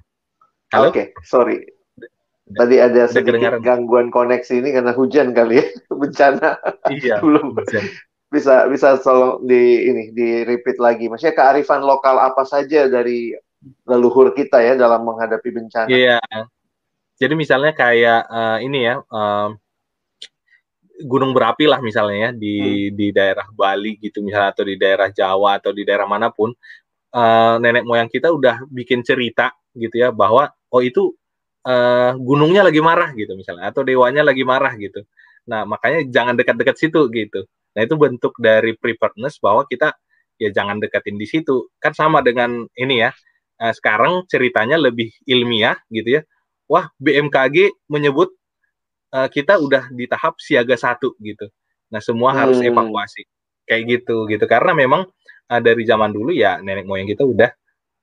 Halo? 0.70 0.94
Oke, 0.94 1.10
okay, 1.10 1.26
sorry. 1.26 1.66
Tadi 2.54 2.76
ada 2.78 3.10
sedikit 3.10 3.58
gangguan 3.66 4.14
koneksi 4.14 4.62
ini 4.62 4.70
karena 4.70 4.94
hujan 4.94 5.34
kali 5.34 5.58
ya, 5.58 5.66
bencana. 6.00 6.54
Iya. 6.86 7.18
Belum. 7.18 7.50
Hujan. 7.58 7.82
Bisa 8.32 8.64
bisa 8.70 8.96
tolong 9.02 9.44
di 9.44 9.90
ini 9.90 10.02
di 10.14 10.46
repeat 10.46 10.78
lagi. 10.78 11.10
Maksudnya 11.10 11.34
kearifan 11.34 11.82
lokal 11.84 12.22
apa 12.22 12.46
saja 12.46 12.88
dari 12.88 13.34
leluhur 13.86 14.34
kita 14.34 14.62
ya 14.62 14.74
dalam 14.74 15.06
menghadapi 15.06 15.48
bencana? 15.50 15.88
Iya. 15.88 16.20
Jadi 17.18 17.34
misalnya 17.38 17.72
kayak 17.76 18.20
uh, 18.26 18.58
ini 18.58 18.78
ya 18.82 18.98
uh, 18.98 19.54
gunung 21.02 21.34
berapi 21.34 21.66
lah 21.66 21.82
misalnya 21.82 22.30
ya 22.30 22.30
di 22.34 22.56
hmm. 22.58 22.94
di 22.94 23.06
daerah 23.10 23.46
Bali 23.50 23.98
gitu 23.98 24.22
misalnya 24.22 24.54
atau 24.54 24.64
di 24.66 24.74
daerah 24.78 25.08
Jawa 25.10 25.58
atau 25.58 25.70
di 25.74 25.82
daerah 25.82 26.06
mana 26.06 26.30
pun 26.30 26.54
uh, 27.14 27.54
nenek 27.58 27.84
moyang 27.86 28.10
kita 28.10 28.30
udah 28.30 28.66
bikin 28.70 29.02
cerita 29.02 29.54
gitu 29.74 30.02
ya 30.02 30.10
bahwa 30.14 30.50
oh 30.70 30.82
itu 30.82 31.14
uh, 31.66 32.12
gunungnya 32.18 32.66
lagi 32.66 32.80
marah 32.82 33.10
gitu 33.14 33.34
misalnya 33.34 33.70
atau 33.70 33.82
dewanya 33.82 34.22
lagi 34.26 34.42
marah 34.46 34.74
gitu. 34.78 35.02
Nah 35.48 35.66
makanya 35.66 36.06
jangan 36.08 36.34
dekat-dekat 36.38 36.76
situ 36.78 37.00
gitu. 37.10 37.46
Nah 37.74 37.80
itu 37.82 37.94
bentuk 37.96 38.36
dari 38.38 38.76
preparedness 38.76 39.40
bahwa 39.42 39.66
kita 39.66 39.94
ya 40.38 40.50
jangan 40.50 40.78
deketin 40.78 41.16
di 41.18 41.26
situ. 41.26 41.70
Kan 41.78 41.94
sama 41.96 42.20
dengan 42.22 42.66
ini 42.78 43.02
ya. 43.02 43.10
Uh, 43.60 43.74
sekarang 43.74 44.24
ceritanya 44.26 44.80
lebih 44.80 45.12
ilmiah 45.28 45.78
gitu 45.92 46.18
ya 46.18 46.22
wah 46.72 46.88
BMKG 46.96 47.84
menyebut 47.92 48.32
uh, 49.12 49.28
kita 49.28 49.60
udah 49.60 49.92
di 49.92 50.08
tahap 50.08 50.40
siaga 50.40 50.72
satu 50.80 51.12
gitu. 51.20 51.52
Nah 51.92 52.00
semua 52.00 52.32
harus 52.32 52.64
hmm. 52.64 52.72
evakuasi 52.72 53.28
kayak 53.68 53.82
gitu 54.00 54.24
gitu 54.26 54.44
karena 54.48 54.72
memang 54.72 55.04
uh, 55.52 55.60
dari 55.60 55.84
zaman 55.84 56.10
dulu 56.16 56.32
ya 56.32 56.58
nenek 56.64 56.88
moyang 56.88 57.04
kita 57.04 57.28
udah 57.28 57.50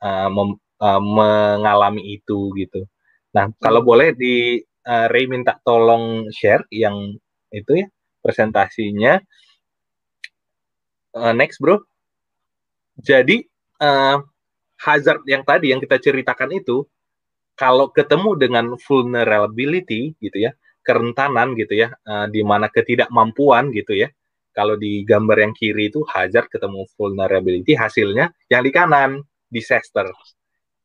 uh, 0.06 0.30
mem, 0.30 0.50
uh, 0.78 1.02
mengalami 1.02 2.14
itu 2.14 2.54
gitu. 2.54 2.86
Nah 3.34 3.50
kalau 3.58 3.82
boleh 3.82 4.14
di 4.14 4.62
uh, 4.86 5.10
Ray 5.10 5.26
minta 5.26 5.58
tolong 5.66 6.30
share 6.30 6.62
yang 6.70 7.18
itu 7.50 7.72
ya 7.74 7.88
presentasinya. 8.22 9.18
Uh, 11.10 11.34
next 11.34 11.58
bro. 11.58 11.82
Jadi 13.02 13.42
uh, 13.82 14.22
hazard 14.80 15.24
yang 15.28 15.44
tadi 15.44 15.76
yang 15.76 15.84
kita 15.84 16.00
ceritakan 16.00 16.56
itu 16.56 16.88
kalau 17.60 17.92
ketemu 17.92 18.40
dengan 18.40 18.66
vulnerability 18.80 20.16
gitu 20.24 20.48
ya 20.48 20.56
kerentanan 20.90 21.54
gitu 21.54 21.78
ya, 21.78 21.94
uh, 22.10 22.26
di 22.26 22.42
mana 22.42 22.72
ketidakmampuan 22.72 23.70
gitu 23.76 23.94
ya. 23.94 24.10
Kalau 24.50 24.76
di 24.76 25.06
gambar 25.06 25.38
yang 25.46 25.54
kiri 25.54 25.94
itu 25.94 26.02
Hazard 26.10 26.50
ketemu 26.50 26.90
vulnerability, 26.98 27.78
hasilnya 27.78 28.34
yang 28.50 28.66
di 28.66 28.72
kanan 28.74 29.22
disaster 29.46 30.10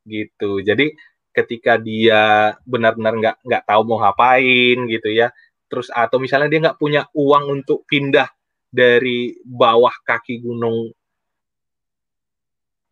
gitu. 0.05 0.61
Jadi 0.61 0.93
ketika 1.33 1.75
dia 1.81 2.53
benar-benar 2.63 3.13
nggak 3.17 3.35
nggak 3.41 3.63
tahu 3.65 3.81
mau 3.89 3.97
ngapain 4.05 4.77
gitu 4.87 5.09
ya, 5.11 5.33
terus 5.67 5.89
atau 5.89 6.21
misalnya 6.21 6.47
dia 6.47 6.59
nggak 6.69 6.79
punya 6.79 7.09
uang 7.17 7.59
untuk 7.61 7.83
pindah 7.89 8.29
dari 8.69 9.33
bawah 9.43 9.91
kaki 10.05 10.45
gunung 10.45 10.93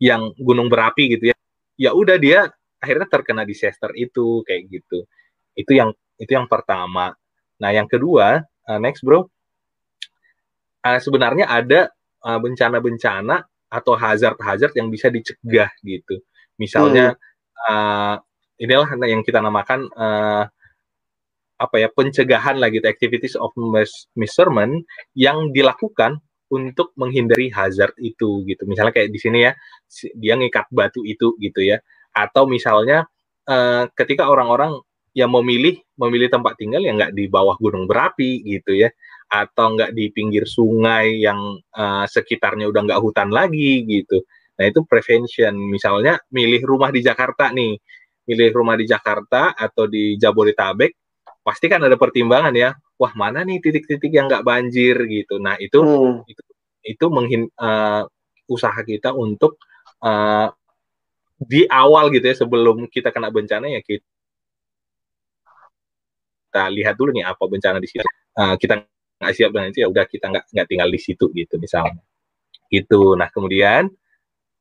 yang 0.04 0.36
gunung 0.36 0.68
berapi 0.68 1.16
gitu 1.16 1.32
ya, 1.32 1.36
ya 1.80 1.90
udah 1.96 2.20
dia 2.20 2.52
akhirnya 2.76 3.08
terkena 3.08 3.48
disaster 3.48 3.88
itu 3.96 4.44
kayak 4.44 4.68
gitu. 4.68 5.08
Itu 5.56 5.72
yang 5.72 5.96
itu 6.20 6.36
yang 6.36 6.44
pertama. 6.44 7.16
Nah, 7.56 7.70
yang 7.72 7.88
kedua, 7.88 8.44
uh, 8.44 8.78
next 8.82 9.00
bro, 9.00 9.24
uh, 10.84 11.00
sebenarnya 11.00 11.48
ada 11.48 11.88
bencana 12.24 12.40
bencana-bencana 12.40 13.36
atau 13.68 13.92
hazard-hazard 14.00 14.72
yang 14.80 14.88
bisa 14.88 15.12
dicegah 15.12 15.68
gitu. 15.84 16.24
Misalnya, 16.56 17.12
hmm. 17.12 17.68
uh, 17.68 18.16
inilah 18.56 18.88
yang 19.04 19.20
kita 19.20 19.44
namakan 19.44 19.92
uh, 19.92 20.48
apa 21.54 21.76
ya 21.78 21.88
pencegahan 21.92 22.56
lagi 22.56 22.80
gitu, 22.80 22.88
activities 22.88 23.36
of 23.36 23.52
measurement 24.16 24.84
yang 25.12 25.52
dilakukan 25.52 26.18
untuk 26.52 26.92
menghindari 26.98 27.48
hazard 27.48 27.96
itu 28.00 28.44
gitu. 28.44 28.62
Misalnya 28.68 28.92
kayak 28.92 29.10
di 29.10 29.20
sini 29.20 29.38
ya, 29.48 29.52
dia 30.16 30.34
ngikat 30.36 30.68
batu 30.72 31.00
itu 31.04 31.34
gitu 31.40 31.60
ya. 31.64 31.80
Atau 32.12 32.46
misalnya 32.46 33.08
uh, 33.48 33.88
ketika 33.96 34.28
orang-orang 34.28 34.76
yang 35.14 35.30
memilih 35.30 35.78
memilih 35.94 36.26
tempat 36.26 36.58
tinggal 36.58 36.82
yang 36.82 36.98
nggak 36.98 37.14
di 37.14 37.30
bawah 37.30 37.56
gunung 37.56 37.88
berapi 37.88 38.44
gitu 38.44 38.76
ya. 38.76 38.90
Atau 39.30 39.78
nggak 39.78 39.96
di 39.96 40.12
pinggir 40.12 40.44
sungai 40.44 41.22
yang 41.24 41.38
uh, 41.74 42.04
sekitarnya 42.04 42.68
udah 42.68 42.82
nggak 42.84 43.00
hutan 43.00 43.32
lagi 43.32 43.82
gitu. 43.88 44.22
Nah 44.60 44.64
itu 44.68 44.84
prevention. 44.86 45.56
Misalnya 45.56 46.20
milih 46.30 46.62
rumah 46.66 46.92
di 46.92 47.00
Jakarta 47.00 47.50
nih. 47.50 47.78
Milih 48.24 48.56
rumah 48.56 48.76
di 48.80 48.88
Jakarta 48.88 49.52
atau 49.52 49.84
di 49.84 50.16
Jabodetabek 50.16 50.96
pasti 51.44 51.68
kan 51.68 51.84
ada 51.84 52.00
pertimbangan 52.00 52.56
ya 52.56 52.72
wah 53.00 53.12
mana 53.18 53.42
nih 53.42 53.58
titik-titik 53.58 54.10
yang 54.10 54.30
nggak 54.30 54.46
banjir 54.46 54.94
gitu. 55.10 55.42
Nah 55.42 55.58
itu 55.58 55.80
hmm. 55.82 56.30
itu 56.30 56.42
itu 56.84 57.04
menghin 57.08 57.42
uh, 57.58 58.06
usaha 58.46 58.76
kita 58.84 59.16
untuk 59.16 59.58
uh, 60.04 60.52
di 61.40 61.66
awal 61.66 62.12
gitu 62.14 62.24
ya 62.30 62.36
sebelum 62.36 62.86
kita 62.86 63.10
kena 63.10 63.32
bencana 63.34 63.66
ya 63.66 63.80
kita 63.82 64.06
kita 66.54 66.70
lihat 66.70 66.94
dulu 66.94 67.10
nih 67.10 67.26
apa 67.26 67.44
bencana 67.50 67.82
di 67.82 67.88
situ. 67.90 68.06
Uh, 68.38 68.54
kita 68.54 68.86
nggak 69.18 69.34
siap 69.34 69.50
dan 69.50 69.74
itu 69.74 69.82
ya 69.82 69.88
udah 69.90 70.06
kita 70.06 70.30
nggak 70.30 70.44
nggak 70.54 70.66
tinggal 70.70 70.88
di 70.90 71.00
situ 71.02 71.26
gitu 71.34 71.58
misalnya. 71.58 71.98
Gitu. 72.70 73.18
Nah 73.18 73.26
kemudian 73.34 73.90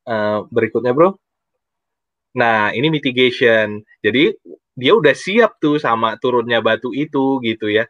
uh, 0.09 0.41
berikutnya 0.49 0.89
bro. 0.97 1.13
Nah 2.33 2.73
ini 2.73 2.89
mitigation. 2.89 3.85
Jadi 4.01 4.33
dia 4.73 4.97
udah 4.97 5.13
siap 5.13 5.61
tuh 5.61 5.77
sama 5.77 6.17
turunnya 6.17 6.57
batu 6.65 6.89
itu 6.97 7.37
gitu 7.45 7.69
ya 7.69 7.85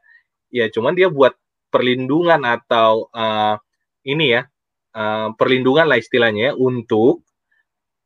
ya 0.54 0.70
cuman 0.70 0.94
dia 0.94 1.10
buat 1.10 1.34
perlindungan 1.74 2.46
atau 2.46 3.10
uh, 3.10 3.58
ini 4.06 4.38
ya 4.38 4.46
uh, 4.94 5.34
perlindungan 5.34 5.90
lah 5.90 5.98
istilahnya 5.98 6.42
ya, 6.44 6.52
untuk 6.54 7.26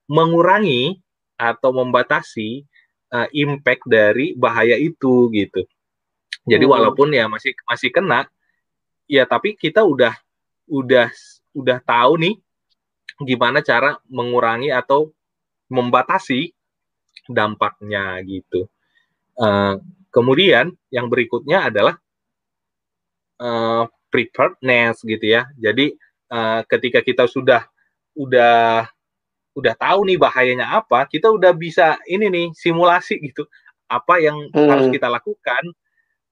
mengurangi 0.08 1.04
atau 1.36 1.76
membatasi 1.76 2.64
uh, 3.12 3.28
impact 3.36 3.84
dari 3.86 4.32
bahaya 4.34 4.80
itu 4.80 5.28
gitu. 5.36 5.68
Jadi 6.48 6.64
hmm. 6.64 6.74
walaupun 6.74 7.12
ya 7.12 7.28
masih 7.28 7.52
masih 7.68 7.92
kena, 7.92 8.32
ya 9.06 9.28
tapi 9.28 9.60
kita 9.60 9.84
udah 9.84 10.16
udah 10.72 11.12
udah 11.52 11.78
tahu 11.84 12.24
nih 12.24 12.36
gimana 13.20 13.60
cara 13.60 14.00
mengurangi 14.08 14.72
atau 14.72 15.12
membatasi 15.68 16.56
dampaknya 17.28 18.24
gitu. 18.24 18.72
Uh, 19.36 19.78
kemudian 20.10 20.72
yang 20.90 21.12
berikutnya 21.12 21.68
adalah 21.68 22.00
uh, 23.42 23.86
preparedness 24.10 25.02
gitu 25.04 25.26
ya. 25.26 25.50
Jadi 25.58 25.94
uh, 26.32 26.62
ketika 26.66 27.02
kita 27.04 27.26
sudah 27.30 27.66
udah 28.18 28.88
udah 29.58 29.74
tahu 29.74 30.00
nih 30.06 30.18
bahayanya 30.22 30.70
apa, 30.78 31.10
kita 31.10 31.34
udah 31.34 31.54
bisa 31.58 31.98
ini 32.06 32.30
nih 32.30 32.48
simulasi 32.54 33.18
gitu 33.22 33.50
apa 33.88 34.20
yang 34.20 34.52
hmm. 34.52 34.70
harus 34.70 34.88
kita 34.92 35.08
lakukan 35.08 35.64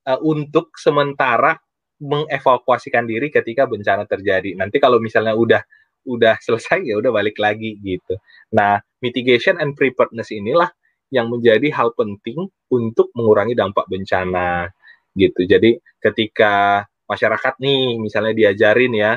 uh, 0.05 0.19
untuk 0.21 0.75
sementara 0.77 1.57
mengevakuasikan 1.97 3.07
diri 3.07 3.31
ketika 3.31 3.63
bencana 3.65 4.03
terjadi. 4.03 4.53
Nanti 4.59 4.77
kalau 4.83 4.99
misalnya 4.99 5.33
udah 5.33 5.63
udah 6.05 6.37
selesai 6.37 6.85
ya 6.85 6.99
udah 7.01 7.09
balik 7.09 7.39
lagi 7.41 7.81
gitu. 7.81 8.19
Nah, 8.53 8.77
mitigation 9.01 9.57
and 9.57 9.73
preparedness 9.73 10.29
inilah 10.29 10.69
yang 11.09 11.31
menjadi 11.31 11.71
hal 11.73 11.95
penting 11.97 12.49
untuk 12.69 13.09
mengurangi 13.17 13.57
dampak 13.57 13.87
bencana 13.89 14.69
gitu. 15.17 15.47
Jadi 15.47 15.79
ketika 16.03 16.83
masyarakat 17.09 17.53
nih 17.61 17.97
misalnya 18.01 18.33
diajarin 18.33 18.93
ya, 18.93 19.13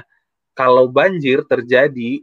kalau 0.57 0.91
banjir 0.91 1.45
terjadi 1.49 2.23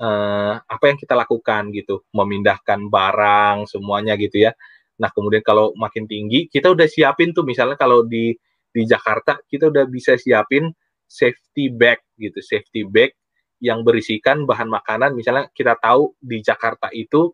eh, 0.00 0.54
apa 0.60 0.84
yang 0.88 0.98
kita 1.00 1.14
lakukan 1.16 1.72
gitu, 1.72 2.04
memindahkan 2.12 2.88
barang 2.88 3.68
semuanya 3.70 4.14
gitu 4.20 4.48
ya. 4.48 4.52
Nah, 4.96 5.12
kemudian 5.12 5.44
kalau 5.44 5.76
makin 5.76 6.08
tinggi, 6.08 6.48
kita 6.48 6.72
udah 6.72 6.88
siapin 6.88 7.36
tuh 7.36 7.44
misalnya 7.44 7.76
kalau 7.76 8.04
di 8.04 8.32
di 8.72 8.82
Jakarta 8.84 9.40
kita 9.48 9.72
udah 9.72 9.84
bisa 9.88 10.16
siapin 10.20 10.68
safety 11.08 11.72
bag 11.72 12.00
gitu, 12.20 12.40
safety 12.44 12.84
bag 12.84 13.12
yang 13.60 13.80
berisikan 13.84 14.44
bahan 14.44 14.68
makanan. 14.68 15.16
Misalnya 15.16 15.48
kita 15.52 15.76
tahu 15.80 16.12
di 16.20 16.44
Jakarta 16.44 16.92
itu 16.92 17.32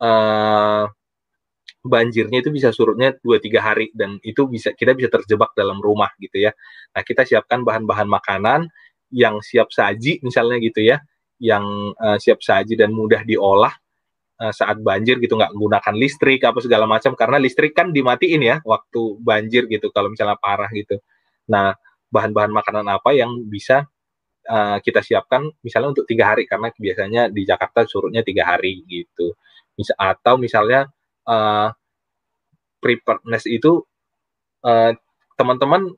uh, 0.00 0.84
banjirnya 1.84 2.42
itu 2.42 2.50
bisa 2.50 2.74
surutnya 2.74 3.14
2-3 3.22 3.58
hari 3.62 3.86
dan 3.94 4.18
itu 4.26 4.50
bisa 4.50 4.74
kita 4.74 4.98
bisa 4.98 5.08
terjebak 5.08 5.54
dalam 5.54 5.78
rumah 5.78 6.10
gitu 6.18 6.42
ya. 6.48 6.52
Nah, 6.94 7.02
kita 7.06 7.22
siapkan 7.22 7.62
bahan-bahan 7.62 8.08
makanan 8.10 8.60
yang 9.14 9.40
siap 9.40 9.70
saji 9.72 10.20
misalnya 10.20 10.58
gitu 10.60 10.84
ya, 10.84 11.00
yang 11.38 11.94
uh, 11.96 12.18
siap 12.18 12.42
saji 12.42 12.74
dan 12.74 12.90
mudah 12.92 13.22
diolah 13.22 13.72
uh, 14.42 14.52
saat 14.54 14.78
banjir 14.82 15.18
gitu 15.22 15.38
nggak 15.38 15.54
menggunakan 15.54 15.94
listrik 15.98 16.42
apa 16.46 16.58
segala 16.62 16.86
macam 16.86 17.14
karena 17.14 17.38
listrik 17.38 17.74
kan 17.74 17.90
dimatiin 17.94 18.42
ya 18.42 18.56
waktu 18.66 19.18
banjir 19.22 19.66
gitu 19.70 19.90
kalau 19.94 20.10
misalnya 20.10 20.38
parah 20.38 20.70
gitu. 20.74 20.98
Nah 21.50 21.74
bahan-bahan 22.08 22.52
makanan 22.52 22.86
apa 22.88 23.12
yang 23.12 23.46
bisa 23.46 23.84
uh, 24.48 24.78
kita 24.80 25.04
siapkan 25.04 25.44
misalnya 25.60 25.92
untuk 25.94 26.06
tiga 26.08 26.32
hari 26.34 26.48
karena 26.48 26.72
biasanya 26.72 27.22
di 27.28 27.42
Jakarta 27.44 27.84
surutnya 27.84 28.24
tiga 28.24 28.48
hari 28.48 28.82
gitu. 28.88 29.34
Bisa 29.76 29.94
atau 29.94 30.40
misalnya 30.40 30.90
uh, 31.28 31.68
preparedness 32.80 33.44
itu 33.44 33.84
uh, 34.64 34.92
teman-teman 35.36 35.92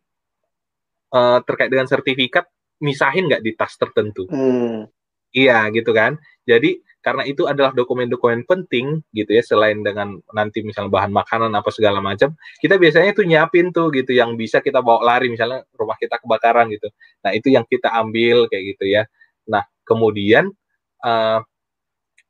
uh, 1.14 1.38
terkait 1.46 1.70
dengan 1.70 1.86
sertifikat 1.86 2.50
misahin 2.82 3.30
nggak 3.30 3.44
di 3.44 3.54
tas 3.54 3.72
tertentu. 3.78 4.26
Hmm. 4.28 4.90
Iya 5.30 5.70
gitu 5.70 5.94
kan. 5.94 6.18
Jadi 6.42 6.82
karena 7.00 7.24
itu 7.24 7.48
adalah 7.48 7.72
dokumen-dokumen 7.72 8.44
penting 8.44 9.00
gitu 9.16 9.32
ya 9.32 9.40
selain 9.40 9.80
dengan 9.80 10.20
nanti 10.36 10.60
misalnya 10.60 10.92
bahan 10.92 11.08
makanan 11.08 11.48
apa 11.56 11.72
segala 11.72 11.96
macam 12.04 12.36
kita 12.60 12.76
biasanya 12.76 13.16
tuh 13.16 13.24
nyiapin 13.24 13.72
tuh 13.72 13.88
gitu 13.88 14.12
yang 14.12 14.36
bisa 14.36 14.60
kita 14.60 14.84
bawa 14.84 15.00
lari 15.16 15.32
misalnya 15.32 15.64
rumah 15.72 15.96
kita 15.96 16.20
kebakaran 16.20 16.68
gitu 16.68 16.92
nah 17.24 17.32
itu 17.32 17.48
yang 17.48 17.64
kita 17.64 17.88
ambil 17.88 18.52
kayak 18.52 18.76
gitu 18.76 18.84
ya 18.84 19.08
nah 19.48 19.64
kemudian 19.88 20.52
uh, 21.00 21.40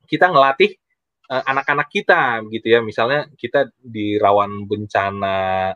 kita 0.06 0.30
ngelatih 0.30 0.78
uh, 1.30 1.42
anak-anak 1.46 1.88
kita 1.88 2.42
gitu 2.50 2.66
ya 2.66 2.82
misalnya 2.82 3.30
kita 3.38 3.70
di 3.78 4.18
rawan 4.18 4.66
bencana 4.66 5.72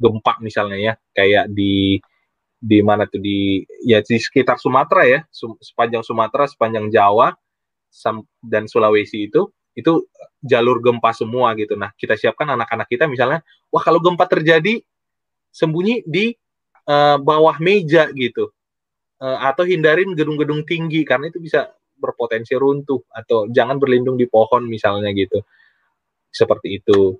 gempa 0.00 0.40
misalnya 0.40 0.78
ya 0.80 0.92
kayak 1.14 1.52
di 1.52 2.00
di 2.64 2.80
mana 2.80 3.04
tuh 3.04 3.20
di 3.20 3.60
ya 3.84 4.00
di 4.00 4.16
sekitar 4.16 4.56
Sumatera 4.56 5.04
ya 5.04 5.20
sepanjang 5.60 6.00
Sumatera 6.00 6.48
sepanjang 6.48 6.88
Jawa 6.88 7.36
dan 8.40 8.64
Sulawesi 8.66 9.28
itu 9.28 9.52
itu 9.74 10.06
jalur 10.38 10.78
gempa 10.78 11.10
semua 11.10 11.52
gitu. 11.58 11.74
Nah, 11.74 11.90
kita 11.98 12.14
siapkan 12.14 12.46
anak-anak 12.46 12.86
kita 12.86 13.10
misalnya, 13.10 13.42
wah 13.74 13.82
kalau 13.82 13.98
gempa 13.98 14.24
terjadi 14.30 14.80
sembunyi 15.50 16.06
di 16.06 16.34
uh, 16.86 17.18
bawah 17.18 17.58
meja 17.58 18.10
gitu 18.14 18.50
uh, 19.22 19.38
atau 19.50 19.66
hindarin 19.66 20.14
gedung-gedung 20.14 20.62
tinggi 20.66 21.02
karena 21.06 21.30
itu 21.30 21.38
bisa 21.42 21.74
berpotensi 21.98 22.54
runtuh 22.58 23.00
atau 23.10 23.46
jangan 23.50 23.78
berlindung 23.78 24.18
di 24.18 24.28
pohon 24.28 24.66
misalnya 24.66 25.10
gitu 25.14 25.42
seperti 26.30 26.82
itu 26.82 27.18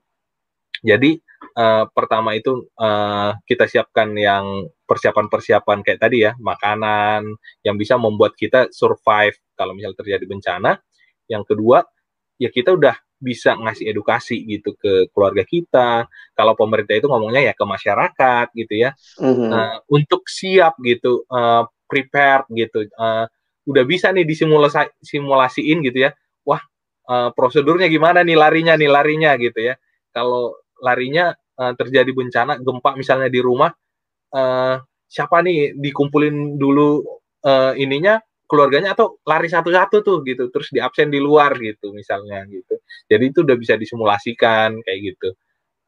jadi 0.84 1.16
uh, 1.56 1.88
pertama 1.90 2.36
itu 2.36 2.68
uh, 2.76 3.32
kita 3.48 3.64
siapkan 3.70 4.12
yang 4.14 4.68
persiapan-persiapan 4.84 5.80
kayak 5.80 6.00
tadi 6.02 6.28
ya 6.28 6.36
makanan 6.36 7.34
yang 7.64 7.76
bisa 7.80 7.96
membuat 7.96 8.36
kita 8.36 8.68
survive 8.68 9.38
kalau 9.56 9.72
misal 9.72 9.96
terjadi 9.96 10.26
bencana 10.28 10.76
yang 11.30 11.46
kedua 11.46 11.86
ya 12.36 12.50
kita 12.52 12.74
udah 12.74 12.98
bisa 13.24 13.56
ngasih 13.56 13.88
edukasi 13.88 14.44
gitu 14.44 14.76
ke 14.76 15.08
keluarga 15.16 15.40
kita. 15.48 16.04
Kalau 16.36 16.52
pemerintah 16.52 16.92
itu 16.92 17.08
ngomongnya 17.08 17.48
ya 17.48 17.54
ke 17.56 17.64
masyarakat 17.64 18.46
gitu 18.52 18.74
ya, 18.76 18.90
mm-hmm. 19.16 19.48
uh, 19.48 19.76
untuk 19.88 20.28
siap 20.28 20.76
gitu, 20.84 21.24
uh, 21.32 21.64
prepared 21.88 22.44
gitu. 22.52 22.84
Uh, 23.00 23.24
udah 23.64 23.84
bisa 23.84 24.12
nih 24.12 24.24
disimulasi 24.28 25.00
simulasiin 25.00 25.80
gitu 25.84 26.08
ya. 26.08 26.10
Wah, 26.44 26.60
uh, 27.08 27.30
prosedurnya 27.32 27.88
gimana 27.88 28.20
nih 28.20 28.36
larinya 28.36 28.74
nih 28.76 28.90
larinya 28.90 29.36
gitu 29.40 29.72
ya. 29.72 29.74
Kalau 30.12 30.56
larinya 30.80 31.32
uh, 31.58 31.72
terjadi 31.74 32.10
bencana 32.12 32.60
gempa 32.60 32.94
misalnya 32.94 33.32
di 33.32 33.40
rumah, 33.40 33.72
uh, 34.34 34.76
siapa 35.08 35.40
nih 35.46 35.78
dikumpulin 35.78 36.58
dulu 36.58 37.02
uh, 37.46 37.72
ininya 37.78 38.18
keluarganya 38.44 38.92
atau 38.92 39.18
lari 39.24 39.48
satu-satu 39.48 40.04
tuh 40.04 40.20
gitu 40.26 40.52
terus 40.52 40.68
di 40.68 40.78
absen 40.78 41.08
di 41.08 41.16
luar 41.16 41.56
gitu 41.56 41.96
misalnya 41.96 42.44
gitu 42.44 42.76
jadi 43.08 43.24
itu 43.32 43.40
udah 43.40 43.56
bisa 43.56 43.74
disimulasikan 43.80 44.84
kayak 44.84 45.00
gitu 45.14 45.28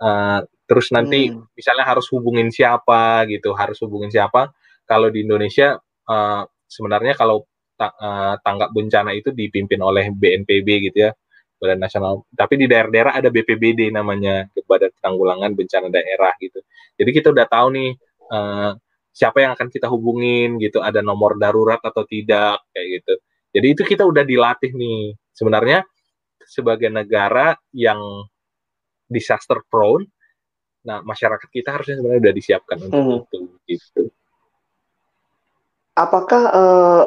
uh, 0.00 0.40
terus 0.64 0.88
nanti 0.90 1.30
hmm. 1.30 1.52
misalnya 1.52 1.84
harus 1.84 2.08
hubungin 2.10 2.48
siapa 2.48 3.28
gitu 3.28 3.52
harus 3.52 3.76
hubungin 3.84 4.08
siapa 4.08 4.50
kalau 4.88 5.12
di 5.12 5.22
Indonesia 5.22 5.76
uh, 6.08 6.42
sebenarnya 6.66 7.12
kalau 7.12 7.44
ta 7.76 7.92
uh, 7.92 8.34
tanggap 8.40 8.72
bencana 8.72 9.12
itu 9.12 9.30
dipimpin 9.30 9.78
oleh 9.84 10.08
BNPB 10.10 10.90
gitu 10.90 10.98
ya 11.08 11.12
Badan 11.60 11.80
Nasional 11.80 12.24
tapi 12.32 12.56
di 12.56 12.66
daerah-daerah 12.68 13.20
ada 13.20 13.28
BPBD 13.28 13.92
namanya 13.92 14.48
Badan 14.64 14.92
Penanggulangan 14.96 15.52
Bencana 15.52 15.88
Daerah 15.92 16.32
gitu 16.40 16.64
jadi 16.96 17.10
kita 17.12 17.28
udah 17.32 17.46
tahu 17.46 17.66
nih 17.76 17.90
uh, 18.32 18.72
siapa 19.16 19.40
yang 19.40 19.56
akan 19.56 19.72
kita 19.72 19.88
hubungin 19.88 20.60
gitu, 20.60 20.84
ada 20.84 21.00
nomor 21.00 21.40
darurat 21.40 21.80
atau 21.80 22.04
tidak 22.04 22.60
kayak 22.76 23.00
gitu. 23.00 23.14
Jadi 23.56 23.66
itu 23.72 23.82
kita 23.88 24.04
udah 24.04 24.20
dilatih 24.28 24.76
nih. 24.76 25.16
Sebenarnya 25.32 25.80
sebagai 26.44 26.92
negara 26.92 27.56
yang 27.72 28.28
disaster 29.08 29.64
prone, 29.72 30.04
nah 30.84 31.00
masyarakat 31.00 31.48
kita 31.48 31.72
harusnya 31.72 31.96
sebenarnya 31.96 32.28
udah 32.28 32.34
disiapkan 32.36 32.76
untuk 32.84 33.00
hmm. 33.00 33.16
itu 33.16 33.38
gitu. 33.64 34.02
Apakah 35.96 36.42
uh, 36.52 37.04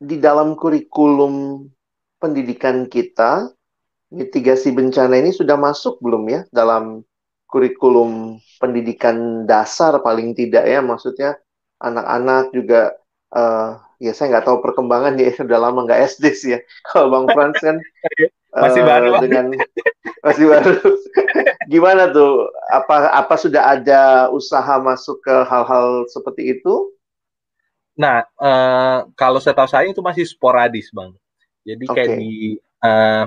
di 0.00 0.16
dalam 0.16 0.56
kurikulum 0.56 1.68
pendidikan 2.16 2.88
kita 2.88 3.52
mitigasi 4.10 4.72
bencana 4.72 5.20
ini 5.20 5.30
sudah 5.30 5.54
masuk 5.60 6.00
belum 6.00 6.24
ya 6.26 6.40
dalam 6.50 7.04
kurikulum 7.46 8.40
pendidikan 8.58 9.44
dasar? 9.44 10.00
Paling 10.00 10.32
tidak 10.32 10.64
ya 10.64 10.80
maksudnya 10.80 11.36
anak-anak 11.84 12.50
juga 12.56 12.96
uh, 13.36 13.76
ya 14.00 14.16
saya 14.16 14.36
nggak 14.36 14.46
tahu 14.48 14.58
perkembangan 14.64 15.20
ya 15.20 15.30
sudah 15.38 15.58
lama 15.60 15.84
nggak 15.84 16.02
SD 16.16 16.24
sih 16.32 16.50
ya. 16.56 16.60
Kalau 16.88 17.12
Bang 17.12 17.28
Frans 17.28 17.60
kan 17.60 17.76
masih 18.50 18.82
uh, 18.82 18.86
baru 18.88 19.10
dengan 19.20 19.52
masih 20.24 20.48
baru. 20.48 20.74
Gimana 21.72 22.10
tuh? 22.10 22.48
Apa 22.72 23.12
apa 23.14 23.34
sudah 23.36 23.78
ada 23.78 24.32
usaha 24.32 24.80
masuk 24.80 25.22
ke 25.22 25.34
hal-hal 25.46 26.08
seperti 26.10 26.58
itu 26.58 26.90
nah 28.00 28.24
uh, 28.40 29.04
kalau 29.12 29.36
saya 29.44 29.52
tahu 29.52 29.68
saya 29.68 29.92
itu 29.92 30.00
masih 30.00 30.24
sporadis 30.24 30.88
bang 30.88 31.12
jadi 31.60 31.84
okay. 31.84 31.96
kayak 31.96 32.10
di 32.16 32.32
uh, 32.80 33.24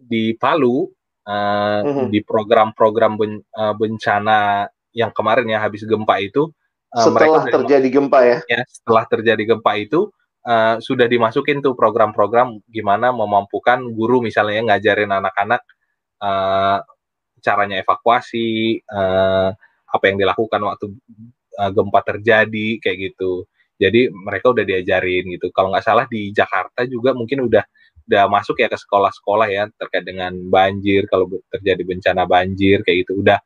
di 0.00 0.24
Palu 0.40 0.88
uh, 1.28 1.80
mm-hmm. 1.84 2.08
di 2.08 2.20
program-program 2.24 3.12
ben, 3.20 3.32
uh, 3.52 3.74
bencana 3.76 4.68
yang 4.96 5.12
kemarin 5.12 5.52
ya 5.52 5.60
habis 5.60 5.84
gempa 5.84 6.16
itu 6.22 6.48
uh, 6.96 7.04
setelah 7.04 7.44
mereka 7.44 7.60
terjadi 7.60 7.88
gempa 7.92 8.20
ya? 8.24 8.38
ya 8.48 8.60
setelah 8.64 9.04
terjadi 9.04 9.42
gempa 9.54 9.72
itu 9.76 10.08
uh, 10.46 10.76
sudah 10.80 11.06
dimasukin 11.08 11.60
tuh 11.60 11.76
program-program 11.76 12.62
gimana 12.70 13.10
memampukan 13.10 13.82
guru 13.92 14.24
misalnya 14.24 14.74
ngajarin 14.74 15.12
anak-anak 15.12 15.62
uh, 16.22 16.78
caranya 17.44 17.84
evakuasi 17.84 18.80
uh, 18.88 19.52
apa 19.94 20.04
yang 20.08 20.16
dilakukan 20.16 20.60
waktu 20.64 20.86
uh, 21.60 21.70
gempa 21.74 22.00
terjadi 22.02 22.80
kayak 22.80 23.12
gitu 23.12 23.44
jadi 23.80 24.10
mereka 24.10 24.54
udah 24.54 24.64
diajarin 24.66 25.24
gitu. 25.34 25.50
Kalau 25.50 25.74
nggak 25.74 25.84
salah 25.84 26.06
di 26.06 26.30
Jakarta 26.30 26.86
juga 26.86 27.12
mungkin 27.12 27.46
udah 27.50 27.64
udah 28.04 28.24
masuk 28.28 28.60
ya 28.60 28.68
ke 28.68 28.76
sekolah-sekolah 28.76 29.48
ya 29.48 29.64
terkait 29.80 30.04
dengan 30.04 30.32
banjir 30.52 31.08
kalau 31.08 31.26
terjadi 31.48 31.82
bencana 31.82 32.28
banjir 32.28 32.84
kayak 32.84 33.08
gitu. 33.08 33.24
Udah 33.24 33.40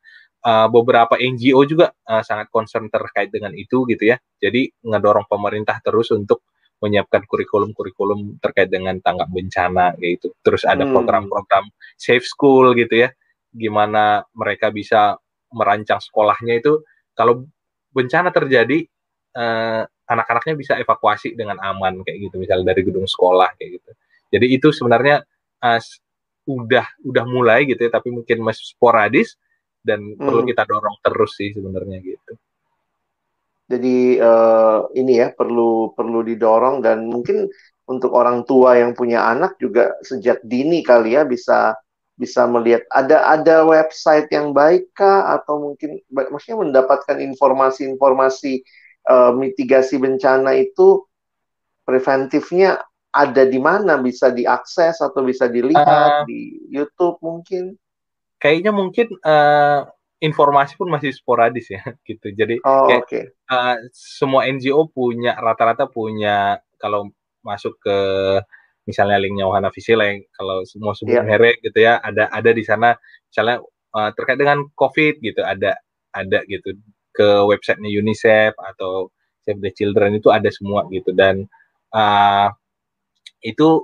uh, 0.45 0.67
beberapa 0.67 1.15
NGO 1.15 1.63
juga 1.65 1.95
uh, 2.05 2.21
sangat 2.21 2.51
concern 2.51 2.91
terkait 2.91 3.31
dengan 3.33 3.55
itu 3.55 3.87
gitu 3.87 4.03
ya. 4.03 4.17
Jadi 4.37 4.69
ngedorong 4.83 5.25
pemerintah 5.31 5.79
terus 5.81 6.11
untuk 6.11 6.43
menyiapkan 6.79 7.27
kurikulum-kurikulum 7.27 8.39
terkait 8.39 8.71
dengan 8.71 8.95
tanggap 9.03 9.27
bencana 9.31 9.95
kayak 9.99 10.11
gitu. 10.19 10.27
Terus 10.43 10.63
ada 10.63 10.87
hmm. 10.87 10.93
program-program 10.95 11.65
safe 11.99 12.23
school 12.23 12.71
gitu 12.75 13.07
ya 13.07 13.11
gimana 13.53 14.21
mereka 14.37 14.69
bisa 14.69 15.17
merancang 15.53 15.97
sekolahnya 16.01 16.61
itu. 16.61 16.85
Kalau 17.17 17.49
bencana 17.91 18.29
terjadi 18.29 18.85
uh, 19.33 19.83
anak-anaknya 20.09 20.55
bisa 20.57 20.73
evakuasi 20.81 21.37
dengan 21.37 21.61
aman 21.61 22.01
kayak 22.01 22.29
gitu 22.29 22.35
misalnya 22.41 22.73
dari 22.73 22.81
gedung 22.81 23.05
sekolah 23.05 23.53
kayak 23.55 23.79
gitu 23.79 23.91
jadi 24.29 24.45
itu 24.45 24.69
sebenarnya 24.69 25.25
uh, 25.61 25.81
udah 26.49 26.85
udah 27.05 27.23
mulai 27.29 27.69
gitu 27.69 27.85
ya, 27.85 27.91
tapi 27.93 28.09
mungkin 28.13 28.41
masih 28.41 28.73
sporadis 28.73 29.37
dan 29.85 30.01
hmm. 30.01 30.21
perlu 30.21 30.41
kita 30.45 30.63
dorong 30.65 30.97
terus 31.05 31.37
sih 31.37 31.53
sebenarnya 31.53 31.97
gitu. 32.01 32.33
Jadi 33.69 34.17
uh, 34.17 34.89
ini 34.97 35.21
ya 35.21 35.29
perlu 35.29 35.93
perlu 35.93 36.25
didorong 36.25 36.81
dan 36.81 37.05
mungkin 37.05 37.45
untuk 37.85 38.13
orang 38.17 38.41
tua 38.45 38.81
yang 38.81 38.97
punya 38.97 39.29
anak 39.29 39.61
juga 39.61 39.93
sejak 40.01 40.41
dini 40.41 40.81
kali 40.81 41.13
ya 41.13 41.25
bisa 41.25 41.77
bisa 42.17 42.49
melihat 42.49 42.83
ada 42.89 43.29
ada 43.29 43.63
website 43.63 44.27
yang 44.33 44.51
baik 44.51 44.89
kah 44.97 45.37
atau 45.37 45.69
mungkin 45.71 46.01
maksudnya 46.09 46.65
mendapatkan 46.65 47.17
informasi-informasi 47.21 48.65
uh, 49.09 49.33
mitigasi 49.33 49.97
bencana 49.97 50.53
itu 50.55 51.03
preventifnya 51.83 52.79
ada 53.09 53.43
di 53.49 53.57
mana 53.57 53.97
bisa 53.97 54.29
diakses 54.29 55.01
atau 55.01 55.25
bisa 55.25 55.49
dilihat 55.49 56.23
uh, 56.23 56.29
di 56.29 56.69
YouTube 56.69 57.17
mungkin? 57.25 57.73
Kayaknya 58.37 58.71
mungkin 58.71 59.07
uh, 59.25 59.89
informasi 60.21 60.77
pun 60.77 60.93
masih 60.93 61.09
sporadis 61.11 61.73
ya 61.73 61.81
gitu. 62.09 62.29
Jadi 62.29 62.61
oh, 62.61 62.85
kayak 62.87 63.03
okay. 63.09 63.23
uh, 63.49 63.81
semua 63.91 64.45
NGO 64.45 64.87
punya 64.93 65.33
rata-rata 65.41 65.89
punya 65.89 66.61
kalau 66.77 67.09
masuk 67.41 67.75
ke 67.81 67.97
misalnya 68.85 69.21
linknya 69.21 69.45
Wahana 69.45 69.69
Visileng 69.69 70.25
kalau 70.33 70.65
semua 70.65 70.97
sebut 70.97 71.21
yeah. 71.21 71.25
merek 71.25 71.61
gitu 71.61 71.77
ya 71.77 72.01
ada 72.01 72.25
ada 72.33 72.49
di 72.49 72.65
sana 72.65 72.97
misalnya 73.29 73.61
uh, 73.93 74.09
terkait 74.17 74.41
dengan 74.41 74.65
COVID 74.73 75.21
gitu 75.21 75.45
ada 75.45 75.77
ada 76.09 76.41
gitu 76.49 76.73
ke 77.19 77.27
websitenya 77.43 77.91
UNICEF 77.91 78.55
atau 78.55 79.11
Save 79.43 79.59
the 79.59 79.71
Children 79.75 80.23
itu 80.23 80.31
ada 80.31 80.47
semua 80.47 80.87
gitu. 80.87 81.11
Dan 81.11 81.43
uh, 81.91 82.47
itu 83.43 83.83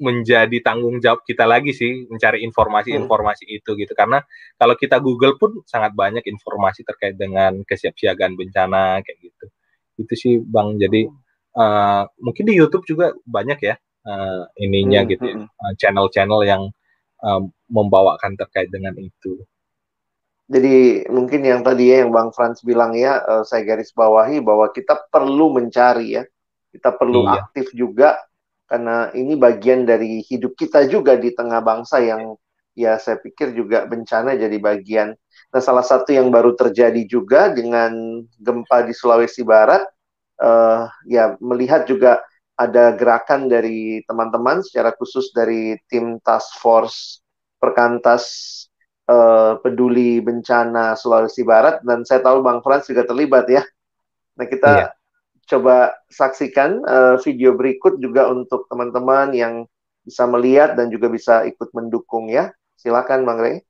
menjadi 0.00 0.58
tanggung 0.64 0.98
jawab 0.98 1.22
kita 1.28 1.44
lagi 1.44 1.70
sih 1.76 2.08
mencari 2.08 2.40
informasi-informasi 2.48 3.44
hmm. 3.44 3.58
itu 3.60 3.70
gitu. 3.76 3.92
Karena 3.92 4.24
kalau 4.56 4.74
kita 4.74 4.98
Google 5.04 5.36
pun 5.36 5.60
sangat 5.68 5.92
banyak 5.92 6.24
informasi 6.24 6.82
terkait 6.88 7.20
dengan 7.20 7.60
kesiapsiagaan 7.68 8.34
bencana 8.34 9.04
kayak 9.04 9.18
gitu. 9.20 9.46
Itu 10.00 10.14
sih 10.16 10.34
bang. 10.40 10.80
Jadi 10.80 11.06
uh, 11.60 12.02
mungkin 12.18 12.44
di 12.48 12.54
YouTube 12.56 12.88
juga 12.88 13.12
banyak 13.28 13.58
ya 13.62 13.76
uh, 14.08 14.42
ininya 14.58 15.04
hmm, 15.04 15.10
gitu 15.12 15.24
ya, 15.28 15.36
uh, 15.46 15.72
channel-channel 15.78 16.40
yang 16.48 16.62
uh, 17.22 17.42
membawakan 17.70 18.34
terkait 18.34 18.68
dengan 18.72 18.96
itu 18.98 19.44
jadi 20.52 21.08
mungkin 21.08 21.40
yang 21.48 21.64
tadi 21.64 21.88
ya 21.88 22.04
yang 22.04 22.12
Bang 22.12 22.28
Frans 22.36 22.60
bilang 22.60 22.92
ya 22.92 23.24
uh, 23.24 23.40
saya 23.40 23.64
garis 23.64 23.88
bawahi 23.96 24.44
bahwa 24.44 24.68
kita 24.68 25.08
perlu 25.08 25.56
mencari 25.56 26.20
ya 26.20 26.22
kita 26.68 26.92
perlu 26.92 27.24
iya. 27.24 27.40
aktif 27.40 27.72
juga 27.72 28.20
karena 28.68 29.08
ini 29.16 29.32
bagian 29.36 29.88
dari 29.88 30.20
hidup 30.28 30.52
kita 30.56 30.84
juga 30.88 31.16
di 31.16 31.32
tengah 31.32 31.64
bangsa 31.64 32.04
yang 32.04 32.36
ya 32.72 32.96
saya 32.96 33.20
pikir 33.20 33.52
juga 33.52 33.84
bencana 33.84 34.32
jadi 34.36 34.56
bagian. 34.56 35.12
Nah, 35.52 35.60
salah 35.60 35.84
satu 35.84 36.12
yang 36.12 36.32
baru 36.32 36.56
terjadi 36.56 37.04
juga 37.04 37.52
dengan 37.52 38.24
gempa 38.40 38.88
di 38.88 38.96
Sulawesi 38.96 39.44
Barat, 39.44 39.84
uh, 40.40 40.88
ya 41.04 41.36
melihat 41.44 41.84
juga 41.84 42.24
ada 42.56 42.96
gerakan 42.96 43.48
dari 43.48 44.00
teman-teman 44.08 44.64
secara 44.64 44.92
khusus 44.96 45.32
dari 45.36 45.76
tim 45.88 46.16
task 46.24 46.56
force 46.60 47.20
perkantas 47.60 48.24
uh, 49.08 49.58
peduli 49.62 50.22
bencana 50.22 50.94
Sulawesi 50.94 51.42
Barat 51.42 51.82
dan 51.82 52.06
saya 52.06 52.22
tahu 52.22 52.44
Bang 52.44 52.60
Frans 52.62 52.86
juga 52.86 53.06
terlibat 53.06 53.48
ya. 53.48 53.62
Nah 54.38 54.46
kita 54.46 54.72
iya. 54.72 54.88
coba 55.48 55.94
saksikan 56.12 56.82
uh, 56.84 57.16
video 57.22 57.56
berikut 57.56 57.98
juga 57.98 58.30
untuk 58.30 58.68
teman-teman 58.70 59.34
yang 59.34 59.54
bisa 60.02 60.26
melihat 60.26 60.74
dan 60.74 60.90
juga 60.90 61.10
bisa 61.10 61.46
ikut 61.46 61.70
mendukung 61.74 62.30
ya. 62.30 62.50
Silakan 62.78 63.22
Bang 63.22 63.38
Rey. 63.38 63.62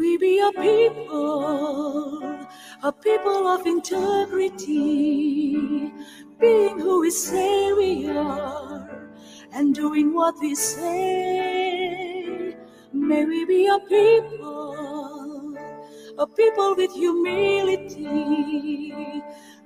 We 0.00 0.18
be 0.18 0.40
a 0.40 0.52
people, 0.52 2.24
a 2.82 2.92
people 2.92 3.48
of 3.48 3.66
integrity, 3.66 5.54
being 6.40 6.80
who 6.80 7.02
we 7.02 7.10
say 7.10 7.72
we 7.74 8.10
are 8.10 8.88
and 9.52 9.74
doing 9.74 10.14
what 10.14 10.36
we 10.40 10.54
say. 10.56 12.56
May 12.94 13.26
we 13.26 13.44
be 13.46 13.68
a 13.68 13.78
people, 13.80 15.58
a 16.18 16.26
people 16.26 16.76
with 16.76 16.92
humility, 16.94 18.02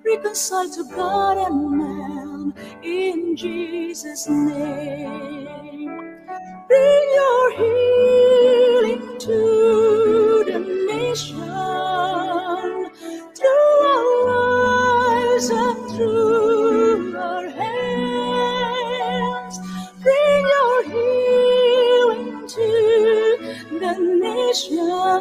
reconciled 0.05 0.75
to 0.75 0.85
God 0.97 1.39
and 1.39 1.73
man 1.79 2.55
in 2.85 3.37
Jesus' 3.37 4.29
name. 4.29 6.11
Bring 6.69 7.11
your 7.15 7.53
healing 7.59 9.21
to 9.21 9.54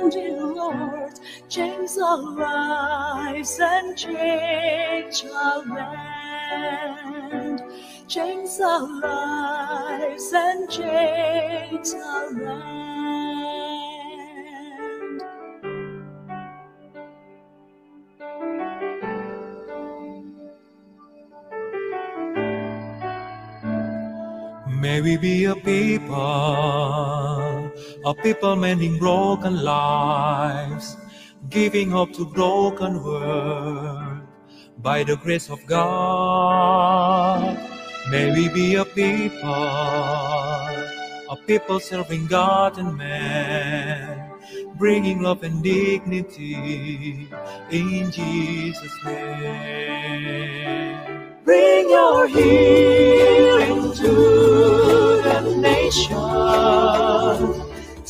dear 0.10 0.42
Lord. 0.44 1.20
Change 1.50 1.92
our 1.98 2.18
lives 2.18 3.60
and 3.60 3.98
change 3.98 5.26
our 5.26 5.66
land 5.66 6.34
change 8.14 8.60
our 8.62 9.02
lives 9.02 10.32
and 10.34 10.70
change 10.70 11.88
our 11.96 12.32
land. 12.32 12.94
May 24.80 25.02
we 25.02 25.18
be 25.18 25.46
a 25.46 25.56
people, 25.56 26.16
a 28.06 28.14
people 28.14 28.56
mending 28.56 28.98
broken 28.98 29.64
lives, 29.64 30.98
giving 31.50 31.92
hope 31.92 32.14
to 32.14 32.26
broken 32.26 33.04
world 33.04 34.22
by 34.80 35.04
the 35.04 35.16
grace 35.18 35.50
of 35.50 35.66
God. 35.66 37.58
May 38.10 38.32
we 38.34 38.50
be 38.50 38.76
a 38.76 38.84
people, 38.86 39.50
a 39.50 41.38
people 41.48 41.80
serving 41.80 42.28
God 42.28 42.78
and 42.78 42.98
man, 42.98 44.30
bringing 44.76 45.22
love 45.22 45.44
and 45.44 45.64
dignity 45.64 47.30
in 47.72 48.12
Jesus' 48.12 48.98
name. 49.06 51.00
Bring 51.46 51.90
your 51.90 52.28
healing 52.28 53.94
to 53.94 55.22
the 55.24 55.42
nation, 55.62 56.16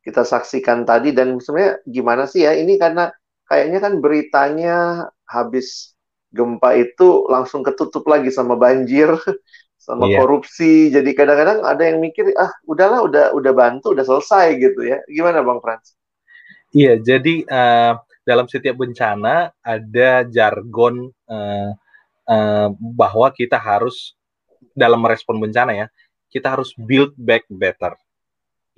kita 0.00 0.24
saksikan 0.24 0.88
tadi 0.88 1.12
dan 1.12 1.36
sebenarnya 1.36 1.84
gimana 1.84 2.24
sih 2.24 2.48
ya 2.48 2.56
ini 2.56 2.80
karena 2.80 3.12
kayaknya 3.50 3.78
kan 3.82 3.92
beritanya 4.00 4.76
habis 5.28 5.92
gempa 6.30 6.78
itu 6.78 7.26
langsung 7.26 7.66
ketutup 7.66 8.06
lagi 8.06 8.30
sama 8.30 8.54
banjir 8.54 9.10
sama 9.90 10.06
iya. 10.06 10.22
korupsi. 10.22 10.94
Jadi 10.94 11.10
kadang-kadang 11.16 11.66
ada 11.66 11.82
yang 11.82 11.98
mikir 11.98 12.30
ah 12.38 12.52
udahlah 12.68 13.02
udah 13.02 13.24
udah 13.34 13.52
bantu 13.52 13.96
udah 13.96 14.06
selesai 14.06 14.54
gitu 14.60 14.86
ya. 14.86 15.02
Gimana 15.10 15.42
Bang 15.42 15.58
Frans? 15.58 15.98
Iya, 16.70 17.02
jadi 17.02 17.42
uh, 17.50 17.98
dalam 18.22 18.46
setiap 18.46 18.78
bencana 18.78 19.50
ada 19.58 20.22
jargon 20.30 21.10
uh, 21.26 21.74
uh, 22.30 22.68
bahwa 22.78 23.34
kita 23.34 23.58
harus 23.58 24.14
dalam 24.70 25.02
merespon 25.02 25.42
bencana 25.42 25.74
ya, 25.74 25.86
kita 26.30 26.54
harus 26.54 26.70
build 26.78 27.10
back 27.18 27.42
better 27.50 27.98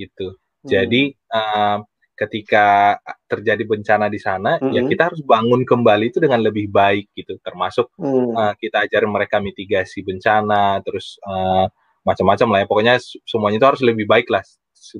gitu. 0.00 0.40
Hmm. 0.62 0.70
Jadi 0.70 1.02
uh, 1.34 1.78
ketika 2.12 2.98
terjadi 3.26 3.66
bencana 3.66 4.06
di 4.06 4.20
sana, 4.22 4.60
mm 4.60 4.62
-hmm. 4.62 4.74
ya 4.78 4.82
kita 4.86 5.02
harus 5.10 5.20
bangun 5.26 5.66
kembali 5.66 6.14
itu 6.14 6.22
dengan 6.22 6.38
lebih 6.38 6.70
baik 6.70 7.10
gitu. 7.18 7.40
Termasuk 7.42 7.90
mm. 7.98 8.32
uh, 8.38 8.54
kita 8.60 8.86
ajarin 8.86 9.10
mereka 9.10 9.42
mitigasi 9.42 10.06
bencana, 10.06 10.78
terus 10.86 11.18
uh, 11.26 11.66
macam-macam 12.06 12.48
lah 12.54 12.58
ya. 12.62 12.66
Pokoknya 12.70 12.94
semuanya 13.26 13.58
itu 13.58 13.68
harus 13.68 13.82
lebih 13.82 14.06
baik 14.06 14.30
lah 14.30 14.44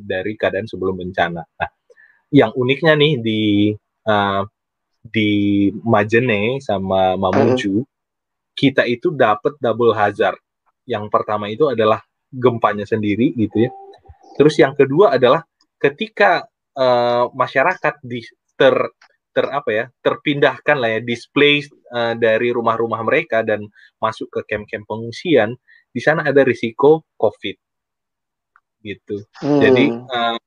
dari 0.03 0.35
keadaan 0.35 0.67
sebelum 0.67 0.99
bencana. 0.99 1.47
Nah, 1.47 1.71
yang 2.33 2.51
uniknya 2.59 2.99
nih 2.99 3.15
di 3.23 3.43
uh, 4.09 4.43
di 5.03 5.31
Majene 5.83 6.59
sama 6.59 7.15
Mamuju, 7.15 7.83
mm. 7.83 7.89
kita 8.59 8.83
itu 8.89 9.15
dapat 9.15 9.55
double 9.63 9.95
hazard. 9.95 10.39
Yang 10.89 11.07
pertama 11.13 11.47
itu 11.47 11.71
adalah 11.71 12.03
gempanya 12.33 12.89
sendiri 12.89 13.31
gitu 13.37 13.69
ya. 13.69 13.71
Terus 14.41 14.57
yang 14.59 14.73
kedua 14.73 15.15
adalah 15.15 15.45
ketika 15.83 16.47
uh, 16.79 17.27
masyarakat 17.35 17.99
di 18.07 18.23
ter 18.55 18.77
ter 19.33 19.49
apa 19.49 19.71
ya 19.73 19.85
terpindahkan 20.05 20.77
lah 20.79 20.91
ya 20.95 21.01
display 21.03 21.65
uh, 21.91 22.15
dari 22.15 22.55
rumah-rumah 22.55 23.03
mereka 23.03 23.43
dan 23.43 23.67
masuk 23.99 24.31
ke 24.31 24.55
camp-camp 24.55 24.87
pengungsian 24.87 25.59
di 25.91 25.99
sana 25.99 26.23
ada 26.23 26.47
risiko 26.47 27.03
covid. 27.19 27.59
Gitu. 28.83 29.23
Hmm. 29.39 29.63
jadi 29.63 29.85
uh, 29.95 30.39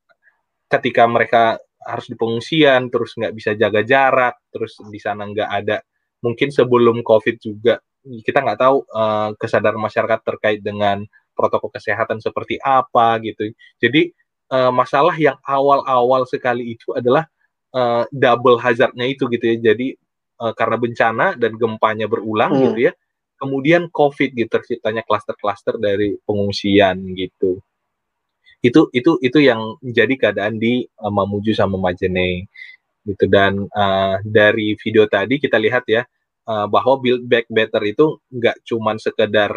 ketika 0.67 1.07
mereka 1.07 1.55
harus 1.79 2.11
di 2.11 2.19
pengungsian 2.19 2.91
terus 2.91 3.15
nggak 3.15 3.31
bisa 3.31 3.55
jaga 3.55 3.79
jarak 3.79 4.35
terus 4.51 4.75
di 4.91 4.99
sana 4.99 5.23
nggak 5.23 5.49
ada 5.63 5.79
mungkin 6.19 6.51
sebelum 6.51 6.99
covid 6.99 7.39
juga 7.39 7.79
kita 8.03 8.43
nggak 8.43 8.59
tahu 8.59 8.77
uh, 8.91 9.31
kesadaran 9.39 9.79
masyarakat 9.79 10.19
terkait 10.19 10.59
dengan 10.59 11.07
protokol 11.35 11.73
kesehatan 11.73 12.23
seperti 12.23 12.55
apa 12.63 13.19
gitu. 13.19 13.51
Jadi 13.81 14.13
uh, 14.51 14.71
masalah 14.73 15.15
yang 15.17 15.37
awal-awal 15.45 16.25
sekali 16.29 16.77
itu 16.77 16.93
adalah 16.93 17.25
uh, 17.73 18.03
double 18.11 18.59
hazardnya 18.61 19.05
itu 19.05 19.25
gitu 19.31 19.45
ya. 19.45 19.73
Jadi 19.73 19.95
uh, 20.41 20.53
karena 20.53 20.77
bencana 20.77 21.27
dan 21.37 21.55
gempanya 21.55 22.05
berulang 22.05 22.53
hmm. 22.53 22.61
gitu 22.71 22.79
ya. 22.91 22.93
Kemudian 23.35 23.91
COVID 23.91 24.31
gitu 24.31 24.49
terciptanya 24.49 25.03
klaster-klaster 25.03 25.75
dari 25.75 26.15
pengungsian 26.23 27.03
gitu. 27.13 27.59
Itu 28.63 28.89
itu 28.95 29.19
itu 29.21 29.39
yang 29.43 29.77
menjadi 29.83 30.13
keadaan 30.29 30.57
di 30.57 30.87
uh, 30.99 31.11
Mamuju 31.11 31.53
sama 31.53 31.77
Majene 31.77 32.47
gitu 33.05 33.29
dan 33.29 33.69
uh, 33.69 34.17
dari 34.25 34.73
video 34.81 35.05
tadi 35.05 35.37
kita 35.37 35.61
lihat 35.61 35.85
ya 35.85 36.01
uh, 36.49 36.65
bahwa 36.65 36.97
build 36.97 37.21
back 37.29 37.45
better 37.53 37.81
itu 37.85 38.17
nggak 38.33 38.65
cuman 38.65 38.97
sekedar 38.97 39.53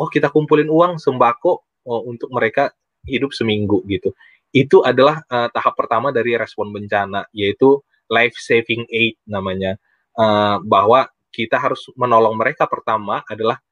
oh 0.00 0.08
kita 0.08 0.32
kumpulin 0.32 0.72
uang 0.72 0.96
sembako 0.96 1.60
oh, 1.84 2.00
untuk 2.08 2.32
mereka 2.32 2.72
hidup 3.06 3.32
seminggu 3.32 3.80
gitu. 3.88 4.12
Itu 4.50 4.82
adalah 4.82 5.22
uh, 5.30 5.46
tahap 5.54 5.78
pertama 5.78 6.10
dari 6.10 6.34
respon 6.34 6.74
bencana, 6.74 7.24
yaitu 7.30 7.78
life 8.10 8.34
saving 8.40 8.84
aid 8.90 9.14
namanya. 9.28 9.78
Uh, 10.18 10.58
bahwa 10.66 11.06
kita 11.30 11.56
harus 11.56 11.86
menolong 11.94 12.34
mereka 12.34 12.66
pertama 12.66 13.22
adalah 13.30 13.62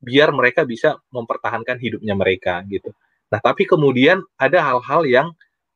biar 0.00 0.32
mereka 0.32 0.64
bisa 0.64 0.98
mempertahankan 1.12 1.78
hidupnya 1.78 2.16
mereka 2.16 2.64
gitu. 2.66 2.90
Nah, 3.28 3.38
tapi 3.38 3.68
kemudian 3.68 4.24
ada 4.40 4.58
hal-hal 4.72 5.04
yang 5.06 5.28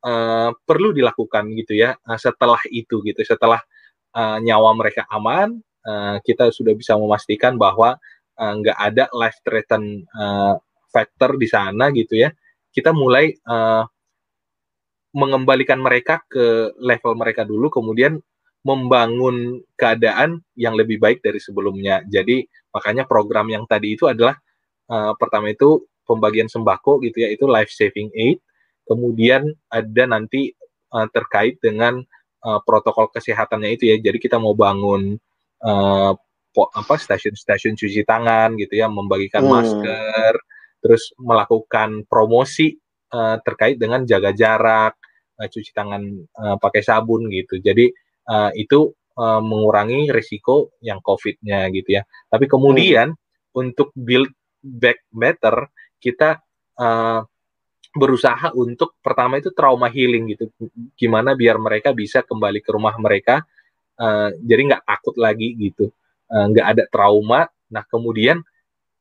uh, 0.03 0.51
perlu 0.67 0.97
dilakukan 0.97 1.53
gitu 1.55 1.77
ya 1.77 1.95
setelah 2.17 2.59
itu 2.73 3.05
gitu, 3.05 3.21
setelah 3.23 3.61
uh, 4.17 4.41
nyawa 4.43 4.73
mereka 4.75 5.05
aman, 5.13 5.61
uh, 5.85 6.17
kita 6.25 6.51
sudah 6.51 6.75
bisa 6.75 6.97
memastikan 6.97 7.55
bahwa 7.61 8.01
nggak 8.37 8.77
ada 8.77 9.09
life 9.17 9.41
threaten 9.41 10.05
uh, 10.13 10.61
factor 10.93 11.41
di 11.41 11.49
sana 11.49 11.89
gitu 11.89 12.21
ya. 12.21 12.29
Kita 12.77 12.93
mulai 12.93 13.33
uh, 13.49 13.89
mengembalikan 15.17 15.81
mereka 15.81 16.21
ke 16.29 16.77
level 16.77 17.17
mereka 17.17 17.49
dulu, 17.49 17.73
kemudian 17.73 18.21
membangun 18.61 19.65
keadaan 19.79 20.45
yang 20.59 20.77
lebih 20.77 21.01
baik 21.01 21.25
dari 21.25 21.41
sebelumnya. 21.41 22.05
Jadi 22.05 22.45
makanya 22.69 23.09
program 23.09 23.49
yang 23.49 23.65
tadi 23.65 23.97
itu 23.97 24.05
adalah 24.05 24.37
uh, 24.93 25.17
pertama 25.17 25.49
itu 25.49 25.89
pembagian 26.05 26.53
sembako 26.53 27.01
gitu 27.01 27.25
ya, 27.25 27.33
itu 27.33 27.49
life 27.49 27.73
saving 27.73 28.13
aid. 28.13 28.45
Kemudian 28.85 29.49
ada 29.73 30.05
nanti 30.05 30.53
uh, 30.93 31.09
terkait 31.09 31.57
dengan 31.65 32.05
uh, 32.45 32.61
protokol 32.61 33.09
kesehatannya 33.09 33.73
itu 33.73 33.89
ya. 33.89 33.97
Jadi 33.97 34.19
kita 34.21 34.37
mau 34.37 34.53
bangun 34.53 35.17
uh, 35.65 36.13
po, 36.53 36.69
apa 36.77 36.95
stasiun-stasiun 37.01 37.73
cuci 37.73 38.05
tangan 38.05 38.53
gitu 38.61 38.77
ya, 38.77 38.91
membagikan 38.93 39.47
hmm. 39.47 39.51
masker, 39.51 40.33
terus 40.87 41.11
melakukan 41.19 42.07
promosi 42.07 42.79
uh, 43.11 43.43
terkait 43.43 43.75
dengan 43.75 44.07
jaga 44.07 44.31
jarak, 44.31 44.95
uh, 45.35 45.49
cuci 45.51 45.75
tangan 45.75 46.07
uh, 46.39 46.57
pakai 46.63 46.87
sabun 46.87 47.27
gitu. 47.35 47.59
Jadi 47.59 47.91
uh, 48.31 48.55
itu 48.55 48.95
uh, 49.19 49.43
mengurangi 49.43 50.15
risiko 50.15 50.79
yang 50.79 51.03
COVID-nya 51.03 51.67
gitu 51.75 51.99
ya. 51.99 52.07
Tapi 52.31 52.47
kemudian 52.47 53.11
hmm. 53.11 53.59
untuk 53.59 53.91
build 53.99 54.31
back 54.63 55.03
better, 55.11 55.67
kita 55.99 56.39
uh, 56.79 57.27
berusaha 57.97 58.55
untuk 58.55 58.95
pertama 59.03 59.43
itu 59.43 59.51
trauma 59.51 59.91
healing 59.91 60.31
gitu. 60.39 60.47
Gimana 60.95 61.35
biar 61.35 61.59
mereka 61.59 61.91
bisa 61.91 62.23
kembali 62.23 62.63
ke 62.63 62.71
rumah 62.71 62.95
mereka, 63.03 63.43
uh, 63.99 64.31
jadi 64.39 64.63
nggak 64.71 64.85
takut 64.87 65.19
lagi 65.19 65.51
gitu, 65.59 65.91
nggak 66.31 66.67
uh, 66.67 66.73
ada 66.77 66.85
trauma. 66.93 67.49
Nah 67.73 67.83
kemudian 67.89 68.45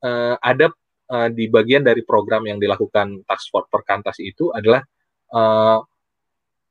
uh, 0.01 0.39
ada 0.39 0.71
uh, 1.09 1.29
di 1.29 1.49
bagian 1.49 1.85
dari 1.85 2.01
program 2.01 2.45
yang 2.49 2.57
dilakukan 2.57 3.25
Task 3.25 3.51
Force 3.53 3.69
Perkantas 3.69 4.17
itu 4.21 4.49
adalah 4.53 4.81
uh, 5.33 5.79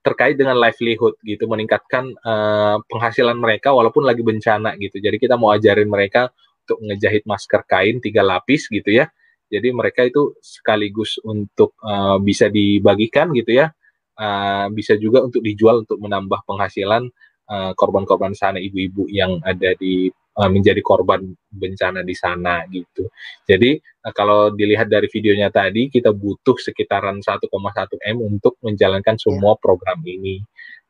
terkait 0.05 0.37
dengan 0.37 0.61
livelihood 0.61 1.17
gitu, 1.25 1.49
meningkatkan 1.49 2.13
uh, 2.21 2.77
penghasilan 2.93 3.41
mereka 3.41 3.73
walaupun 3.73 4.05
lagi 4.05 4.21
bencana 4.21 4.77
gitu. 4.77 5.01
Jadi 5.01 5.17
kita 5.17 5.41
mau 5.41 5.55
ajarin 5.57 5.89
mereka 5.89 6.29
untuk 6.65 6.79
ngejahit 6.85 7.25
masker 7.25 7.65
kain 7.65 8.05
tiga 8.05 8.21
lapis 8.21 8.69
gitu 8.69 8.93
ya. 8.93 9.09
Jadi 9.49 9.73
mereka 9.73 10.05
itu 10.05 10.37
sekaligus 10.45 11.17
untuk 11.25 11.77
uh, 11.81 12.21
bisa 12.21 12.53
dibagikan 12.53 13.33
gitu 13.33 13.65
ya, 13.65 13.73
uh, 14.21 14.67
bisa 14.73 14.97
juga 15.01 15.25
untuk 15.25 15.41
dijual 15.41 15.85
untuk 15.85 16.01
menambah 16.01 16.45
penghasilan 16.45 17.09
korban-korban 17.77 18.33
uh, 18.33 18.39
sana 18.41 18.57
ibu-ibu 18.57 19.05
yang 19.13 19.37
ada 19.45 19.77
di 19.77 20.09
uh, 20.39 20.51
menjadi 20.51 20.81
korban 20.83 21.23
bencana 21.51 22.03
di 22.03 22.15
sana 22.15 22.67
gitu. 22.71 23.07
Jadi 23.47 23.79
uh, 23.79 24.13
kalau 24.15 24.51
dilihat 24.55 24.91
dari 24.91 25.07
videonya 25.11 25.49
tadi 25.51 25.89
kita 25.91 26.11
butuh 26.11 26.59
sekitaran 26.59 27.23
1,1 27.23 27.51
m 28.11 28.17
untuk 28.23 28.59
menjalankan 28.63 29.17
semua 29.19 29.55
yeah. 29.55 29.63
program 29.63 29.99
ini. 30.05 30.43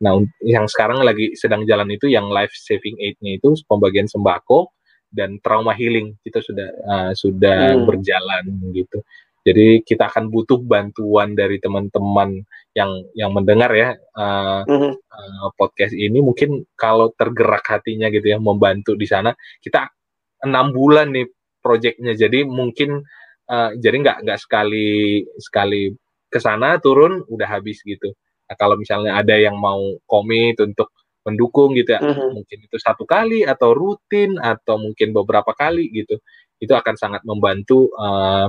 Nah, 0.02 0.18
yang 0.42 0.66
sekarang 0.66 1.00
lagi 1.06 1.32
sedang 1.38 1.64
jalan 1.64 1.88
itu 1.94 2.10
yang 2.10 2.28
life 2.28 2.52
saving 2.52 2.98
aid-nya 2.98 3.38
itu 3.38 3.54
pembagian 3.70 4.10
sembako 4.10 4.74
dan 5.14 5.38
trauma 5.38 5.70
healing 5.70 6.18
kita 6.26 6.42
sudah 6.42 6.68
uh, 6.90 7.12
sudah 7.14 7.78
hmm. 7.78 7.86
berjalan 7.86 8.44
gitu. 8.74 8.98
Jadi 9.44 9.84
kita 9.84 10.08
akan 10.08 10.32
butuh 10.32 10.56
bantuan 10.64 11.36
dari 11.36 11.60
teman-teman 11.60 12.40
yang 12.72 12.90
yang 13.12 13.28
mendengar 13.36 13.68
ya 13.76 13.92
uh, 14.16 14.64
mm-hmm. 14.64 14.92
uh, 14.96 15.48
podcast 15.60 15.92
ini. 15.92 16.24
Mungkin 16.24 16.64
kalau 16.72 17.12
tergerak 17.12 17.60
hatinya 17.68 18.08
gitu 18.08 18.24
ya 18.24 18.40
membantu 18.40 18.96
di 18.96 19.04
sana, 19.04 19.36
kita 19.60 19.92
enam 20.48 20.72
bulan 20.72 21.12
nih 21.12 21.28
proyeknya. 21.60 22.16
Jadi 22.16 22.48
mungkin 22.48 23.04
uh, 23.52 23.70
jadi 23.76 23.96
nggak 24.00 24.18
nggak 24.24 24.40
sekali 24.40 25.20
sekali 25.36 25.92
ke 26.32 26.40
sana 26.40 26.80
turun 26.80 27.20
udah 27.28 27.60
habis 27.60 27.84
gitu. 27.84 28.16
Nah, 28.48 28.56
kalau 28.56 28.80
misalnya 28.80 29.20
ada 29.20 29.36
yang 29.36 29.60
mau 29.60 30.00
komit 30.08 30.56
untuk 30.56 30.88
mendukung 31.24 31.76
gitu 31.76 31.96
ya, 31.96 32.00
mm-hmm. 32.00 32.32
mungkin 32.32 32.58
itu 32.64 32.76
satu 32.80 33.04
kali 33.04 33.44
atau 33.44 33.76
rutin 33.76 34.40
atau 34.40 34.80
mungkin 34.80 35.12
beberapa 35.12 35.52
kali 35.52 35.92
gitu, 35.92 36.16
itu 36.64 36.72
akan 36.72 36.96
sangat 36.96 37.20
membantu. 37.28 37.92
Uh, 37.92 38.48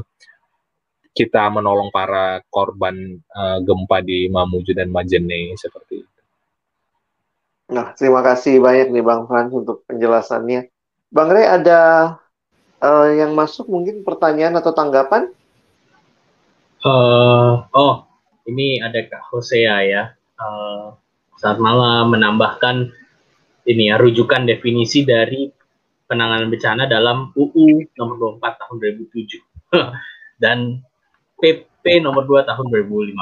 kita 1.16 1.48
menolong 1.48 1.90
para 1.96 2.44
korban 2.52 3.16
uh, 3.32 3.64
gempa 3.64 4.04
di 4.04 4.28
Mamuju 4.28 4.76
dan 4.76 4.92
Majene 4.92 5.56
seperti 5.56 6.04
itu. 6.04 6.20
Nah, 7.72 7.96
terima 7.96 8.22
kasih 8.22 8.60
banyak 8.62 8.92
nih 8.94 9.02
Bang 9.02 9.26
Frans 9.26 9.56
untuk 9.56 9.88
penjelasannya. 9.88 10.70
Bang 11.10 11.32
Rey 11.32 11.48
ada 11.48 12.14
uh, 12.84 13.08
yang 13.10 13.32
masuk 13.34 13.72
mungkin 13.72 14.04
pertanyaan 14.04 14.60
atau 14.60 14.76
tanggapan? 14.76 15.32
Uh, 16.86 17.66
oh, 17.74 18.06
ini 18.46 18.84
ada 18.84 19.00
Kak 19.08 19.34
Hosea 19.34 19.76
ya. 19.88 20.04
Uh, 20.36 20.94
saat 21.40 21.58
malam 21.58 22.14
menambahkan 22.14 22.92
ini 23.66 23.90
ya 23.90 23.98
rujukan 23.98 24.46
definisi 24.46 25.02
dari 25.02 25.50
penanganan 26.06 26.54
bencana 26.54 26.86
dalam 26.86 27.34
UU 27.34 27.90
nomor 27.98 28.38
24 28.38 28.62
tahun 28.62 28.76
2007. 29.02 29.42
Dan 30.44 30.86
PP 31.46 32.02
nomor 32.02 32.26
2 32.26 32.50
tahun 32.50 32.66
2015. 32.74 33.14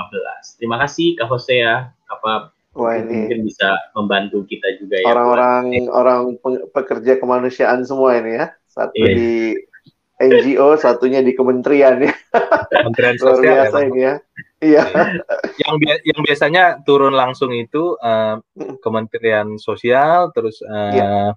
Terima 0.56 0.80
kasih 0.80 1.20
Kak 1.20 1.28
Hosea. 1.28 1.92
Apa 2.08 2.56
Wah, 2.74 2.98
ini 2.98 3.28
mungkin 3.28 3.46
bisa 3.46 3.76
membantu 3.94 4.48
kita 4.48 4.80
juga 4.80 5.04
ya. 5.04 5.06
Orang-orang 5.12 5.92
orang 5.92 6.22
pekerja 6.72 7.20
kemanusiaan 7.20 7.84
semua 7.84 8.18
ini 8.18 8.40
ya. 8.40 8.56
Satu 8.72 8.98
yeah. 8.98 9.14
di 9.14 9.32
NGO, 10.24 10.80
satunya 10.80 11.20
di 11.20 11.36
kementerian 11.36 12.00
ya. 12.02 12.14
Kementerian 12.72 13.18
Sosial 13.22 13.44
Luar 13.44 13.46
biasa 13.68 13.78
ya, 13.78 13.86
ini 13.86 14.00
ya. 14.00 14.16
Iya. 14.64 14.84
yang 15.60 15.76
bi 15.76 15.86
yang 16.08 16.22
biasanya 16.24 16.64
turun 16.88 17.14
langsung 17.14 17.52
itu 17.52 18.00
uh, 18.00 18.40
Kementerian 18.80 19.60
Sosial, 19.60 20.32
terus 20.32 20.64
uh, 20.64 20.94
yeah. 20.96 21.30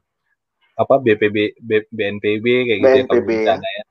apa 0.78 0.94
BPB, 1.02 1.58
BNPB 1.90 2.46
kayak 2.46 2.80
gitu 2.80 3.12
BNPB, 3.12 3.30
ya. 3.44 3.56
ya 3.58 3.84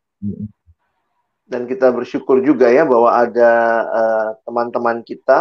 dan 1.46 1.70
kita 1.70 1.94
bersyukur 1.94 2.42
juga 2.42 2.70
ya 2.74 2.84
bahwa 2.86 3.14
ada 3.14 3.54
eh, 3.86 4.30
teman-teman 4.50 5.02
uh, 5.02 5.06
kita 5.06 5.40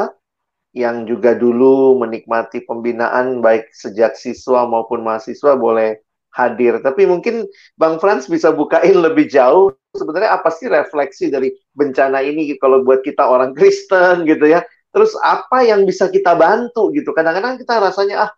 yang 0.76 1.06
juga 1.08 1.32
dulu 1.38 1.96
menikmati 2.02 2.66
pembinaan 2.66 3.40
baik 3.40 3.70
sejak 3.72 4.18
siswa 4.18 4.66
maupun 4.66 5.06
mahasiswa 5.06 5.54
boleh 5.54 6.02
hadir. 6.34 6.82
Tapi 6.82 7.06
mungkin 7.06 7.46
Bang 7.78 8.02
Frans 8.02 8.26
bisa 8.26 8.50
bukain 8.50 8.98
lebih 8.98 9.30
jauh 9.30 9.70
sebenarnya 9.94 10.34
apa 10.34 10.50
sih 10.50 10.66
refleksi 10.66 11.30
dari 11.30 11.54
bencana 11.78 12.18
ini 12.20 12.50
kalau 12.58 12.82
buat 12.82 13.06
kita 13.06 13.22
orang 13.22 13.54
Kristen 13.54 14.26
gitu 14.26 14.50
ya. 14.50 14.66
Terus 14.90 15.14
apa 15.22 15.62
yang 15.62 15.86
bisa 15.86 16.10
kita 16.10 16.34
bantu 16.34 16.90
gitu. 16.90 17.14
Kadang-kadang 17.14 17.58
kita 17.58 17.78
rasanya 17.78 18.28
ah 18.28 18.30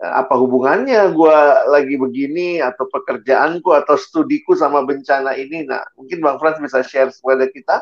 apa 0.00 0.32
hubungannya 0.32 1.12
gue 1.12 1.38
lagi 1.68 1.94
begini 2.00 2.64
atau 2.64 2.88
pekerjaanku 2.88 3.68
atau 3.76 4.00
studiku 4.00 4.56
sama 4.56 4.80
bencana 4.80 5.36
ini? 5.36 5.68
Nah 5.68 5.84
mungkin 5.92 6.24
bang 6.24 6.40
Frans 6.40 6.56
bisa 6.56 6.80
share 6.80 7.12
kepada 7.12 7.44
kita. 7.52 7.76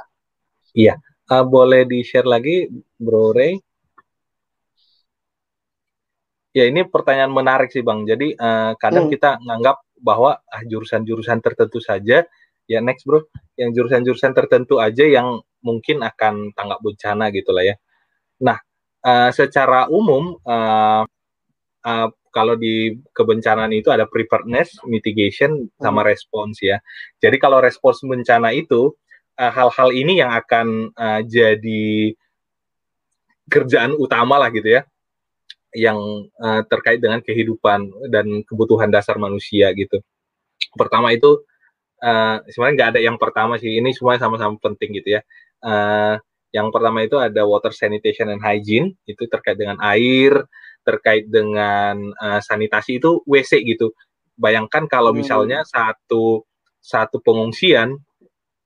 Iya. 0.75 0.99
Uh, 1.31 1.45
boleh 1.47 1.87
di 1.87 2.03
share 2.03 2.27
lagi 2.27 2.66
bro 2.99 3.31
Ray? 3.31 3.55
Ya 6.57 6.66
ini 6.66 6.83
pertanyaan 6.91 7.31
menarik 7.31 7.71
sih 7.71 7.87
bang. 7.87 8.03
Jadi 8.03 8.35
uh, 8.35 8.75
kadang 8.83 9.07
hmm. 9.07 9.14
kita 9.14 9.39
nganggap 9.39 9.79
bahwa 10.03 10.43
ah 10.43 10.62
jurusan-jurusan 10.66 11.39
tertentu 11.39 11.79
saja. 11.79 12.27
Ya 12.66 12.79
next 12.83 13.07
bro. 13.07 13.31
Yang 13.55 13.79
jurusan-jurusan 13.79 14.35
tertentu 14.35 14.83
aja 14.83 15.07
yang 15.07 15.39
mungkin 15.62 16.03
akan 16.03 16.51
tanggap 16.51 16.83
bencana 16.83 17.31
gitulah 17.31 17.62
ya. 17.62 17.79
Nah 18.43 18.59
uh, 19.07 19.31
secara 19.31 19.87
umum 19.87 20.35
uh, 20.43 21.07
uh, 21.85 22.09
kalau 22.29 22.55
di 22.55 22.95
kebencanaan 23.12 23.72
itu 23.74 23.91
ada 23.91 24.07
preparedness, 24.07 24.79
mitigation, 24.87 25.66
sama 25.81 26.03
hmm. 26.05 26.09
respons 26.09 26.62
ya. 26.62 26.79
Jadi 27.18 27.37
kalau 27.41 27.59
respons 27.59 27.99
bencana 28.05 28.55
itu 28.55 28.95
uh, 29.39 29.53
hal-hal 29.53 29.91
uh, 29.91 29.95
ini 29.95 30.22
yang 30.22 30.31
akan 30.31 30.93
uh, 30.95 31.20
jadi 31.26 32.14
kerjaan 33.49 33.97
utama 33.97 34.37
lah 34.37 34.53
gitu 34.53 34.76
ya, 34.76 34.85
yang 35.72 35.99
uh, 36.39 36.62
terkait 36.68 37.01
dengan 37.01 37.24
kehidupan 37.24 38.09
dan 38.12 38.45
kebutuhan 38.45 38.93
dasar 38.93 39.16
manusia 39.16 39.72
gitu. 39.72 39.99
Pertama 40.76 41.16
itu 41.16 41.43
uh, 42.05 42.45
sebenarnya 42.45 42.74
nggak 42.76 42.91
ada 42.93 43.01
yang 43.01 43.16
pertama 43.16 43.57
sih, 43.57 43.81
ini 43.81 43.97
semua 43.97 44.20
sama-sama 44.20 44.55
penting 44.61 45.01
gitu 45.01 45.16
ya. 45.16 45.24
Uh, 45.64 46.20
yang 46.53 46.72
pertama 46.72 47.05
itu 47.05 47.16
ada 47.20 47.45
water 47.45 47.72
sanitation 47.72 48.33
and 48.33 48.41
hygiene, 48.41 48.97
itu 49.05 49.24
terkait 49.29 49.57
dengan 49.57 49.76
air, 49.85 50.45
terkait 50.89 51.28
dengan 51.28 52.01
uh, 52.16 52.41
sanitasi 52.41 52.97
itu 52.97 53.20
WC 53.28 53.61
gitu. 53.68 53.93
Bayangkan 54.41 54.89
kalau 54.89 55.12
hmm. 55.12 55.20
misalnya 55.20 55.61
satu 55.68 56.49
satu 56.80 57.20
pengungsian 57.20 58.01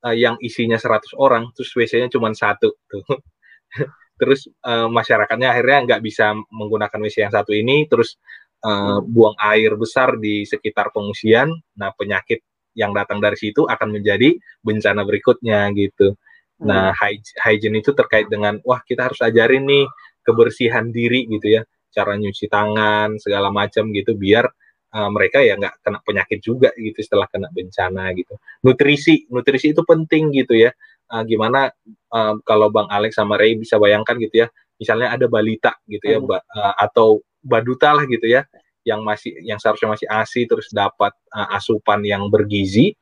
uh, 0.06 0.14
yang 0.14 0.38
isinya 0.38 0.78
100 0.78 1.18
orang 1.18 1.50
terus 1.50 1.74
WC-nya 1.74 2.06
cuma 2.06 2.30
satu 2.30 2.78
tuh. 2.86 3.02
Terus 4.20 4.46
uh, 4.62 4.86
masyarakatnya 4.86 5.50
akhirnya 5.50 5.78
nggak 5.82 6.02
bisa 6.06 6.30
menggunakan 6.54 6.94
WC 6.94 7.26
yang 7.26 7.34
satu 7.34 7.50
ini 7.58 7.90
terus 7.90 8.22
uh, 8.62 9.02
buang 9.02 9.34
air 9.34 9.74
besar 9.74 10.14
di 10.14 10.46
sekitar 10.46 10.94
pengungsian. 10.94 11.50
Nah 11.74 11.90
penyakit 11.90 12.38
yang 12.78 12.94
datang 12.94 13.18
dari 13.18 13.34
situ 13.34 13.66
akan 13.66 13.98
menjadi 13.98 14.38
bencana 14.62 15.02
berikutnya 15.02 15.74
gitu. 15.74 16.14
Nah 16.62 16.94
hygiene 17.42 17.82
itu 17.82 17.90
terkait 17.98 18.30
dengan 18.30 18.62
wah 18.62 18.78
kita 18.86 19.10
harus 19.10 19.18
ajarin 19.26 19.66
nih 19.66 19.90
kebersihan 20.22 20.94
diri 20.94 21.26
gitu 21.26 21.58
ya 21.58 21.62
cara 21.92 22.16
nyuci 22.16 22.48
tangan 22.48 23.20
segala 23.20 23.52
macam 23.52 23.92
gitu 23.92 24.16
biar 24.16 24.48
uh, 24.92 25.10
mereka 25.12 25.40
ya 25.40 25.56
nggak 25.56 25.84
kena 25.84 25.98
penyakit 26.04 26.38
juga 26.44 26.70
gitu 26.76 26.98
setelah 27.00 27.26
kena 27.28 27.48
bencana 27.52 28.12
gitu. 28.16 28.36
Nutrisi, 28.64 29.28
nutrisi 29.32 29.72
itu 29.72 29.82
penting 29.84 30.32
gitu 30.32 30.56
ya. 30.56 30.70
Uh, 31.12 31.24
gimana 31.28 31.68
uh, 32.12 32.34
kalau 32.48 32.72
Bang 32.72 32.88
Alex 32.88 33.20
sama 33.20 33.36
Ray 33.36 33.60
bisa 33.60 33.76
bayangkan 33.76 34.16
gitu 34.16 34.44
ya, 34.44 34.48
misalnya 34.80 35.12
ada 35.12 35.28
balita 35.28 35.76
gitu 35.84 36.08
ya, 36.08 36.18
hmm. 36.20 36.28
ba, 36.28 36.40
uh, 36.40 36.74
atau 36.80 37.20
baduta 37.44 37.92
lah 37.92 38.08
gitu 38.08 38.24
ya, 38.24 38.48
yang 38.88 39.04
masih 39.04 39.36
yang 39.44 39.60
seharusnya 39.60 39.92
masih 39.92 40.06
ASI 40.08 40.48
terus 40.48 40.72
dapat 40.72 41.12
uh, 41.36 41.52
asupan 41.52 42.00
yang 42.00 42.32
bergizi, 42.32 42.96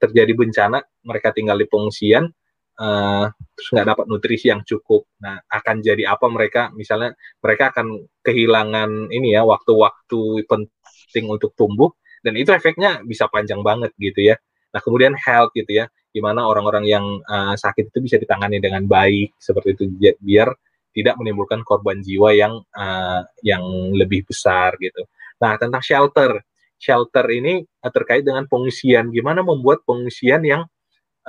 terjadi 0.00 0.32
bencana, 0.32 0.80
mereka 1.04 1.36
tinggal 1.36 1.60
di 1.60 1.68
pengungsian, 1.68 2.32
uh, 2.80 3.26
terus 3.54 3.68
nggak 3.74 3.88
dapat 3.94 4.04
nutrisi 4.10 4.50
yang 4.50 4.62
cukup. 4.66 5.06
Nah, 5.22 5.38
akan 5.50 5.76
jadi 5.82 6.10
apa 6.10 6.26
mereka? 6.30 6.70
Misalnya 6.74 7.14
mereka 7.42 7.70
akan 7.74 8.06
kehilangan 8.24 9.10
ini 9.10 9.34
ya 9.34 9.42
waktu-waktu 9.46 10.48
penting 10.48 11.24
untuk 11.30 11.54
tumbuh 11.54 11.90
dan 12.24 12.34
itu 12.40 12.50
efeknya 12.56 13.04
bisa 13.04 13.28
panjang 13.28 13.60
banget 13.60 13.92
gitu 14.00 14.32
ya. 14.32 14.36
Nah 14.74 14.80
kemudian 14.82 15.14
health 15.14 15.54
gitu 15.54 15.84
ya, 15.84 15.86
gimana 16.10 16.48
orang-orang 16.48 16.88
yang 16.88 17.04
uh, 17.28 17.54
sakit 17.54 17.94
itu 17.94 17.98
bisa 18.02 18.16
ditangani 18.18 18.58
dengan 18.58 18.82
baik 18.88 19.36
seperti 19.38 19.78
itu 19.78 19.84
biar 20.18 20.50
tidak 20.94 21.14
menimbulkan 21.20 21.62
korban 21.62 22.00
jiwa 22.02 22.34
yang 22.34 22.58
uh, 22.74 23.22
yang 23.44 23.62
lebih 23.94 24.26
besar 24.26 24.74
gitu. 24.80 25.04
Nah 25.38 25.54
tentang 25.60 25.84
shelter, 25.84 26.42
shelter 26.80 27.26
ini 27.30 27.62
uh, 27.62 27.92
terkait 27.92 28.26
dengan 28.26 28.48
pengungsian, 28.50 29.14
gimana 29.14 29.44
membuat 29.46 29.86
pengungsian 29.86 30.42
yang 30.42 30.62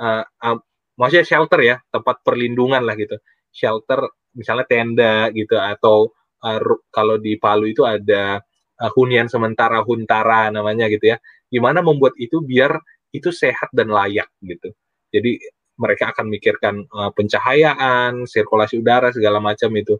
uh, 0.00 0.24
uh, 0.24 0.58
maksudnya 0.96 1.26
shelter 1.28 1.60
ya 1.62 1.76
tempat 1.92 2.20
perlindungan 2.26 2.82
lah 2.84 2.96
gitu, 2.98 3.16
shelter 3.52 4.04
misalnya 4.36 4.66
tenda 4.68 5.32
gitu 5.32 5.56
atau 5.56 6.12
uh, 6.44 6.60
kalau 6.92 7.16
di 7.16 7.40
Palu 7.40 7.72
itu 7.72 7.82
ada 7.88 8.40
uh, 8.80 8.90
hunian 8.96 9.26
sementara 9.32 9.80
huntara 9.80 10.52
namanya 10.52 10.86
gitu 10.92 11.16
ya. 11.16 11.16
Gimana 11.48 11.80
membuat 11.80 12.18
itu 12.20 12.42
biar 12.44 12.76
itu 13.14 13.32
sehat 13.32 13.72
dan 13.72 13.88
layak 13.88 14.28
gitu. 14.44 14.74
Jadi 15.14 15.40
mereka 15.76 16.12
akan 16.12 16.26
mikirkan 16.32 16.84
uh, 16.92 17.12
pencahayaan, 17.12 18.24
sirkulasi 18.28 18.80
udara 18.80 19.12
segala 19.12 19.40
macam 19.40 19.72
itu. 19.76 19.96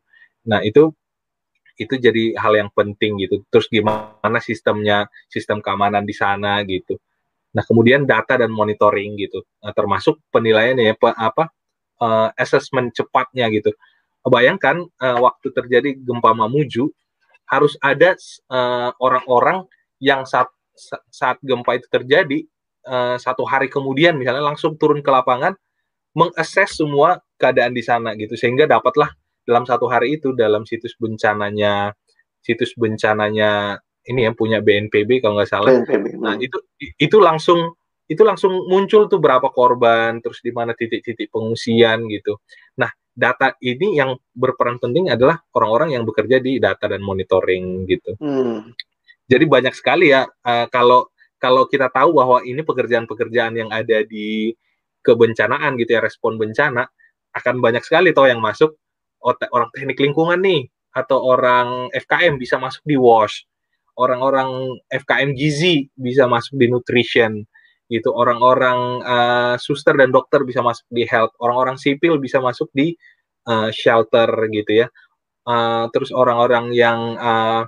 Nah, 0.49 0.61
itu 0.65 0.93
itu 1.77 1.95
jadi 2.01 2.33
hal 2.41 2.57
yang 2.57 2.71
penting 2.73 3.21
gitu. 3.21 3.45
Terus 3.53 3.69
gimana 3.69 4.41
sistemnya, 4.41 5.09
sistem 5.29 5.61
keamanan 5.61 6.09
di 6.09 6.15
sana 6.17 6.65
gitu. 6.65 6.97
Nah, 7.57 7.65
kemudian 7.65 8.05
data 8.05 8.37
dan 8.37 8.53
monitoring 8.53 9.17
gitu. 9.17 9.41
Nah, 9.65 9.73
termasuk 9.73 10.21
penilaian 10.29 10.77
ya 10.77 10.93
apa 11.17 11.49
uh, 12.05 12.29
assessment 12.37 12.93
cepatnya 12.93 13.49
gitu. 13.49 13.73
Bayangkan 14.29 14.85
uh, 15.01 15.19
waktu 15.25 15.49
terjadi 15.55 15.97
gempa 15.97 16.37
Mamuju 16.37 16.91
harus 17.47 17.79
ada 17.79 18.19
eh, 18.19 18.91
orang-orang 18.99 19.71
yang 20.03 20.27
saat 20.27 20.51
saat 21.09 21.39
gempa 21.41 21.79
itu 21.79 21.87
terjadi 21.89 22.43
uh, 22.85 23.17
satu 23.17 23.49
hari 23.49 23.73
kemudian 23.73 24.19
misalnya 24.19 24.45
langsung 24.45 24.77
turun 24.77 25.01
ke 25.01 25.09
lapangan 25.09 25.57
mengakses 26.13 26.77
semua 26.77 27.23
keadaan 27.41 27.73
di 27.73 27.81
sana 27.81 28.13
gitu 28.19 28.37
sehingga 28.37 28.69
dapatlah 28.69 29.09
dalam 29.47 29.65
satu 29.65 29.89
hari 29.89 30.19
itu 30.21 30.37
dalam 30.37 30.69
situs 30.69 30.99
bencananya 31.01 31.97
situs 32.45 32.77
bencananya 32.77 33.81
ini 34.07 34.27
yang 34.27 34.35
punya 34.39 34.63
BNPB 34.63 35.21
kalau 35.23 35.39
nggak 35.39 35.51
salah. 35.51 35.71
BNPB. 35.71 36.19
Nah 36.23 36.35
itu 36.39 36.59
itu 36.99 37.17
langsung 37.19 37.75
itu 38.07 38.23
langsung 38.23 38.71
muncul 38.71 39.11
tuh 39.11 39.19
berapa 39.19 39.51
korban 39.51 40.23
terus 40.23 40.39
di 40.39 40.55
mana 40.55 40.73
titik-titik 40.73 41.29
pengungsian 41.31 42.07
gitu. 42.07 42.39
Nah 42.79 42.91
data 43.17 43.57
ini 43.59 43.99
yang 43.99 44.15
berperan 44.31 44.79
penting 44.79 45.11
adalah 45.11 45.43
orang-orang 45.57 45.99
yang 45.99 46.05
bekerja 46.07 46.39
di 46.39 46.63
data 46.63 46.87
dan 46.87 47.03
monitoring 47.03 47.89
gitu. 47.91 48.15
Hmm. 48.23 48.71
Jadi 49.27 49.45
banyak 49.49 49.75
sekali 49.75 50.15
ya 50.15 50.23
uh, 50.23 50.67
kalau 50.71 51.11
kalau 51.43 51.67
kita 51.67 51.91
tahu 51.91 52.15
bahwa 52.15 52.41
ini 52.47 52.63
pekerjaan-pekerjaan 52.63 53.59
yang 53.59 53.71
ada 53.75 54.07
di 54.07 54.55
kebencanaan 55.03 55.75
gitu 55.79 55.99
ya 55.99 56.01
respon 56.03 56.39
bencana 56.39 56.87
akan 57.35 57.55
banyak 57.61 57.83
sekali 57.85 58.11
toh 58.17 58.27
yang 58.27 58.41
masuk 58.41 58.75
orang 59.27 59.69
teknik 59.75 59.99
lingkungan 59.99 60.39
nih 60.41 60.71
atau 60.95 61.21
orang 61.21 61.93
FKM 61.93 62.41
bisa 62.41 62.57
masuk 62.57 62.81
di 62.87 62.97
wash 62.97 63.45
orang-orang 63.97 64.81
FKM 64.93 65.33
gizi 65.33 65.89
bisa 65.97 66.29
masuk 66.29 66.61
di 66.61 66.69
nutrition 66.69 67.45
gitu. 67.89 68.13
Orang-orang 68.13 69.03
uh, 69.03 69.55
suster 69.57 69.97
dan 69.97 70.13
dokter 70.13 70.43
bisa 70.45 70.61
masuk 70.61 70.87
di 70.93 71.09
health. 71.09 71.33
Orang-orang 71.41 71.81
sipil 71.81 72.21
bisa 72.21 72.39
masuk 72.39 72.69
di 72.77 72.95
uh, 73.49 73.71
shelter 73.73 74.29
gitu 74.53 74.87
ya. 74.87 74.89
Uh, 75.47 75.87
terus 75.95 76.11
orang-orang 76.11 76.75
yang 76.75 77.15
uh, 77.17 77.65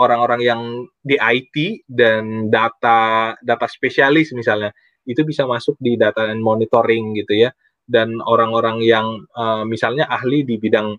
orang-orang 0.00 0.40
yang 0.40 0.62
di 1.04 1.20
IT 1.20 1.84
dan 1.84 2.48
data 2.48 3.36
data 3.44 3.66
spesialis 3.68 4.32
misalnya 4.32 4.72
itu 5.04 5.20
bisa 5.28 5.44
masuk 5.44 5.76
di 5.76 6.00
data 6.00 6.24
dan 6.24 6.40
monitoring 6.40 7.12
gitu 7.16 7.48
ya. 7.48 7.50
Dan 7.84 8.22
orang-orang 8.22 8.80
yang 8.86 9.26
uh, 9.36 9.66
misalnya 9.66 10.06
ahli 10.08 10.46
di 10.46 10.56
bidang 10.56 10.96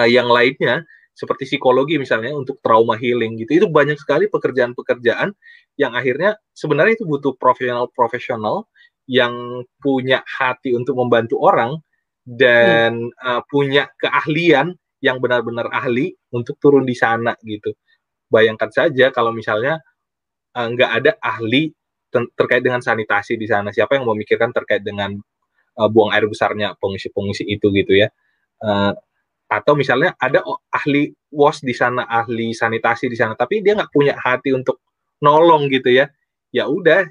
uh, 0.00 0.08
yang 0.08 0.30
lainnya 0.30 0.86
seperti 1.16 1.48
psikologi 1.48 1.96
misalnya 1.96 2.36
untuk 2.36 2.60
trauma 2.60 3.00
healing 3.00 3.40
gitu 3.40 3.64
itu 3.64 3.66
banyak 3.72 3.96
sekali 3.96 4.28
pekerjaan-pekerjaan 4.28 5.32
yang 5.80 5.96
akhirnya 5.96 6.36
sebenarnya 6.52 7.00
itu 7.00 7.08
butuh 7.08 7.32
profesional-profesional 7.40 8.68
yang 9.08 9.64
punya 9.80 10.20
hati 10.28 10.76
untuk 10.76 11.00
membantu 11.00 11.40
orang 11.40 11.80
dan 12.26 13.08
hmm. 13.08 13.22
uh, 13.22 13.42
punya 13.48 13.88
keahlian 13.96 14.76
yang 15.00 15.22
benar-benar 15.22 15.70
ahli 15.70 16.12
untuk 16.34 16.58
turun 16.58 16.82
di 16.82 16.98
sana 16.98 17.38
gitu. 17.46 17.72
Bayangkan 18.26 18.68
saja 18.74 19.14
kalau 19.14 19.30
misalnya 19.30 19.78
uh, 20.58 20.66
nggak 20.68 20.90
ada 20.90 21.12
ahli 21.22 21.70
terkait 22.10 22.64
dengan 22.64 22.82
sanitasi 22.82 23.38
di 23.38 23.46
sana, 23.46 23.70
siapa 23.70 23.94
yang 23.94 24.08
memikirkan 24.08 24.50
terkait 24.50 24.82
dengan 24.82 25.14
uh, 25.78 25.88
buang 25.88 26.10
air 26.10 26.26
besarnya 26.26 26.74
pengungsi-pengungsi 26.80 27.46
itu 27.46 27.70
gitu 27.70 27.92
ya. 27.94 28.08
Uh, 28.58 28.96
atau 29.46 29.78
misalnya 29.78 30.14
ada 30.18 30.42
ahli 30.74 31.14
was 31.30 31.62
di 31.62 31.70
sana 31.70 32.02
ahli 32.10 32.50
sanitasi 32.50 33.06
di 33.06 33.14
sana 33.14 33.38
tapi 33.38 33.62
dia 33.62 33.78
nggak 33.78 33.94
punya 33.94 34.18
hati 34.18 34.50
untuk 34.50 34.82
nolong 35.22 35.70
gitu 35.70 35.92
ya. 35.94 36.10
Ya 36.50 36.66
udah 36.66 37.06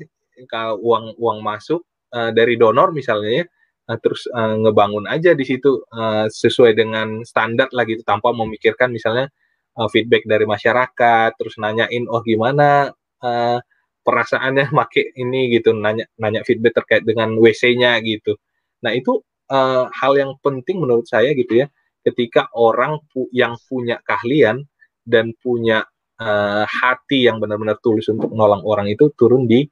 kalau 0.52 0.80
uang 0.84 1.06
uang 1.16 1.40
masuk 1.40 1.84
uh, 2.12 2.32
dari 2.36 2.60
donor 2.60 2.92
misalnya 2.92 3.44
ya 3.44 3.46
uh, 3.92 3.98
terus 4.02 4.28
uh, 4.34 4.56
ngebangun 4.60 5.08
aja 5.08 5.32
di 5.32 5.46
situ 5.48 5.80
uh, 5.96 6.28
sesuai 6.28 6.76
dengan 6.76 7.24
standar 7.24 7.72
lah 7.72 7.88
gitu 7.88 8.04
tanpa 8.04 8.36
memikirkan 8.36 8.92
misalnya 8.92 9.32
uh, 9.80 9.88
feedback 9.88 10.28
dari 10.28 10.44
masyarakat 10.44 11.32
terus 11.40 11.56
nanyain 11.62 12.04
oh 12.12 12.20
gimana 12.26 12.92
uh, 13.24 13.60
perasaannya 14.06 14.72
make 14.78 15.16
ini? 15.18 15.56
gitu 15.56 15.72
nanya 15.74 16.06
nanya 16.20 16.44
feedback 16.44 16.84
terkait 16.84 17.04
dengan 17.08 17.34
WC-nya 17.40 17.98
gitu. 18.04 18.38
Nah 18.84 18.92
itu 18.94 19.24
uh, 19.50 19.88
hal 19.90 20.14
yang 20.20 20.36
penting 20.44 20.84
menurut 20.84 21.08
saya 21.08 21.32
gitu 21.34 21.66
ya 21.66 21.68
ketika 22.06 22.54
orang 22.54 23.02
pu 23.10 23.26
yang 23.34 23.58
punya 23.66 23.98
keahlian 24.06 24.62
dan 25.02 25.34
punya 25.42 25.82
uh, 26.22 26.66
hati 26.70 27.26
yang 27.26 27.42
benar-benar 27.42 27.82
tulus 27.82 28.06
untuk 28.14 28.30
menolong 28.30 28.62
orang 28.62 28.88
itu 28.90 29.10
turun 29.18 29.50
di 29.50 29.66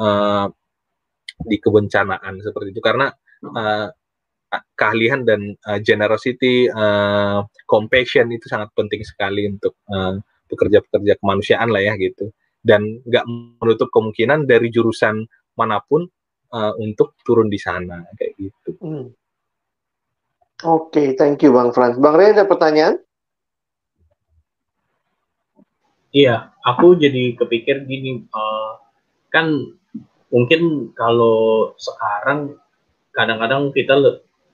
uh, 0.00 0.48
di 1.34 1.56
kebencanaan 1.60 2.40
seperti 2.40 2.72
itu 2.72 2.80
karena 2.80 3.12
uh, 3.44 3.88
keahlian 4.78 5.26
dan 5.26 5.50
uh, 5.66 5.82
generosity, 5.82 6.70
uh, 6.70 7.42
compassion 7.66 8.30
itu 8.30 8.46
sangat 8.46 8.70
penting 8.78 9.02
sekali 9.02 9.50
untuk 9.50 9.74
pekerja-pekerja 10.46 11.12
uh, 11.14 11.18
kemanusiaan 11.18 11.74
lah 11.74 11.82
ya 11.82 11.98
gitu 11.98 12.30
dan 12.64 13.04
nggak 13.04 13.24
menutup 13.60 13.92
kemungkinan 13.92 14.48
dari 14.48 14.72
jurusan 14.72 15.26
mana 15.58 15.84
pun 15.84 16.08
uh, 16.54 16.72
untuk 16.80 17.18
turun 17.22 17.52
di 17.52 17.60
sana 17.60 18.06
kayak 18.16 18.32
gitu. 18.40 18.70
Hmm. 18.80 19.12
Oke, 20.62 20.94
okay, 20.94 21.08
thank 21.18 21.42
you 21.42 21.50
Bang 21.50 21.74
Frans. 21.74 21.98
Bang 21.98 22.14
Ray 22.14 22.30
ada 22.30 22.46
pertanyaan? 22.46 23.02
Iya, 26.14 26.54
aku 26.62 26.94
jadi 26.94 27.34
kepikir 27.34 27.90
gini, 27.90 28.22
uh, 28.30 28.78
kan 29.34 29.50
mungkin 30.30 30.94
kalau 30.94 31.74
sekarang 31.74 32.54
kadang-kadang 33.10 33.74
kita 33.74 33.98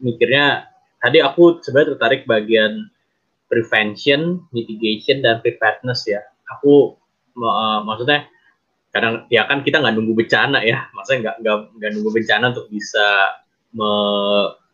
mikirnya, 0.01 0.73
tadi 1.05 1.21
aku 1.21 1.61
sebenarnya 1.61 2.01
tertarik 2.01 2.25
bagian 2.25 2.89
prevention, 3.53 4.49
mitigation, 4.57 5.21
dan 5.21 5.45
preparedness 5.45 6.09
ya. 6.09 6.25
Aku 6.57 6.97
uh, 7.37 7.85
maksudnya 7.85 8.25
kadang 8.91 9.29
ya 9.31 9.47
kan 9.47 9.63
kita 9.63 9.79
nggak 9.79 9.95
nunggu 9.95 10.19
bencana 10.19 10.67
ya 10.67 10.91
maksudnya 10.91 11.19
nggak 11.23 11.37
nggak 11.47 11.57
nggak 11.79 11.91
nunggu 11.95 12.11
bencana 12.11 12.51
untuk 12.51 12.67
bisa 12.75 13.07
me, 13.71 13.91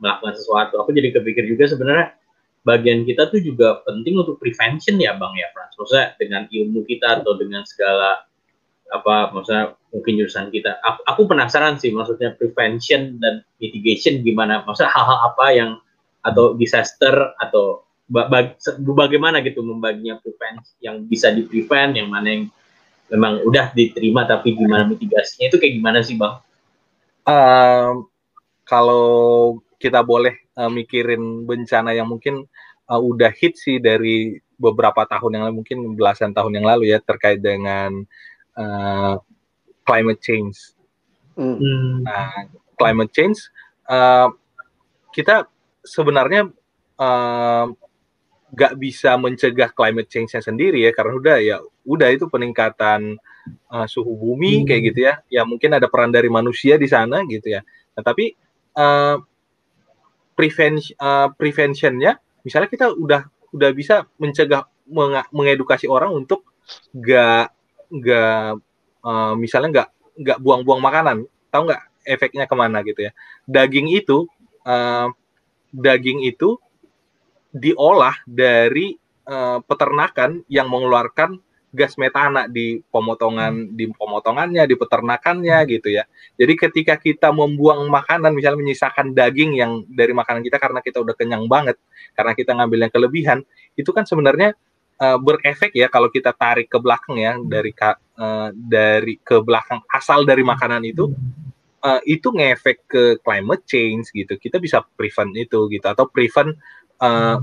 melakukan 0.00 0.34
sesuatu. 0.36 0.80
Aku 0.82 0.92
jadi 0.92 1.12
kepikir 1.14 1.46
juga 1.48 1.68
sebenarnya 1.68 2.16
bagian 2.66 3.06
kita 3.06 3.30
tuh 3.30 3.38
juga 3.38 3.78
penting 3.86 4.18
untuk 4.18 4.42
prevention 4.42 4.98
ya 4.98 5.14
bang 5.14 5.32
ya 5.38 5.48
Frans. 5.54 5.74
Maksudnya 5.78 6.06
dengan 6.18 6.42
ilmu 6.50 6.82
kita 6.84 7.22
atau 7.22 7.32
dengan 7.38 7.62
segala 7.62 8.26
apa 8.86 9.34
maksudnya 9.34 9.74
mungkin 9.94 10.12
jurusan 10.18 10.50
kita. 10.50 10.78
Aku, 10.82 11.00
aku 11.06 11.22
penasaran 11.30 11.78
sih 11.78 11.94
maksudnya 11.94 12.34
prevention 12.34 13.22
dan 13.22 13.46
mitigation 13.62 14.22
gimana. 14.26 14.66
Maksudnya 14.66 14.90
hal-hal 14.90 15.18
apa 15.32 15.46
yang 15.54 15.70
atau 16.26 16.58
disaster 16.58 17.14
atau 17.38 17.86
bag, 18.10 18.58
bagaimana 18.82 19.42
gitu 19.46 19.62
membaginya 19.62 20.18
prevent 20.18 20.62
yang 20.82 21.06
bisa 21.06 21.30
di 21.30 21.46
prevent 21.46 21.94
yang 21.94 22.10
mana 22.10 22.28
yang 22.34 22.44
memang 23.06 23.46
udah 23.46 23.70
diterima 23.70 24.26
tapi 24.26 24.58
gimana 24.58 24.90
mitigasinya 24.90 25.46
itu 25.54 25.58
kayak 25.62 25.78
gimana 25.78 26.02
sih 26.02 26.18
bang? 26.18 26.34
Um, 27.26 28.10
kalau 28.66 29.06
kita 29.76 30.00
boleh 30.02 30.50
uh, 30.56 30.72
mikirin 30.72 31.44
bencana 31.44 31.92
yang 31.92 32.08
mungkin 32.08 32.44
uh, 32.88 33.00
udah 33.00 33.30
hit 33.32 33.56
sih 33.60 33.76
dari 33.76 34.40
beberapa 34.56 35.04
tahun 35.04 35.36
yang 35.36 35.42
lalu 35.48 35.56
mungkin 35.62 35.78
belasan 35.94 36.32
tahun 36.32 36.56
yang 36.56 36.66
lalu 36.66 36.92
ya 36.92 36.98
terkait 37.04 37.44
dengan 37.44 38.04
uh, 38.56 39.20
climate 39.84 40.20
change. 40.24 40.72
Hmm. 41.36 42.00
Nah, 42.00 42.48
climate 42.80 43.12
change 43.12 43.52
uh, 43.88 44.28
kita 45.12 45.48
sebenarnya 45.84 46.50
nggak 48.52 48.72
uh, 48.74 48.78
bisa 48.80 49.16
mencegah 49.16 49.70
climate 49.72 50.08
change-nya 50.08 50.40
sendiri 50.44 50.84
ya 50.84 50.92
karena 50.92 51.12
udah 51.16 51.36
ya 51.40 51.56
udah 51.86 52.08
itu 52.12 52.26
peningkatan 52.28 53.16
uh, 53.70 53.86
suhu 53.86 54.12
bumi 54.16 54.62
hmm. 54.62 54.66
kayak 54.66 54.82
gitu 54.92 55.00
ya 55.06 55.14
ya 55.28 55.42
mungkin 55.44 55.76
ada 55.76 55.86
peran 55.88 56.12
dari 56.12 56.28
manusia 56.28 56.76
di 56.76 56.88
sana 56.88 57.22
gitu 57.28 57.52
ya 57.52 57.60
nah, 57.96 58.02
tapi 58.04 58.34
uh, 58.76 59.16
prevention 60.36 60.94
uh, 61.00 61.32
preventionnya 61.32 62.20
misalnya 62.44 62.68
kita 62.68 62.92
udah 62.92 63.26
udah 63.56 63.70
bisa 63.72 64.04
mencegah 64.20 64.68
meng 64.86 65.18
mengedukasi 65.34 65.90
orang 65.90 66.14
untuk 66.14 66.46
nggak 66.94 67.50
nggak 67.90 68.60
uh, 69.02 69.34
misalnya 69.34 69.68
nggak 69.72 69.88
nggak 70.22 70.38
buang-buang 70.40 70.82
makanan. 70.82 71.16
Tahu 71.50 71.62
nggak 71.66 71.82
efeknya 72.06 72.44
ke 72.46 72.54
mana 72.54 72.84
gitu 72.86 73.10
ya? 73.10 73.12
Daging 73.46 73.90
itu 73.90 74.26
uh, 74.66 75.08
daging 75.74 76.22
itu 76.22 76.58
diolah 77.50 78.14
dari 78.28 78.94
uh, 79.26 79.58
peternakan 79.64 80.44
yang 80.46 80.68
mengeluarkan 80.68 81.40
gas 81.76 82.00
metana 82.00 82.48
di 82.48 82.80
pemotongan 82.88 83.76
di 83.76 83.92
pemotongannya 83.92 84.64
di 84.64 84.74
peternakannya 84.80 85.58
gitu 85.68 85.92
ya. 85.92 86.08
Jadi 86.40 86.52
ketika 86.56 86.96
kita 86.96 87.28
membuang 87.30 87.84
makanan 87.92 88.32
misalnya 88.32 88.64
menyisakan 88.64 89.12
daging 89.12 89.60
yang 89.60 89.84
dari 89.86 90.16
makanan 90.16 90.40
kita 90.40 90.56
karena 90.56 90.80
kita 90.80 91.04
udah 91.04 91.12
kenyang 91.12 91.44
banget 91.44 91.76
karena 92.16 92.32
kita 92.32 92.56
ngambil 92.56 92.78
yang 92.88 92.92
kelebihan 92.92 93.38
itu 93.76 93.92
kan 93.92 94.08
sebenarnya 94.08 94.56
uh, 95.00 95.20
berefek 95.20 95.76
ya 95.76 95.92
kalau 95.92 96.08
kita 96.08 96.32
tarik 96.32 96.72
ke 96.72 96.78
belakang 96.80 97.20
ya 97.20 97.36
dari 97.36 97.76
uh, 97.76 98.48
dari 98.56 99.20
ke 99.20 99.36
belakang 99.44 99.84
asal 99.92 100.24
dari 100.24 100.40
makanan 100.40 100.80
itu 100.88 101.12
uh, 101.84 102.00
itu 102.08 102.32
ngefek 102.32 102.78
ke 102.88 103.04
climate 103.20 103.64
change 103.68 104.10
gitu. 104.16 104.34
Kita 104.40 104.56
bisa 104.56 104.80
prevent 104.82 105.36
itu 105.36 105.68
gitu 105.68 105.86
atau 105.86 106.08
prevent 106.08 106.56
uh, 107.04 107.38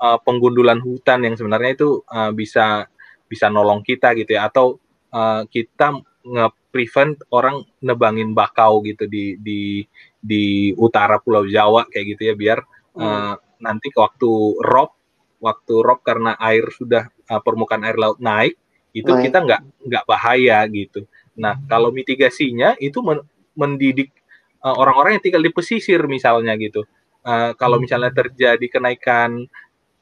uh, 0.00 0.18
penggundulan 0.24 0.80
hutan 0.80 1.24
yang 1.24 1.34
sebenarnya 1.34 1.76
itu 1.76 2.02
uh, 2.08 2.30
bisa 2.30 2.88
bisa 3.30 3.46
nolong 3.46 3.86
kita 3.86 4.10
gitu 4.18 4.34
ya 4.34 4.50
atau 4.50 4.82
uh, 5.14 5.46
kita 5.46 6.02
nge-prevent 6.26 7.22
orang 7.30 7.62
nebangin 7.78 8.34
bakau 8.34 8.82
gitu 8.82 9.06
di 9.06 9.38
di 9.38 9.86
di 10.18 10.74
utara 10.74 11.22
Pulau 11.22 11.46
Jawa 11.46 11.86
kayak 11.86 12.06
gitu 12.18 12.22
ya 12.28 12.34
biar 12.34 12.58
uh, 12.98 13.38
nanti 13.62 13.88
waktu 13.94 14.58
rob 14.60 14.90
waktu 15.40 15.74
rob 15.80 16.02
karena 16.02 16.34
air 16.36 16.68
sudah 16.74 17.08
uh, 17.30 17.40
permukaan 17.40 17.86
air 17.86 17.96
laut 17.96 18.18
naik 18.18 18.58
itu 18.92 19.08
naik. 19.08 19.22
kita 19.30 19.38
nggak 19.46 19.62
nggak 19.86 20.04
bahaya 20.04 20.66
gitu. 20.68 21.06
Nah 21.38 21.56
kalau 21.70 21.94
mitigasinya 21.94 22.74
itu 22.82 22.98
men 23.00 23.22
mendidik 23.54 24.10
uh, 24.60 24.74
orang-orang 24.76 25.16
yang 25.16 25.24
tinggal 25.24 25.44
di 25.46 25.52
pesisir 25.54 26.04
misalnya 26.10 26.58
gitu. 26.58 26.84
Uh, 27.20 27.52
kalau 27.56 27.76
hmm. 27.78 27.84
misalnya 27.88 28.10
terjadi 28.12 28.66
kenaikan 28.68 29.46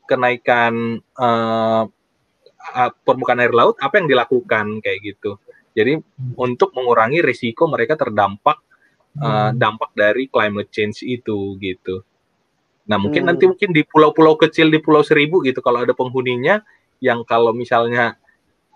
kenaikan 0.09 1.05
uh, 1.21 1.85
permukaan 3.05 3.41
air 3.43 3.55
laut, 3.55 3.77
apa 3.81 4.01
yang 4.01 4.09
dilakukan 4.09 4.81
kayak 4.85 4.99
gitu. 5.03 5.37
Jadi 5.77 6.01
hmm. 6.01 6.35
untuk 6.35 6.75
mengurangi 6.75 7.23
risiko 7.23 7.71
mereka 7.71 7.95
terdampak 7.95 8.59
uh, 9.23 9.51
dampak 9.55 9.95
dari 9.95 10.27
climate 10.27 10.71
change 10.75 11.07
itu 11.07 11.55
gitu. 11.63 12.03
Nah, 12.89 12.97
mungkin 12.97 13.25
hmm. 13.25 13.31
nanti 13.31 13.45
mungkin 13.45 13.71
di 13.71 13.85
pulau-pulau 13.85 14.41
kecil 14.41 14.73
di 14.73 14.81
Pulau 14.81 15.05
Seribu 15.05 15.45
gitu 15.45 15.61
kalau 15.61 15.85
ada 15.85 15.93
penghuninya 15.93 16.65
yang 17.05 17.23
kalau 17.23 17.53
misalnya 17.53 18.17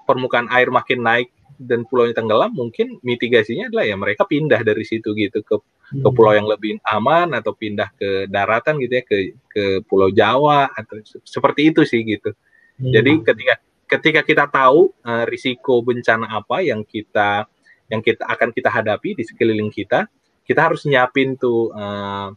permukaan 0.05 0.47
air 0.53 0.69
makin 0.69 1.01
naik 1.01 1.33
dan 1.57 1.87
pulaunya 1.87 2.13
tenggelam, 2.13 2.53
mungkin 2.53 2.99
mitigasinya 3.07 3.71
adalah 3.71 3.85
ya 3.87 3.97
mereka 3.97 4.27
pindah 4.27 4.61
dari 4.67 4.83
situ 4.83 5.15
gitu 5.15 5.41
ke 5.47 5.57
hmm. 5.59 6.03
ke 6.03 6.09
pulau 6.11 6.35
yang 6.35 6.47
lebih 6.47 6.83
aman 6.91 7.33
atau 7.39 7.55
pindah 7.55 7.89
ke 7.95 8.27
daratan 8.27 8.83
gitu 8.83 8.99
ya 9.01 9.05
ke 9.07 9.17
ke 9.47 9.63
Pulau 9.87 10.11
Jawa 10.11 10.71
atau 10.75 10.99
seperti 11.23 11.71
itu 11.71 11.87
sih 11.87 12.03
gitu. 12.03 12.35
Hmm. 12.83 12.93
Jadi 12.93 13.23
ketika 13.23 13.63
ketika 13.93 14.25
kita 14.25 14.45
tahu 14.49 14.89
uh, 15.05 15.29
risiko 15.29 15.85
bencana 15.85 16.41
apa 16.41 16.65
yang 16.65 16.81
kita 16.81 17.45
yang 17.93 18.01
kita 18.01 18.25
akan 18.25 18.49
kita 18.57 18.73
hadapi 18.73 19.13
di 19.13 19.21
sekeliling 19.21 19.69
kita, 19.69 20.09
kita 20.49 20.61
harus 20.65 20.89
nyiapin 20.89 21.37
tuh 21.37 21.69
uh, 21.77 22.33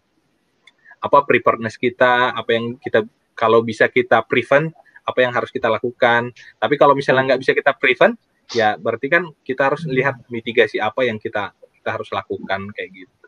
apa 1.00 1.18
preparedness 1.24 1.80
kita, 1.80 2.36
apa 2.36 2.50
yang 2.52 2.76
kita 2.76 3.08
kalau 3.32 3.64
bisa 3.64 3.88
kita 3.88 4.20
prevent, 4.28 4.76
apa 5.08 5.24
yang 5.24 5.32
harus 5.32 5.48
kita 5.48 5.72
lakukan. 5.72 6.36
Tapi 6.60 6.76
kalau 6.76 6.92
misalnya 6.92 7.34
nggak 7.34 7.42
bisa 7.48 7.56
kita 7.56 7.72
prevent, 7.72 8.20
ya 8.52 8.76
berarti 8.76 9.08
kan 9.08 9.24
kita 9.48 9.72
harus 9.72 9.88
lihat 9.88 10.28
mitigasi 10.28 10.84
apa 10.84 11.08
yang 11.08 11.16
kita 11.16 11.56
kita 11.56 11.90
harus 11.96 12.12
lakukan 12.12 12.68
kayak 12.76 12.90
gitu. 12.92 13.26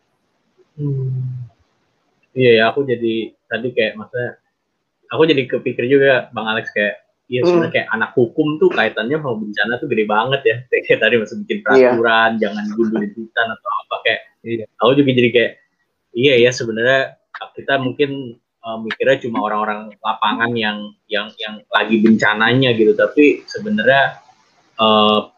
Hmm. 0.76 1.48
Iya 2.36 2.50
ya, 2.60 2.64
aku 2.68 2.84
jadi 2.84 3.32
tadi 3.48 3.72
kayak 3.72 3.96
maksudnya 3.96 4.36
aku 5.08 5.22
jadi 5.24 5.42
kepikir 5.48 5.88
juga 5.88 6.28
Bang 6.36 6.44
Alex 6.44 6.68
kayak 6.76 7.07
Iya 7.28 7.44
sebenarnya 7.44 7.68
hmm. 7.68 7.76
kayak 7.76 7.88
anak 7.92 8.10
hukum 8.16 8.48
tuh 8.56 8.72
kaitannya 8.72 9.16
sama 9.20 9.36
bencana 9.36 9.72
tuh 9.76 9.88
gede 9.92 10.04
banget 10.08 10.40
ya. 10.48 10.56
Kayak 10.88 11.00
tadi 11.04 11.14
masih 11.20 11.36
bikin 11.44 11.58
iya. 11.60 11.64
peraturan, 11.64 12.30
iya. 12.32 12.40
jangan 12.40 12.64
gundulin 12.72 13.12
hutan 13.12 13.46
atau 13.52 13.70
apa 13.84 13.96
kayak. 14.00 14.22
Iya. 14.40 14.64
Aku 14.80 14.90
juga 14.96 15.10
jadi 15.12 15.30
kayak 15.36 15.52
iya 16.16 16.34
ya 16.40 16.50
sebenarnya 16.50 17.00
kita 17.54 17.74
mungkin 17.78 18.40
uh, 18.64 18.78
mikirnya 18.82 19.22
cuma 19.22 19.44
orang-orang 19.46 19.92
lapangan 20.02 20.52
yang 20.56 20.78
yang 21.06 21.30
yang 21.38 21.62
lagi 21.70 22.00
bencananya 22.02 22.74
gitu 22.74 22.92
tapi 22.98 23.44
sebenarnya 23.46 24.18
uh, 24.80 25.30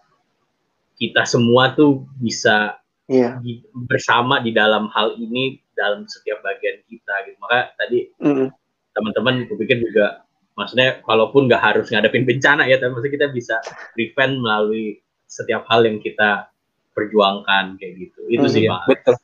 kita 1.00 1.24
semua 1.24 1.72
tuh 1.72 2.04
bisa 2.20 2.76
yeah. 3.08 3.40
di, 3.40 3.64
bersama 3.88 4.40
di 4.40 4.52
dalam 4.52 4.88
hal 4.92 5.16
ini 5.16 5.60
dalam 5.72 6.04
setiap 6.04 6.44
bagian 6.44 6.80
kita 6.88 7.14
gitu 7.28 7.36
maka 7.40 7.72
tadi 7.80 8.12
mm. 8.20 8.52
teman-teman 8.92 9.48
kupikir 9.48 9.80
juga 9.80 10.24
maksudnya 10.60 11.00
kalaupun 11.00 11.48
nggak 11.48 11.62
harus 11.64 11.88
ngadepin 11.88 12.28
bencana 12.28 12.68
ya 12.68 12.76
tapi 12.76 12.92
maksudnya 12.92 13.14
kita 13.16 13.28
bisa 13.32 13.56
prevent 13.96 14.36
melalui 14.36 15.00
setiap 15.24 15.64
hal 15.72 15.88
yang 15.88 15.96
kita 15.96 16.52
perjuangkan 16.92 17.80
kayak 17.80 17.92
gitu 17.96 18.20
itu 18.28 18.44
mm, 18.44 18.52
sih 18.52 18.62
iya, 18.68 18.84
betul 18.84 19.16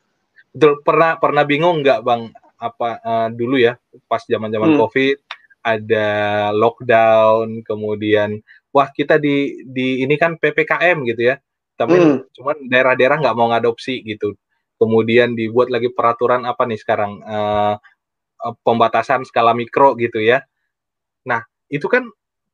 betul 0.49 0.73
pernah 0.81 1.21
pernah 1.21 1.43
bingung 1.45 1.85
nggak 1.85 2.01
bang 2.01 2.33
apa 2.57 2.89
uh, 3.05 3.27
dulu 3.29 3.61
ya 3.61 3.77
pas 4.09 4.25
zaman-zaman 4.25 4.73
hmm. 4.73 4.79
Covid 4.81 5.17
ada 5.61 6.09
lockdown 6.57 7.61
kemudian 7.61 8.41
wah 8.77 8.93
kita 8.93 9.17
di 9.17 9.65
di 9.65 10.05
ini 10.05 10.13
kan 10.21 10.37
PPKM 10.37 11.01
gitu 11.09 11.33
ya. 11.33 11.35
Tapi 11.77 11.97
hmm. 11.97 12.17
cuman 12.37 12.57
daerah-daerah 12.69 13.17
nggak 13.21 13.37
mau 13.37 13.49
ngadopsi 13.49 14.05
gitu. 14.05 14.37
Kemudian 14.77 15.33
dibuat 15.33 15.73
lagi 15.73 15.89
peraturan 15.89 16.45
apa 16.45 16.69
nih 16.69 16.77
sekarang 16.77 17.21
uh, 17.25 17.75
pembatasan 18.61 19.25
skala 19.25 19.57
mikro 19.57 19.97
gitu 19.97 20.21
ya. 20.21 20.45
Nah, 21.27 21.43
itu 21.67 21.85
kan 21.91 22.07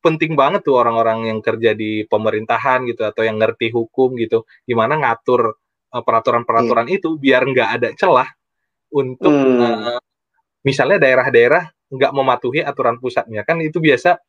penting 0.04 0.36
banget 0.36 0.66
tuh 0.66 0.76
orang-orang 0.76 1.32
yang 1.32 1.40
kerja 1.40 1.72
di 1.72 2.04
pemerintahan 2.04 2.84
gitu 2.84 3.08
atau 3.08 3.24
yang 3.24 3.40
ngerti 3.40 3.72
hukum 3.72 4.12
gitu 4.20 4.44
gimana 4.68 5.00
ngatur 5.00 5.56
peraturan-peraturan 5.88 6.92
uh, 6.92 6.92
itu 6.92 7.16
biar 7.16 7.48
nggak 7.48 7.70
ada 7.80 7.88
celah 7.96 8.28
untuk 8.92 9.32
hmm. 9.32 9.64
uh, 9.64 10.00
misalnya 10.60 11.00
daerah-daerah 11.00 11.72
nggak 11.88 12.12
mematuhi 12.12 12.60
aturan 12.60 13.00
pusatnya 13.00 13.48
kan 13.48 13.64
itu 13.64 13.80
biasa 13.80 14.20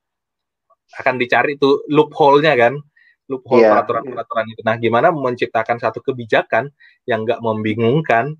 akan 1.03 1.19
dicari 1.19 1.59
itu 1.59 1.83
loophole-nya 1.91 2.55
kan 2.55 2.79
loophole 3.25 3.61
yeah. 3.61 3.73
peraturan-peraturan 3.73 4.45
itu. 4.53 4.61
Nah, 4.61 4.75
gimana 4.77 5.09
menciptakan 5.09 5.81
satu 5.81 5.99
kebijakan 6.05 6.69
yang 7.09 7.25
nggak 7.25 7.41
membingungkan 7.41 8.37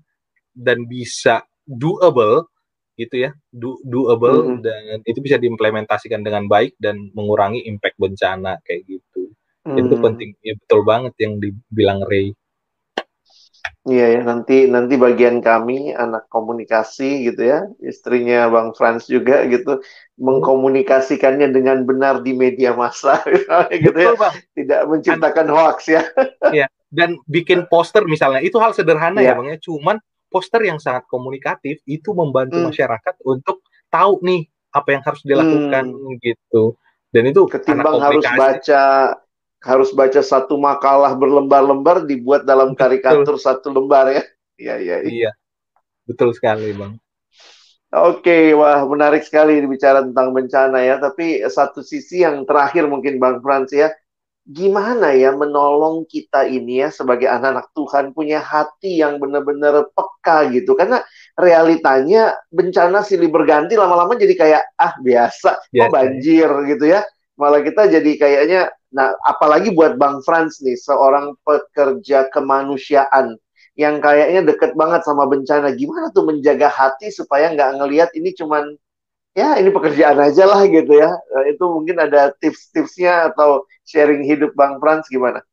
dan 0.54 0.86
bisa 0.86 1.42
doable 1.66 2.46
gitu 2.96 3.28
ya, 3.28 3.30
do, 3.52 3.76
doable 3.84 4.40
mm 4.40 4.48
-hmm. 4.48 4.60
dan 4.64 4.98
itu 5.04 5.20
bisa 5.20 5.36
diimplementasikan 5.36 6.24
dengan 6.24 6.48
baik 6.48 6.74
dan 6.80 7.12
mengurangi 7.12 7.64
impact 7.68 7.96
bencana 8.00 8.56
kayak 8.64 8.88
gitu. 8.88 9.32
Hmm. 9.66 9.82
Itu 9.82 9.98
penting, 9.98 10.32
ya 10.40 10.54
betul 10.54 10.86
banget 10.86 11.12
yang 11.18 11.42
dibilang 11.42 12.06
Ray. 12.06 12.32
Iya 13.86 14.18
ya, 14.18 14.20
nanti 14.22 14.66
nanti 14.66 14.98
bagian 14.98 15.42
kami 15.42 15.94
anak 15.94 16.26
komunikasi 16.30 17.26
gitu 17.30 17.42
ya, 17.50 17.66
istrinya 17.82 18.46
Bang 18.50 18.74
Frans 18.74 19.06
juga 19.06 19.46
gitu 19.46 19.82
mengkomunikasikannya 20.18 21.50
dengan 21.54 21.82
benar 21.86 22.22
di 22.22 22.34
media 22.34 22.74
massa 22.74 23.22
gitu 23.70 23.94
ya. 23.94 24.14
Betul, 24.14 24.18
Bang. 24.18 24.34
Tidak 24.58 24.80
menciptakan 24.90 25.46
hoax 25.50 25.78
ya. 25.86 26.02
Iya, 26.50 26.66
dan 26.90 27.18
bikin 27.26 27.66
poster 27.70 28.06
misalnya 28.06 28.42
itu 28.42 28.58
hal 28.58 28.74
sederhana 28.74 29.22
ya, 29.22 29.34
ya 29.34 29.38
Bang 29.38 29.48
ya, 29.50 29.58
cuman 29.58 29.98
poster 30.28 30.62
yang 30.66 30.78
sangat 30.82 31.06
komunikatif 31.06 31.80
itu 31.86 32.10
membantu 32.12 32.60
hmm. 32.60 32.68
masyarakat 32.72 33.14
untuk 33.24 33.62
tahu 33.88 34.20
nih 34.22 34.46
apa 34.74 34.88
yang 34.92 35.02
harus 35.02 35.22
dilakukan 35.24 35.84
hmm. 35.92 36.16
gitu. 36.20 36.76
Dan 37.10 37.32
itu 37.32 37.48
ketimbang 37.48 37.96
harus 38.02 38.24
baca 38.24 38.84
harus 39.66 39.90
baca 39.90 40.20
satu 40.20 40.54
makalah 40.60 41.16
berlembar-lembar 41.16 42.04
dibuat 42.04 42.44
dalam 42.44 42.76
karikatur 42.76 43.40
Betul. 43.40 43.46
satu 43.46 43.68
lembar 43.72 44.12
ya. 44.12 44.22
Iya, 44.56 44.74
iya. 44.78 44.96
Iya. 45.02 45.30
Betul 46.06 46.36
sekali, 46.36 46.70
Bang. 46.76 47.00
Oke, 47.96 48.52
wah 48.52 48.84
menarik 48.84 49.24
sekali 49.24 49.62
bicara 49.64 50.04
tentang 50.04 50.34
bencana 50.34 50.84
ya. 50.84 51.00
Tapi 51.00 51.42
satu 51.48 51.80
sisi 51.80 52.22
yang 52.22 52.44
terakhir 52.44 52.84
mungkin 52.86 53.16
Bang 53.16 53.40
Frans 53.40 53.72
ya, 53.72 53.90
gimana 54.46 55.10
ya 55.10 55.34
menolong 55.34 56.06
kita 56.06 56.46
ini 56.46 56.86
ya 56.86 56.94
sebagai 56.94 57.26
anak-anak 57.26 57.66
Tuhan 57.74 58.14
punya 58.14 58.38
hati 58.38 59.02
yang 59.02 59.18
benar-benar 59.18 59.90
peka 59.90 60.48
gitu. 60.54 60.78
Karena 60.78 61.02
realitanya 61.34 62.38
bencana 62.54 63.02
silih 63.02 63.28
berganti 63.28 63.74
lama-lama 63.74 64.14
jadi 64.14 64.34
kayak 64.38 64.62
ah 64.78 64.94
biasa, 65.02 65.50
oh 65.58 65.88
banjir 65.90 66.48
gitu 66.70 66.86
ya. 66.86 67.02
Malah 67.36 67.60
kita 67.60 67.90
jadi 67.90 68.12
kayaknya 68.16 68.70
Nah, 68.96 69.12
apalagi 69.28 69.76
buat 69.76 70.00
Bang 70.00 70.24
Frans 70.24 70.64
nih, 70.64 70.72
seorang 70.80 71.36
pekerja 71.44 72.32
kemanusiaan 72.32 73.36
yang 73.76 74.00
kayaknya 74.00 74.46
deket 74.46 74.72
banget 74.72 75.04
sama 75.04 75.28
bencana. 75.28 75.74
Gimana 75.76 76.08
tuh 76.16 76.24
menjaga 76.24 76.72
hati 76.72 77.12
supaya 77.12 77.52
nggak 77.52 77.76
ngelihat 77.76 78.10
ini 78.16 78.32
cuman 78.32 78.72
ya 79.36 79.60
ini 79.60 79.68
pekerjaan 79.68 80.16
aja 80.16 80.48
lah 80.48 80.64
gitu 80.64 80.96
ya. 80.96 81.12
Nah, 81.12 81.44
itu 81.44 81.64
mungkin 81.68 82.00
ada 82.00 82.32
tips-tipsnya 82.40 83.30
atau 83.30 83.68
sharing 83.84 84.24
hidup 84.24 84.56
Bang 84.56 84.80
Frans 84.80 85.04
gimana? 85.12 85.44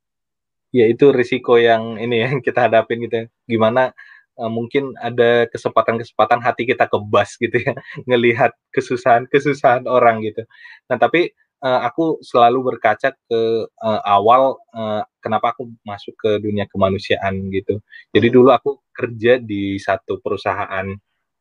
Ya 0.72 0.88
itu 0.88 1.12
risiko 1.12 1.60
yang 1.60 2.00
ini 2.00 2.24
yang 2.24 2.40
kita 2.40 2.66
hadapin 2.66 3.04
gitu 3.04 3.14
ya. 3.14 3.26
Gimana 3.46 3.92
uh, 4.40 4.50
mungkin 4.50 4.96
ada 4.98 5.46
kesempatan-kesempatan 5.52 6.40
hati 6.42 6.64
kita 6.66 6.88
kebas 6.88 7.36
gitu 7.38 7.60
ya 7.60 7.76
ngelihat 8.10 8.56
kesusahan-kesusahan 8.72 9.86
orang 9.86 10.24
gitu. 10.24 10.48
Nah 10.88 10.98
tapi 10.98 11.36
uh, 11.62 11.84
aku 11.84 12.24
selalu 12.24 12.74
berkaca 12.74 13.12
ke 13.14 13.42
uh, 13.68 14.02
awal 14.08 14.58
uh, 14.74 15.04
kenapa 15.20 15.54
aku 15.54 15.70
masuk 15.84 16.16
ke 16.18 16.32
dunia 16.40 16.66
kemanusiaan 16.72 17.52
gitu. 17.52 17.84
Jadi 18.16 18.28
dulu 18.32 18.50
aku 18.50 18.80
kerja 18.96 19.38
di 19.44 19.76
satu 19.78 20.24
perusahaan 20.24 20.88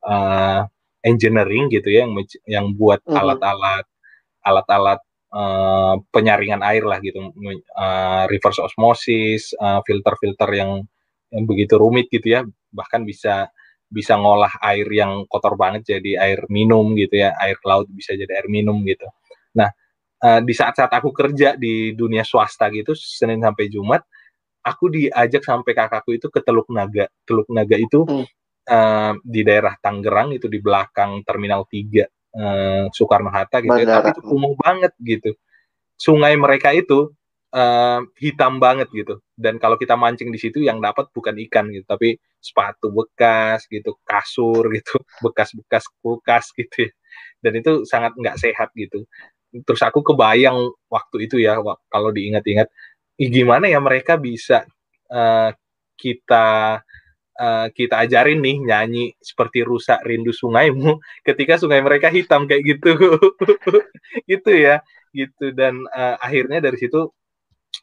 uh, 0.05 0.63
engineering 1.03 1.69
gitu 1.71 1.91
ya 1.91 2.07
yang 2.07 2.13
yang 2.47 2.67
buat 2.79 3.03
mm-hmm. 3.03 3.21
alat-alat 3.21 3.85
alat-alat 4.43 5.01
uh, 5.33 5.95
penyaringan 6.11 6.61
air 6.67 6.85
lah 6.85 6.99
gitu, 6.99 7.31
uh, 7.79 8.25
reverse 8.27 8.59
osmosis, 8.59 9.55
uh, 9.59 9.81
filter-filter 9.87 10.51
yang 10.53 10.83
yang 11.33 11.45
begitu 11.49 11.81
rumit 11.81 12.13
gitu 12.13 12.37
ya, 12.39 12.41
bahkan 12.75 13.07
bisa 13.07 13.49
bisa 13.89 14.17
ngolah 14.17 14.53
air 14.65 14.89
yang 14.89 15.25
kotor 15.29 15.55
banget 15.57 15.97
jadi 15.97 16.21
air 16.21 16.41
minum 16.51 16.93
gitu 16.97 17.23
ya, 17.23 17.33
air 17.41 17.57
laut 17.65 17.89
bisa 17.93 18.13
jadi 18.19 18.43
air 18.43 18.49
minum 18.51 18.83
gitu. 18.85 19.05
Nah, 19.57 19.71
uh, 20.25 20.41
di 20.45 20.53
saat-saat 20.53 20.93
aku 20.93 21.13
kerja 21.15 21.57
di 21.57 21.93
dunia 21.97 22.25
swasta 22.25 22.69
gitu 22.73 22.93
Senin 22.97 23.41
sampai 23.41 23.69
Jumat 23.71 24.03
aku 24.63 24.95
diajak 24.95 25.43
sampai 25.43 25.73
kakakku 25.75 26.15
itu 26.15 26.31
ke 26.31 26.41
Teluk 26.41 26.71
Naga 26.71 27.11
Teluk 27.27 27.51
Naga 27.51 27.77
itu 27.77 28.07
hmm. 28.07 28.27
Uh, 28.69 29.13
di 29.23 29.41
daerah 29.43 29.75
Tangerang 29.79 30.37
itu 30.37 30.47
di 30.47 30.59
belakang 30.63 31.23
Terminal 31.27 31.67
3 31.67 31.73
uh, 31.73 32.07
eh, 32.33 32.85
Soekarno 32.93 33.31
Hatta 33.33 33.61
gitu 33.65 33.75
ya. 33.83 34.01
tapi 34.01 34.15
itu 34.15 34.23
kumuh 34.23 34.55
banget 34.59 34.93
gitu 35.03 35.31
sungai 35.99 36.35
mereka 36.35 36.75
itu 36.75 37.13
uh, 37.55 38.01
hitam 38.19 38.59
banget 38.59 38.89
gitu 38.91 39.21
dan 39.37 39.59
kalau 39.59 39.77
kita 39.79 39.95
mancing 39.95 40.33
di 40.33 40.41
situ 40.41 40.63
yang 40.63 40.81
dapat 40.81 41.11
bukan 41.13 41.37
ikan 41.49 41.71
gitu 41.71 41.85
tapi 41.87 42.19
sepatu 42.43 42.91
bekas 42.91 43.67
gitu 43.71 43.99
kasur 44.03 44.67
gitu 44.75 44.99
bekas-bekas 45.25 45.87
kulkas 46.03 46.51
gitu 46.57 46.89
ya. 46.89 46.91
dan 47.45 47.53
itu 47.59 47.73
sangat 47.87 48.17
nggak 48.19 48.37
sehat 48.41 48.75
gitu 48.75 49.07
terus 49.69 49.85
aku 49.85 50.01
kebayang 50.01 50.73
waktu 50.89 51.29
itu 51.29 51.37
ya 51.37 51.61
kalau 51.93 52.09
diingat-ingat 52.09 52.73
gimana 53.21 53.69
ya 53.69 53.79
mereka 53.79 54.17
bisa 54.17 54.65
uh, 55.13 55.53
kita 55.95 56.81
uh, 57.39 57.69
kita 57.73 58.05
ajarin 58.05 58.41
nih 58.43 58.57
nyanyi 58.61 59.05
seperti 59.21 59.65
rusak 59.65 60.03
rindu 60.05 60.33
sungaimu 60.35 60.99
ketika 61.27 61.57
sungai 61.57 61.81
mereka 61.81 62.09
hitam 62.13 62.45
kayak 62.45 62.63
gitu. 62.77 62.93
Gitu 64.31 64.53
ya 64.53 64.85
gitu. 65.13 65.53
Dan 65.53 65.85
uh, 65.93 66.17
akhirnya 66.19 66.59
dari 66.65 66.77
situ 66.81 67.09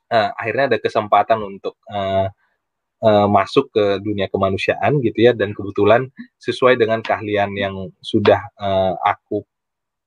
uh, 0.10 0.30
akhirnya 0.36 0.76
ada 0.76 0.80
kesempatan 0.82 1.39
untuk 1.45 1.78
uh, 1.89 2.28
uh, 3.06 3.28
masuk 3.30 3.70
ke 3.74 4.02
dunia 4.02 4.28
kemanusiaan 4.28 5.00
gitu 5.06 5.20
ya. 5.30 5.32
Dan 5.38 5.54
kebetulan 5.54 6.10
sesuai 6.41 6.78
dengan 6.78 7.00
keahlian 7.06 7.54
yang 7.56 7.93
sudah 8.02 8.50
uh, 8.58 8.97
aku 9.02 9.45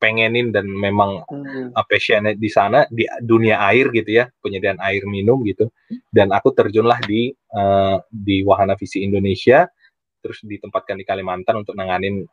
pengenin 0.03 0.50
dan 0.50 0.66
memang 0.66 1.22
hmm. 1.22 1.78
passionate 1.86 2.34
di 2.34 2.50
sana 2.50 2.82
di 2.90 3.07
dunia 3.22 3.62
air 3.70 3.94
gitu 3.94 4.18
ya 4.18 4.26
penyediaan 4.42 4.82
air 4.82 5.07
minum 5.07 5.38
gitu. 5.46 5.70
Dan 6.11 6.34
aku 6.34 6.50
terjunlah 6.50 6.98
di 7.07 7.30
uh, 7.55 8.03
di 8.11 8.42
Wahana 8.42 8.74
Visi 8.74 9.07
Indonesia 9.07 9.62
terus 10.18 10.42
ditempatkan 10.42 10.98
di 10.98 11.07
Kalimantan 11.07 11.62
untuk 11.62 11.78
nanganin 11.78 12.26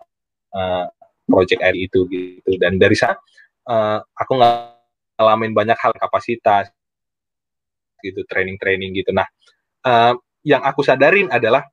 uh, 0.57 0.89
project 1.29 1.61
air 1.61 1.77
itu 1.77 2.09
gitu. 2.09 2.57
Dan 2.57 2.81
dari 2.81 2.97
sana 2.97 3.13
uh, 3.69 4.01
aku 4.01 4.33
ngalamin 4.41 5.53
banyak 5.53 5.77
hal 5.77 5.93
kapasitas 5.93 6.73
gitu 8.01 8.25
training-training 8.25 8.97
gitu. 8.97 9.13
Nah 9.13 9.29
uh, 9.85 10.17
yang 10.41 10.65
aku 10.65 10.81
sadarin 10.81 11.29
adalah 11.29 11.69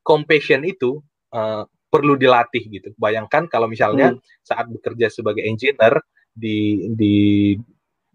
compassion 0.00 0.64
itu 0.64 1.04
uh, 1.36 1.68
perlu 1.86 2.18
dilatih 2.18 2.64
gitu. 2.68 2.88
Bayangkan 2.98 3.46
kalau 3.46 3.70
misalnya 3.70 4.14
hmm. 4.14 4.20
saat 4.42 4.66
bekerja 4.68 5.10
sebagai 5.10 5.46
engineer 5.46 6.02
di 6.36 6.90
di 6.92 7.16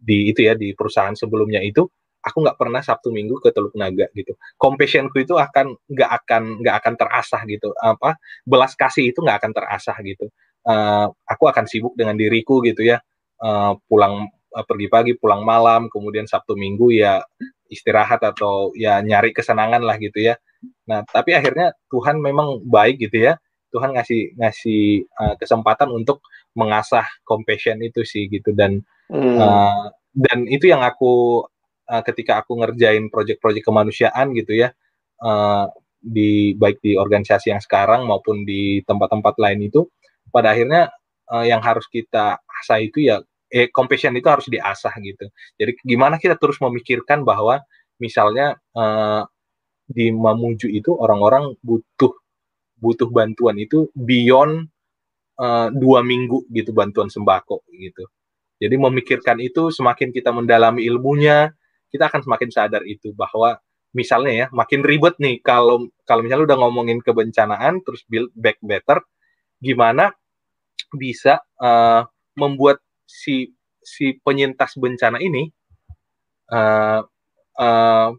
di 0.02 0.18
itu 0.34 0.42
ya 0.46 0.54
di 0.58 0.74
perusahaan 0.74 1.14
sebelumnya 1.14 1.62
itu 1.62 1.86
aku 2.22 2.38
nggak 2.46 2.58
pernah 2.58 2.82
Sabtu 2.86 3.10
Minggu 3.10 3.42
ke 3.42 3.50
Teluk 3.50 3.74
Naga 3.74 4.08
gitu. 4.14 4.38
Compassionku 4.58 5.18
itu 5.22 5.36
akan 5.36 5.74
nggak 5.90 6.12
akan 6.22 6.44
nggak 6.62 6.76
akan 6.82 6.94
terasah 6.98 7.42
gitu. 7.50 7.74
Apa 7.82 8.16
belas 8.46 8.78
kasih 8.78 9.10
itu 9.12 9.20
nggak 9.26 9.42
akan 9.42 9.52
terasah 9.58 9.98
gitu. 10.06 10.30
Uh, 10.62 11.10
aku 11.26 11.50
akan 11.50 11.66
sibuk 11.66 11.98
dengan 11.98 12.14
diriku 12.14 12.62
gitu 12.62 12.86
ya. 12.86 13.02
Uh, 13.42 13.74
pulang 13.90 14.30
uh, 14.54 14.66
pergi 14.66 14.88
pagi, 14.88 15.12
pulang 15.18 15.42
malam, 15.42 15.90
kemudian 15.90 16.30
Sabtu 16.30 16.54
Minggu 16.54 16.94
ya 16.94 17.26
istirahat 17.72 18.22
atau 18.22 18.70
ya 18.78 19.02
nyari 19.02 19.34
kesenangan 19.34 19.82
lah 19.82 19.98
gitu 19.98 20.22
ya. 20.22 20.38
Nah, 20.86 21.02
tapi 21.08 21.34
akhirnya 21.34 21.74
Tuhan 21.90 22.22
memang 22.22 22.62
baik 22.68 23.02
gitu 23.10 23.32
ya. 23.32 23.34
Tuhan 23.72 23.96
ngasih 23.96 24.36
ngasih 24.38 25.08
uh, 25.18 25.36
kesempatan 25.40 25.90
untuk 25.90 26.22
mengasah 26.54 27.08
compassion 27.24 27.80
itu 27.80 28.04
sih 28.04 28.28
gitu 28.28 28.52
dan 28.52 28.84
hmm. 29.08 29.36
uh, 29.40 29.88
dan 30.12 30.44
itu 30.52 30.68
yang 30.68 30.84
aku 30.84 31.44
uh, 31.88 32.04
ketika 32.04 32.44
aku 32.44 32.60
ngerjain 32.60 33.08
proyek-proyek 33.08 33.64
kemanusiaan 33.64 34.36
gitu 34.36 34.60
ya 34.60 34.76
uh, 35.24 35.72
di 36.02 36.58
baik 36.58 36.84
di 36.84 37.00
organisasi 37.00 37.54
yang 37.54 37.62
sekarang 37.64 38.04
maupun 38.04 38.44
di 38.44 38.84
tempat-tempat 38.84 39.38
lain 39.40 39.72
itu 39.72 39.88
pada 40.34 40.52
akhirnya 40.52 40.92
uh, 41.32 41.46
yang 41.48 41.64
harus 41.64 41.88
kita 41.88 42.42
asah 42.44 42.80
itu 42.84 43.08
ya 43.08 43.24
eh 43.52 43.68
compassion 43.68 44.16
itu 44.16 44.28
harus 44.28 44.48
diasah 44.48 44.92
gitu 45.04 45.28
jadi 45.56 45.72
gimana 45.84 46.20
kita 46.20 46.36
terus 46.40 46.60
memikirkan 46.60 47.24
bahwa 47.24 47.64
misalnya 48.00 48.58
uh, 48.76 49.24
di 49.92 50.10
Mamuju 50.10 50.72
itu 50.72 50.96
orang-orang 50.96 51.54
butuh 51.60 52.16
butuh 52.82 53.08
bantuan 53.14 53.62
itu 53.62 53.88
beyond 53.94 54.66
uh, 55.38 55.70
dua 55.70 56.02
minggu 56.02 56.50
gitu 56.50 56.74
bantuan 56.74 57.08
sembako 57.08 57.62
gitu. 57.72 58.10
Jadi 58.62 58.76
memikirkan 58.78 59.38
itu 59.42 59.74
semakin 59.74 60.14
kita 60.14 60.30
mendalami 60.30 60.86
ilmunya, 60.86 61.54
kita 61.90 62.10
akan 62.10 62.22
semakin 62.26 62.50
sadar 62.54 62.84
itu 62.86 63.14
bahwa 63.14 63.58
misalnya 63.94 64.34
ya 64.34 64.48
makin 64.54 64.82
ribet 64.82 65.18
nih 65.18 65.42
kalau 65.44 65.90
kalau 66.06 66.22
misalnya 66.26 66.54
udah 66.54 66.58
ngomongin 66.62 67.02
kebencanaan 67.02 67.82
terus 67.86 68.02
build 68.10 68.34
back 68.38 68.58
better, 68.62 69.02
gimana 69.62 70.14
bisa 70.94 71.42
uh, 71.62 72.06
membuat 72.38 72.82
si 73.06 73.54
si 73.82 74.18
penyintas 74.22 74.78
bencana 74.78 75.18
ini 75.18 75.50
uh, 76.54 77.02
uh, 77.58 78.10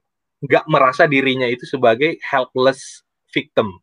nggak 0.43 0.65
merasa 0.67 1.07
dirinya 1.07 1.47
itu 1.47 1.63
sebagai 1.71 2.19
helpless 2.19 3.07
victim 3.31 3.79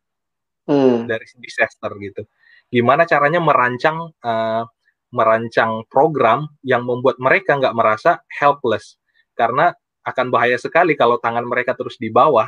hmm. 0.70 1.10
dari 1.10 1.26
disaster 1.42 1.90
gitu. 1.98 2.22
Gimana 2.70 3.02
caranya 3.02 3.42
merancang 3.42 4.14
uh, 4.22 4.62
merancang 5.10 5.82
program 5.90 6.46
yang 6.62 6.86
membuat 6.86 7.18
mereka 7.18 7.58
nggak 7.58 7.74
merasa 7.74 8.22
helpless. 8.30 8.96
karena 9.34 9.72
akan 10.04 10.26
bahaya 10.28 10.60
sekali 10.60 10.92
kalau 10.96 11.16
tangan 11.16 11.48
mereka 11.48 11.72
terus 11.72 11.96
di 11.96 12.12
bawah 12.12 12.44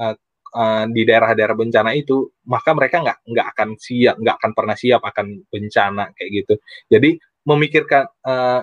uh, 0.00 0.14
uh, 0.56 0.84
di 0.88 1.02
daerah-daerah 1.08 1.56
bencana 1.56 1.92
itu 1.96 2.28
maka 2.48 2.72
mereka 2.76 3.00
nggak 3.00 3.18
nggak 3.28 3.46
akan 3.56 3.68
siap 3.80 4.16
nggak 4.20 4.36
akan 4.40 4.52
pernah 4.52 4.76
siap 4.76 5.00
akan 5.04 5.26
bencana 5.48 6.12
kayak 6.16 6.30
gitu 6.44 6.54
jadi 6.88 7.10
memikirkan 7.48 8.06
uh, 8.24 8.60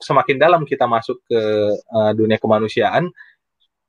semakin 0.00 0.36
dalam 0.40 0.62
kita 0.64 0.86
masuk 0.88 1.20
ke 1.28 1.40
uh, 1.76 2.12
dunia 2.16 2.38
kemanusiaan 2.40 3.10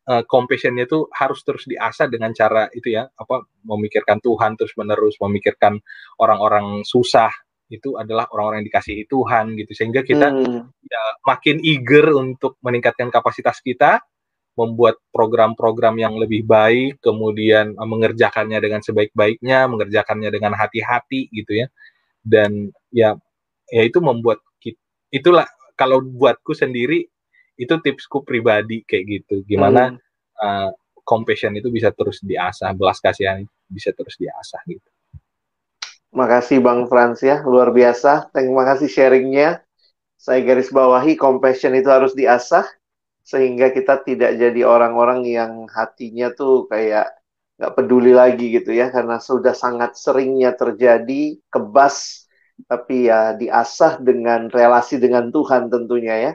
uh, 0.09 0.23
compassionnya 0.25 0.85
itu 0.85 1.09
harus 1.11 1.41
terus 1.41 1.65
diasah 1.65 2.07
dengan 2.09 2.31
cara 2.31 2.69
itu 2.71 2.93
ya 2.93 3.09
apa 3.09 3.45
memikirkan 3.65 4.21
Tuhan 4.21 4.57
terus 4.57 4.73
menerus 4.77 5.17
memikirkan 5.19 5.81
orang-orang 6.21 6.85
susah 6.85 7.31
itu 7.65 7.97
adalah 7.97 8.29
orang-orang 8.29 8.61
yang 8.61 8.69
dikasihi 8.69 9.09
Tuhan 9.09 9.57
gitu 9.57 9.73
sehingga 9.73 10.05
kita 10.05 10.29
hmm. 10.29 10.85
ya, 10.85 11.03
makin 11.25 11.57
eager 11.65 12.13
untuk 12.13 12.61
meningkatkan 12.61 13.09
kapasitas 13.09 13.57
kita 13.65 14.05
membuat 14.55 15.01
program-program 15.11 15.99
yang 15.99 16.15
lebih 16.15 16.45
baik 16.45 17.01
kemudian 17.01 17.73
uh, 17.75 17.87
mengerjakannya 17.89 18.61
dengan 18.61 18.85
sebaik-baiknya 18.85 19.65
mengerjakannya 19.65 20.29
dengan 20.29 20.53
hati-hati 20.53 21.27
gitu 21.33 21.65
ya 21.65 21.67
dan 22.21 22.69
ya 22.93 23.17
ya 23.69 23.81
itu 23.81 23.97
membuat 23.97 24.45
kita, 24.61 24.77
itulah 25.09 25.49
kalau 25.73 25.99
buatku 25.99 26.53
sendiri 26.53 27.09
itu 27.55 27.73
tipsku 27.79 28.23
pribadi 28.23 28.83
kayak 28.83 29.03
gitu 29.07 29.35
gimana 29.47 29.95
hmm. 29.95 29.99
uh, 30.39 30.69
compassion 31.05 31.55
itu 31.55 31.71
bisa 31.71 31.91
terus 31.95 32.19
diasah 32.19 32.75
belas 32.75 32.99
kasihan 32.99 33.43
bisa 33.71 33.95
terus 33.95 34.19
diasah 34.19 34.61
gitu 34.67 34.89
Makasih 36.15 36.63
Bang 36.63 36.87
Frans 36.87 37.19
ya, 37.19 37.43
luar 37.43 37.75
biasa. 37.75 38.31
Terima 38.31 38.63
kasih 38.63 38.87
sharingnya. 38.87 39.59
Saya 40.15 40.39
garis 40.47 40.71
bawahi, 40.71 41.19
compassion 41.19 41.75
itu 41.75 41.91
harus 41.91 42.15
diasah 42.15 42.63
sehingga 43.25 43.73
kita 43.75 43.99
tidak 44.05 44.39
jadi 44.39 44.61
orang-orang 44.63 45.27
yang 45.27 45.67
hatinya 45.67 46.31
tuh 46.31 46.71
kayak 46.71 47.09
nggak 47.57 47.73
peduli 47.73 48.13
lagi 48.13 48.53
gitu 48.53 48.71
ya 48.71 48.93
karena 48.93 49.17
sudah 49.17 49.57
sangat 49.57 49.97
seringnya 49.97 50.53
terjadi 50.53 51.41
kebas 51.49 52.29
tapi 52.69 53.09
ya 53.09 53.33
diasah 53.33 53.97
dengan 53.97 54.47
relasi 54.53 55.01
dengan 55.01 55.33
Tuhan 55.33 55.73
tentunya 55.73 56.15
ya 56.21 56.33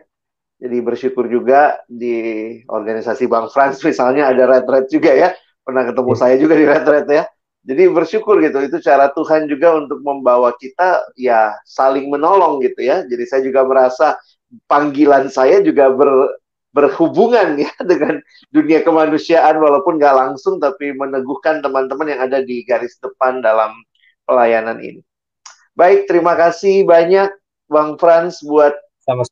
jadi 0.61 0.77
bersyukur 0.85 1.25
juga 1.27 1.81
di 1.89 2.61
organisasi 2.69 3.25
Bang 3.27 3.49
Frans 3.49 3.81
misalnya 3.89 4.29
ada 4.29 4.45
red-red 4.47 4.87
juga 4.93 5.13
ya 5.17 5.29
pernah 5.65 5.89
ketemu 5.89 6.13
iya. 6.13 6.21
saya 6.21 6.35
juga 6.37 6.55
di 6.55 6.65
red-red 6.69 7.07
ya 7.09 7.25
jadi 7.61 7.93
bersyukur 7.93 8.41
gitu, 8.41 8.57
itu 8.65 8.81
cara 8.81 9.13
Tuhan 9.13 9.45
juga 9.45 9.77
untuk 9.77 10.01
membawa 10.01 10.57
kita 10.57 11.13
ya 11.13 11.53
saling 11.69 12.09
menolong 12.09 12.65
gitu 12.65 12.81
ya. 12.81 13.05
Jadi 13.05 13.25
saya 13.29 13.45
juga 13.45 13.69
merasa 13.69 14.17
panggilan 14.65 15.29
saya 15.29 15.61
juga 15.61 15.93
ber, 15.93 16.41
berhubungan 16.73 17.59
ya 17.65 17.73
dengan 17.85 18.17
dunia 18.49 18.81
kemanusiaan 18.81 19.61
walaupun 19.61 20.01
nggak 20.01 20.17
langsung 20.17 20.57
tapi 20.57 20.97
meneguhkan 20.97 21.61
teman-teman 21.61 22.09
yang 22.09 22.21
ada 22.25 22.41
di 22.41 22.65
garis 22.65 22.97
depan 22.97 23.45
dalam 23.45 23.77
pelayanan 24.25 24.81
ini. 24.81 25.05
Baik, 25.77 26.09
terima 26.09 26.41
kasih 26.41 26.89
banyak 26.89 27.29
Bang 27.69 28.01
Frans 28.01 28.41
buat 28.41 28.73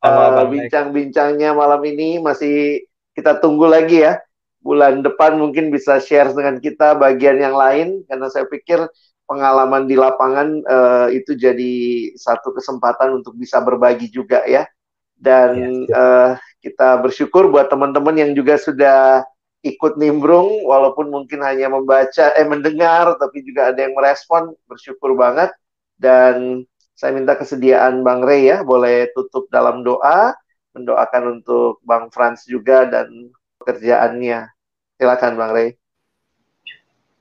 uh, 0.01 0.47
bincang-bincangnya 0.49 1.53
malam 1.53 1.81
ini. 1.85 2.17
Masih 2.17 2.87
kita 3.13 3.37
tunggu 3.37 3.67
lagi 3.67 4.05
ya 4.05 4.19
bulan 4.59 4.99
depan 4.99 5.39
mungkin 5.39 5.71
bisa 5.71 6.03
share 6.03 6.35
dengan 6.35 6.59
kita 6.59 6.99
bagian 6.99 7.39
yang 7.39 7.55
lain 7.55 8.03
karena 8.05 8.27
saya 8.27 8.43
pikir 8.47 8.83
pengalaman 9.23 9.87
di 9.87 9.95
lapangan 9.95 10.47
uh, 10.67 11.07
itu 11.13 11.37
jadi 11.37 11.75
satu 12.17 12.51
kesempatan 12.51 13.21
untuk 13.23 13.37
bisa 13.39 13.61
berbagi 13.63 14.11
juga 14.11 14.43
ya 14.43 14.67
dan 15.15 15.85
ya. 15.85 15.95
Uh, 15.95 16.31
kita 16.59 16.99
bersyukur 16.99 17.47
buat 17.47 17.71
teman-teman 17.71 18.19
yang 18.19 18.31
juga 18.35 18.59
sudah 18.59 19.23
ikut 19.63 19.99
nimbrung 19.99 20.63
walaupun 20.67 21.11
mungkin 21.11 21.43
hanya 21.43 21.67
membaca 21.71 22.31
eh 22.35 22.47
mendengar 22.47 23.15
tapi 23.19 23.43
juga 23.43 23.71
ada 23.71 23.79
yang 23.79 23.95
merespon 23.95 24.55
bersyukur 24.67 25.15
banget 25.15 25.51
dan 25.99 26.63
saya 26.99 27.15
minta 27.15 27.39
kesediaan 27.39 28.03
Bang 28.03 28.27
Rey 28.27 28.51
ya 28.51 28.59
boleh 28.59 29.07
tutup 29.15 29.47
dalam 29.47 29.87
doa 29.87 30.35
mendoakan 30.75 31.39
untuk 31.39 31.79
Bang 31.87 32.11
Frans 32.11 32.43
juga 32.43 32.83
dan 32.91 33.31
pekerjaannya. 33.63 34.51
Silakan 34.99 35.39
Bang 35.39 35.55
Rey. 35.55 35.79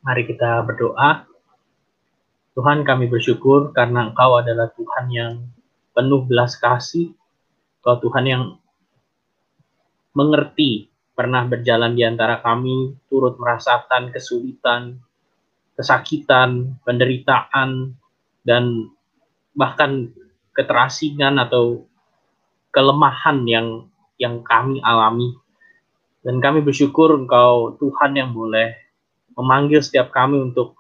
Mari 0.03 0.27
kita 0.27 0.67
berdoa. 0.67 1.31
Tuhan 2.59 2.83
kami 2.83 3.07
bersyukur 3.07 3.71
karena 3.71 4.11
Engkau 4.11 4.43
adalah 4.43 4.67
Tuhan 4.75 5.15
yang 5.15 5.47
penuh 5.95 6.27
belas 6.27 6.59
kasih. 6.59 7.15
Engkau 7.79 8.03
Tuhan 8.03 8.27
yang 8.27 8.45
mengerti, 10.11 10.91
pernah 11.15 11.47
berjalan 11.47 11.95
di 11.95 12.03
antara 12.03 12.43
kami, 12.43 12.99
turut 13.07 13.39
merasakan 13.39 14.11
kesulitan, 14.11 14.99
kesakitan, 15.79 16.75
penderitaan, 16.83 17.95
dan 18.43 18.91
bahkan 19.59 20.15
keterasingan 20.55 21.43
atau 21.43 21.91
kelemahan 22.71 23.43
yang 23.51 23.91
yang 24.23 24.47
kami 24.47 24.79
alami. 24.87 25.35
Dan 26.23 26.39
kami 26.39 26.63
bersyukur 26.63 27.15
Engkau 27.15 27.75
Tuhan 27.79 28.15
yang 28.15 28.31
boleh 28.31 28.75
memanggil 29.35 29.83
setiap 29.83 30.15
kami 30.15 30.39
untuk 30.39 30.79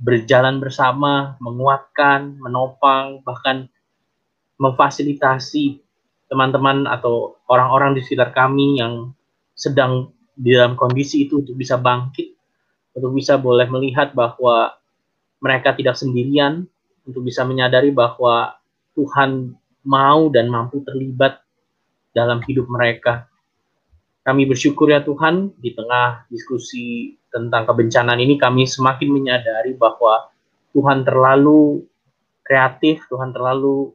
berjalan 0.00 0.58
bersama, 0.58 1.38
menguatkan, 1.38 2.36
menopang, 2.40 3.20
bahkan 3.22 3.68
memfasilitasi 4.58 5.80
teman-teman 6.32 6.88
atau 6.88 7.36
orang-orang 7.46 7.92
di 7.92 8.00
sekitar 8.00 8.32
kami 8.32 8.80
yang 8.80 9.12
sedang 9.52 10.10
di 10.32 10.56
dalam 10.56 10.74
kondisi 10.74 11.28
itu 11.28 11.44
untuk 11.44 11.54
bisa 11.54 11.76
bangkit, 11.76 12.32
untuk 12.96 13.12
bisa 13.12 13.36
boleh 13.36 13.68
melihat 13.68 14.16
bahwa 14.16 14.72
mereka 15.44 15.76
tidak 15.76 15.94
sendirian, 16.00 16.71
untuk 17.06 17.26
bisa 17.26 17.42
menyadari 17.42 17.90
bahwa 17.90 18.54
Tuhan 18.94 19.56
mau 19.82 20.30
dan 20.30 20.46
mampu 20.46 20.84
terlibat 20.86 21.42
dalam 22.14 22.44
hidup 22.44 22.68
mereka. 22.70 23.26
Kami 24.22 24.46
bersyukur 24.46 24.86
ya 24.86 25.02
Tuhan, 25.02 25.50
di 25.58 25.74
tengah 25.74 26.30
diskusi 26.30 27.18
tentang 27.32 27.66
kebencanaan 27.66 28.22
ini 28.22 28.38
kami 28.38 28.70
semakin 28.70 29.10
menyadari 29.10 29.74
bahwa 29.74 30.30
Tuhan 30.70 31.02
terlalu 31.02 31.82
kreatif, 32.46 33.02
Tuhan 33.10 33.34
terlalu 33.34 33.90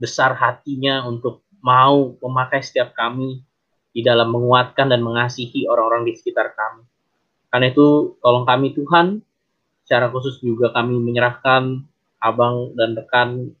besar 0.00 0.32
hatinya 0.32 1.04
untuk 1.04 1.44
mau 1.60 2.16
memakai 2.24 2.64
setiap 2.64 2.96
kami 2.96 3.44
di 3.92 4.00
dalam 4.00 4.32
menguatkan 4.32 4.88
dan 4.88 5.04
mengasihi 5.04 5.68
orang-orang 5.68 6.08
di 6.08 6.12
sekitar 6.16 6.56
kami. 6.56 6.82
Karena 7.52 7.70
itu, 7.70 8.18
tolong 8.18 8.48
kami 8.48 8.74
Tuhan, 8.74 9.22
secara 9.84 10.08
khusus 10.10 10.40
juga 10.40 10.72
kami 10.74 10.98
menyerahkan 10.98 11.84
abang 12.24 12.72
dan 12.74 12.96
rekan 12.96 13.52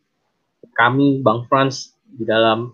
kami, 0.72 1.20
Bang 1.20 1.44
Frans, 1.46 1.92
di 2.08 2.24
dalam 2.24 2.72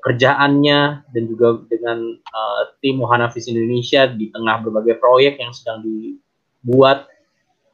pekerjaannya 0.00 1.10
dan 1.12 1.22
juga 1.28 1.60
dengan 1.68 2.16
uh, 2.16 2.62
tim 2.80 3.00
Muhanafis 3.00 3.48
Indonesia 3.48 4.08
di 4.08 4.32
tengah 4.32 4.64
berbagai 4.64 4.96
proyek 5.00 5.40
yang 5.40 5.52
sedang 5.52 5.84
dibuat 5.84 7.08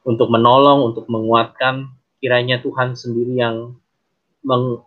untuk 0.07 0.31
menolong, 0.31 0.91
untuk 0.91 1.07
menguatkan 1.11 1.91
kiranya 2.23 2.63
Tuhan 2.63 2.95
sendiri 2.95 3.39
yang 3.39 3.75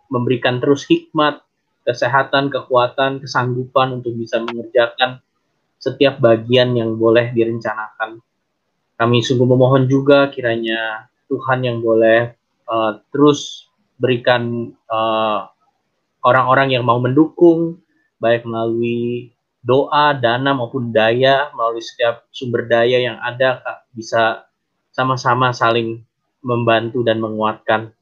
memberikan 0.09 0.57
terus 0.57 0.85
hikmat, 0.89 1.41
kesehatan, 1.85 2.49
kekuatan, 2.49 3.21
kesanggupan 3.21 4.01
untuk 4.01 4.17
bisa 4.17 4.41
mengerjakan 4.41 5.21
setiap 5.81 6.17
bagian 6.21 6.73
yang 6.77 6.97
boleh 6.97 7.29
direncanakan. 7.33 8.21
Kami 8.97 9.17
sungguh 9.25 9.49
memohon 9.49 9.89
juga 9.89 10.29
kiranya 10.29 11.09
Tuhan 11.31 11.63
yang 11.63 11.79
boleh 11.79 12.35
uh, 12.67 12.99
terus 13.15 13.71
berikan 13.95 14.75
uh, 14.91 15.47
orang-orang 16.27 16.75
yang 16.75 16.83
mau 16.83 16.99
mendukung 16.99 17.79
baik 18.19 18.43
melalui 18.43 19.31
doa, 19.63 20.13
dana 20.17 20.51
maupun 20.51 20.91
daya 20.91 21.53
melalui 21.55 21.81
setiap 21.81 22.27
sumber 22.33 22.67
daya 22.67 22.97
yang 22.99 23.17
ada 23.23 23.61
bisa 23.93 24.45
sama-sama 24.91 25.55
saling 25.55 26.03
membantu 26.43 27.05
dan 27.05 27.21
menguatkan. 27.21 27.93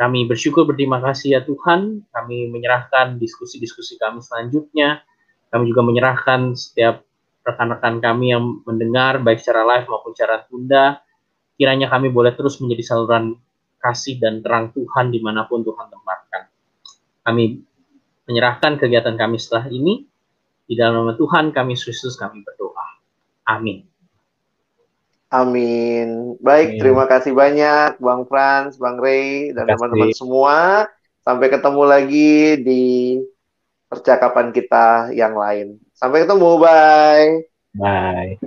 Kami 0.00 0.24
bersyukur 0.24 0.64
berterima 0.64 0.96
kasih 1.04 1.36
ya 1.36 1.40
Tuhan. 1.44 2.08
Kami 2.08 2.48
menyerahkan 2.48 3.20
diskusi-diskusi 3.20 4.00
kami 4.00 4.24
selanjutnya. 4.24 5.04
Kami 5.52 5.68
juga 5.68 5.84
menyerahkan 5.84 6.56
setiap 6.56 7.04
rekan-rekan 7.44 8.00
kami 8.00 8.32
yang 8.32 8.64
mendengar 8.64 9.20
baik 9.20 9.44
secara 9.44 9.68
live 9.68 9.92
maupun 9.92 10.16
secara 10.16 10.48
tunda. 10.48 11.04
Kiranya 11.60 11.92
kami 11.92 12.08
boleh 12.08 12.32
terus 12.32 12.56
menjadi 12.64 12.80
saluran 12.80 13.36
kasih 13.84 14.16
dan 14.16 14.40
terang 14.40 14.72
Tuhan 14.72 15.12
di 15.12 15.20
mana 15.20 15.44
pun 15.44 15.60
Tuhan 15.60 15.92
tempatkan. 15.92 16.48
Kami 17.20 17.60
menyerahkan 18.24 18.80
kegiatan 18.80 19.12
kami 19.20 19.36
setelah 19.36 19.68
ini. 19.68 20.08
Di 20.64 20.72
dalam 20.72 21.04
nama 21.04 21.12
Tuhan 21.20 21.52
kami 21.52 21.76
Yesus 21.76 22.16
kami 22.16 22.40
berdoa. 22.40 23.04
Amin. 23.44 23.84
Amin. 25.28 26.40
Baik, 26.40 26.74
Amin. 26.74 26.80
terima 26.80 27.04
kasih 27.04 27.36
banyak 27.36 28.00
Bang 28.00 28.24
Frans, 28.24 28.80
Bang 28.80 28.96
Ray, 28.96 29.52
dan 29.52 29.68
teman-teman 29.68 30.16
semua. 30.16 30.88
Sampai 31.20 31.52
ketemu 31.52 31.82
lagi 31.84 32.56
di 32.64 32.84
percakapan 33.92 34.48
kita 34.50 35.12
yang 35.12 35.36
lain. 35.36 35.76
Sampai 35.92 36.24
ketemu, 36.24 36.56
bye. 36.56 37.44
Bye. 37.76 38.40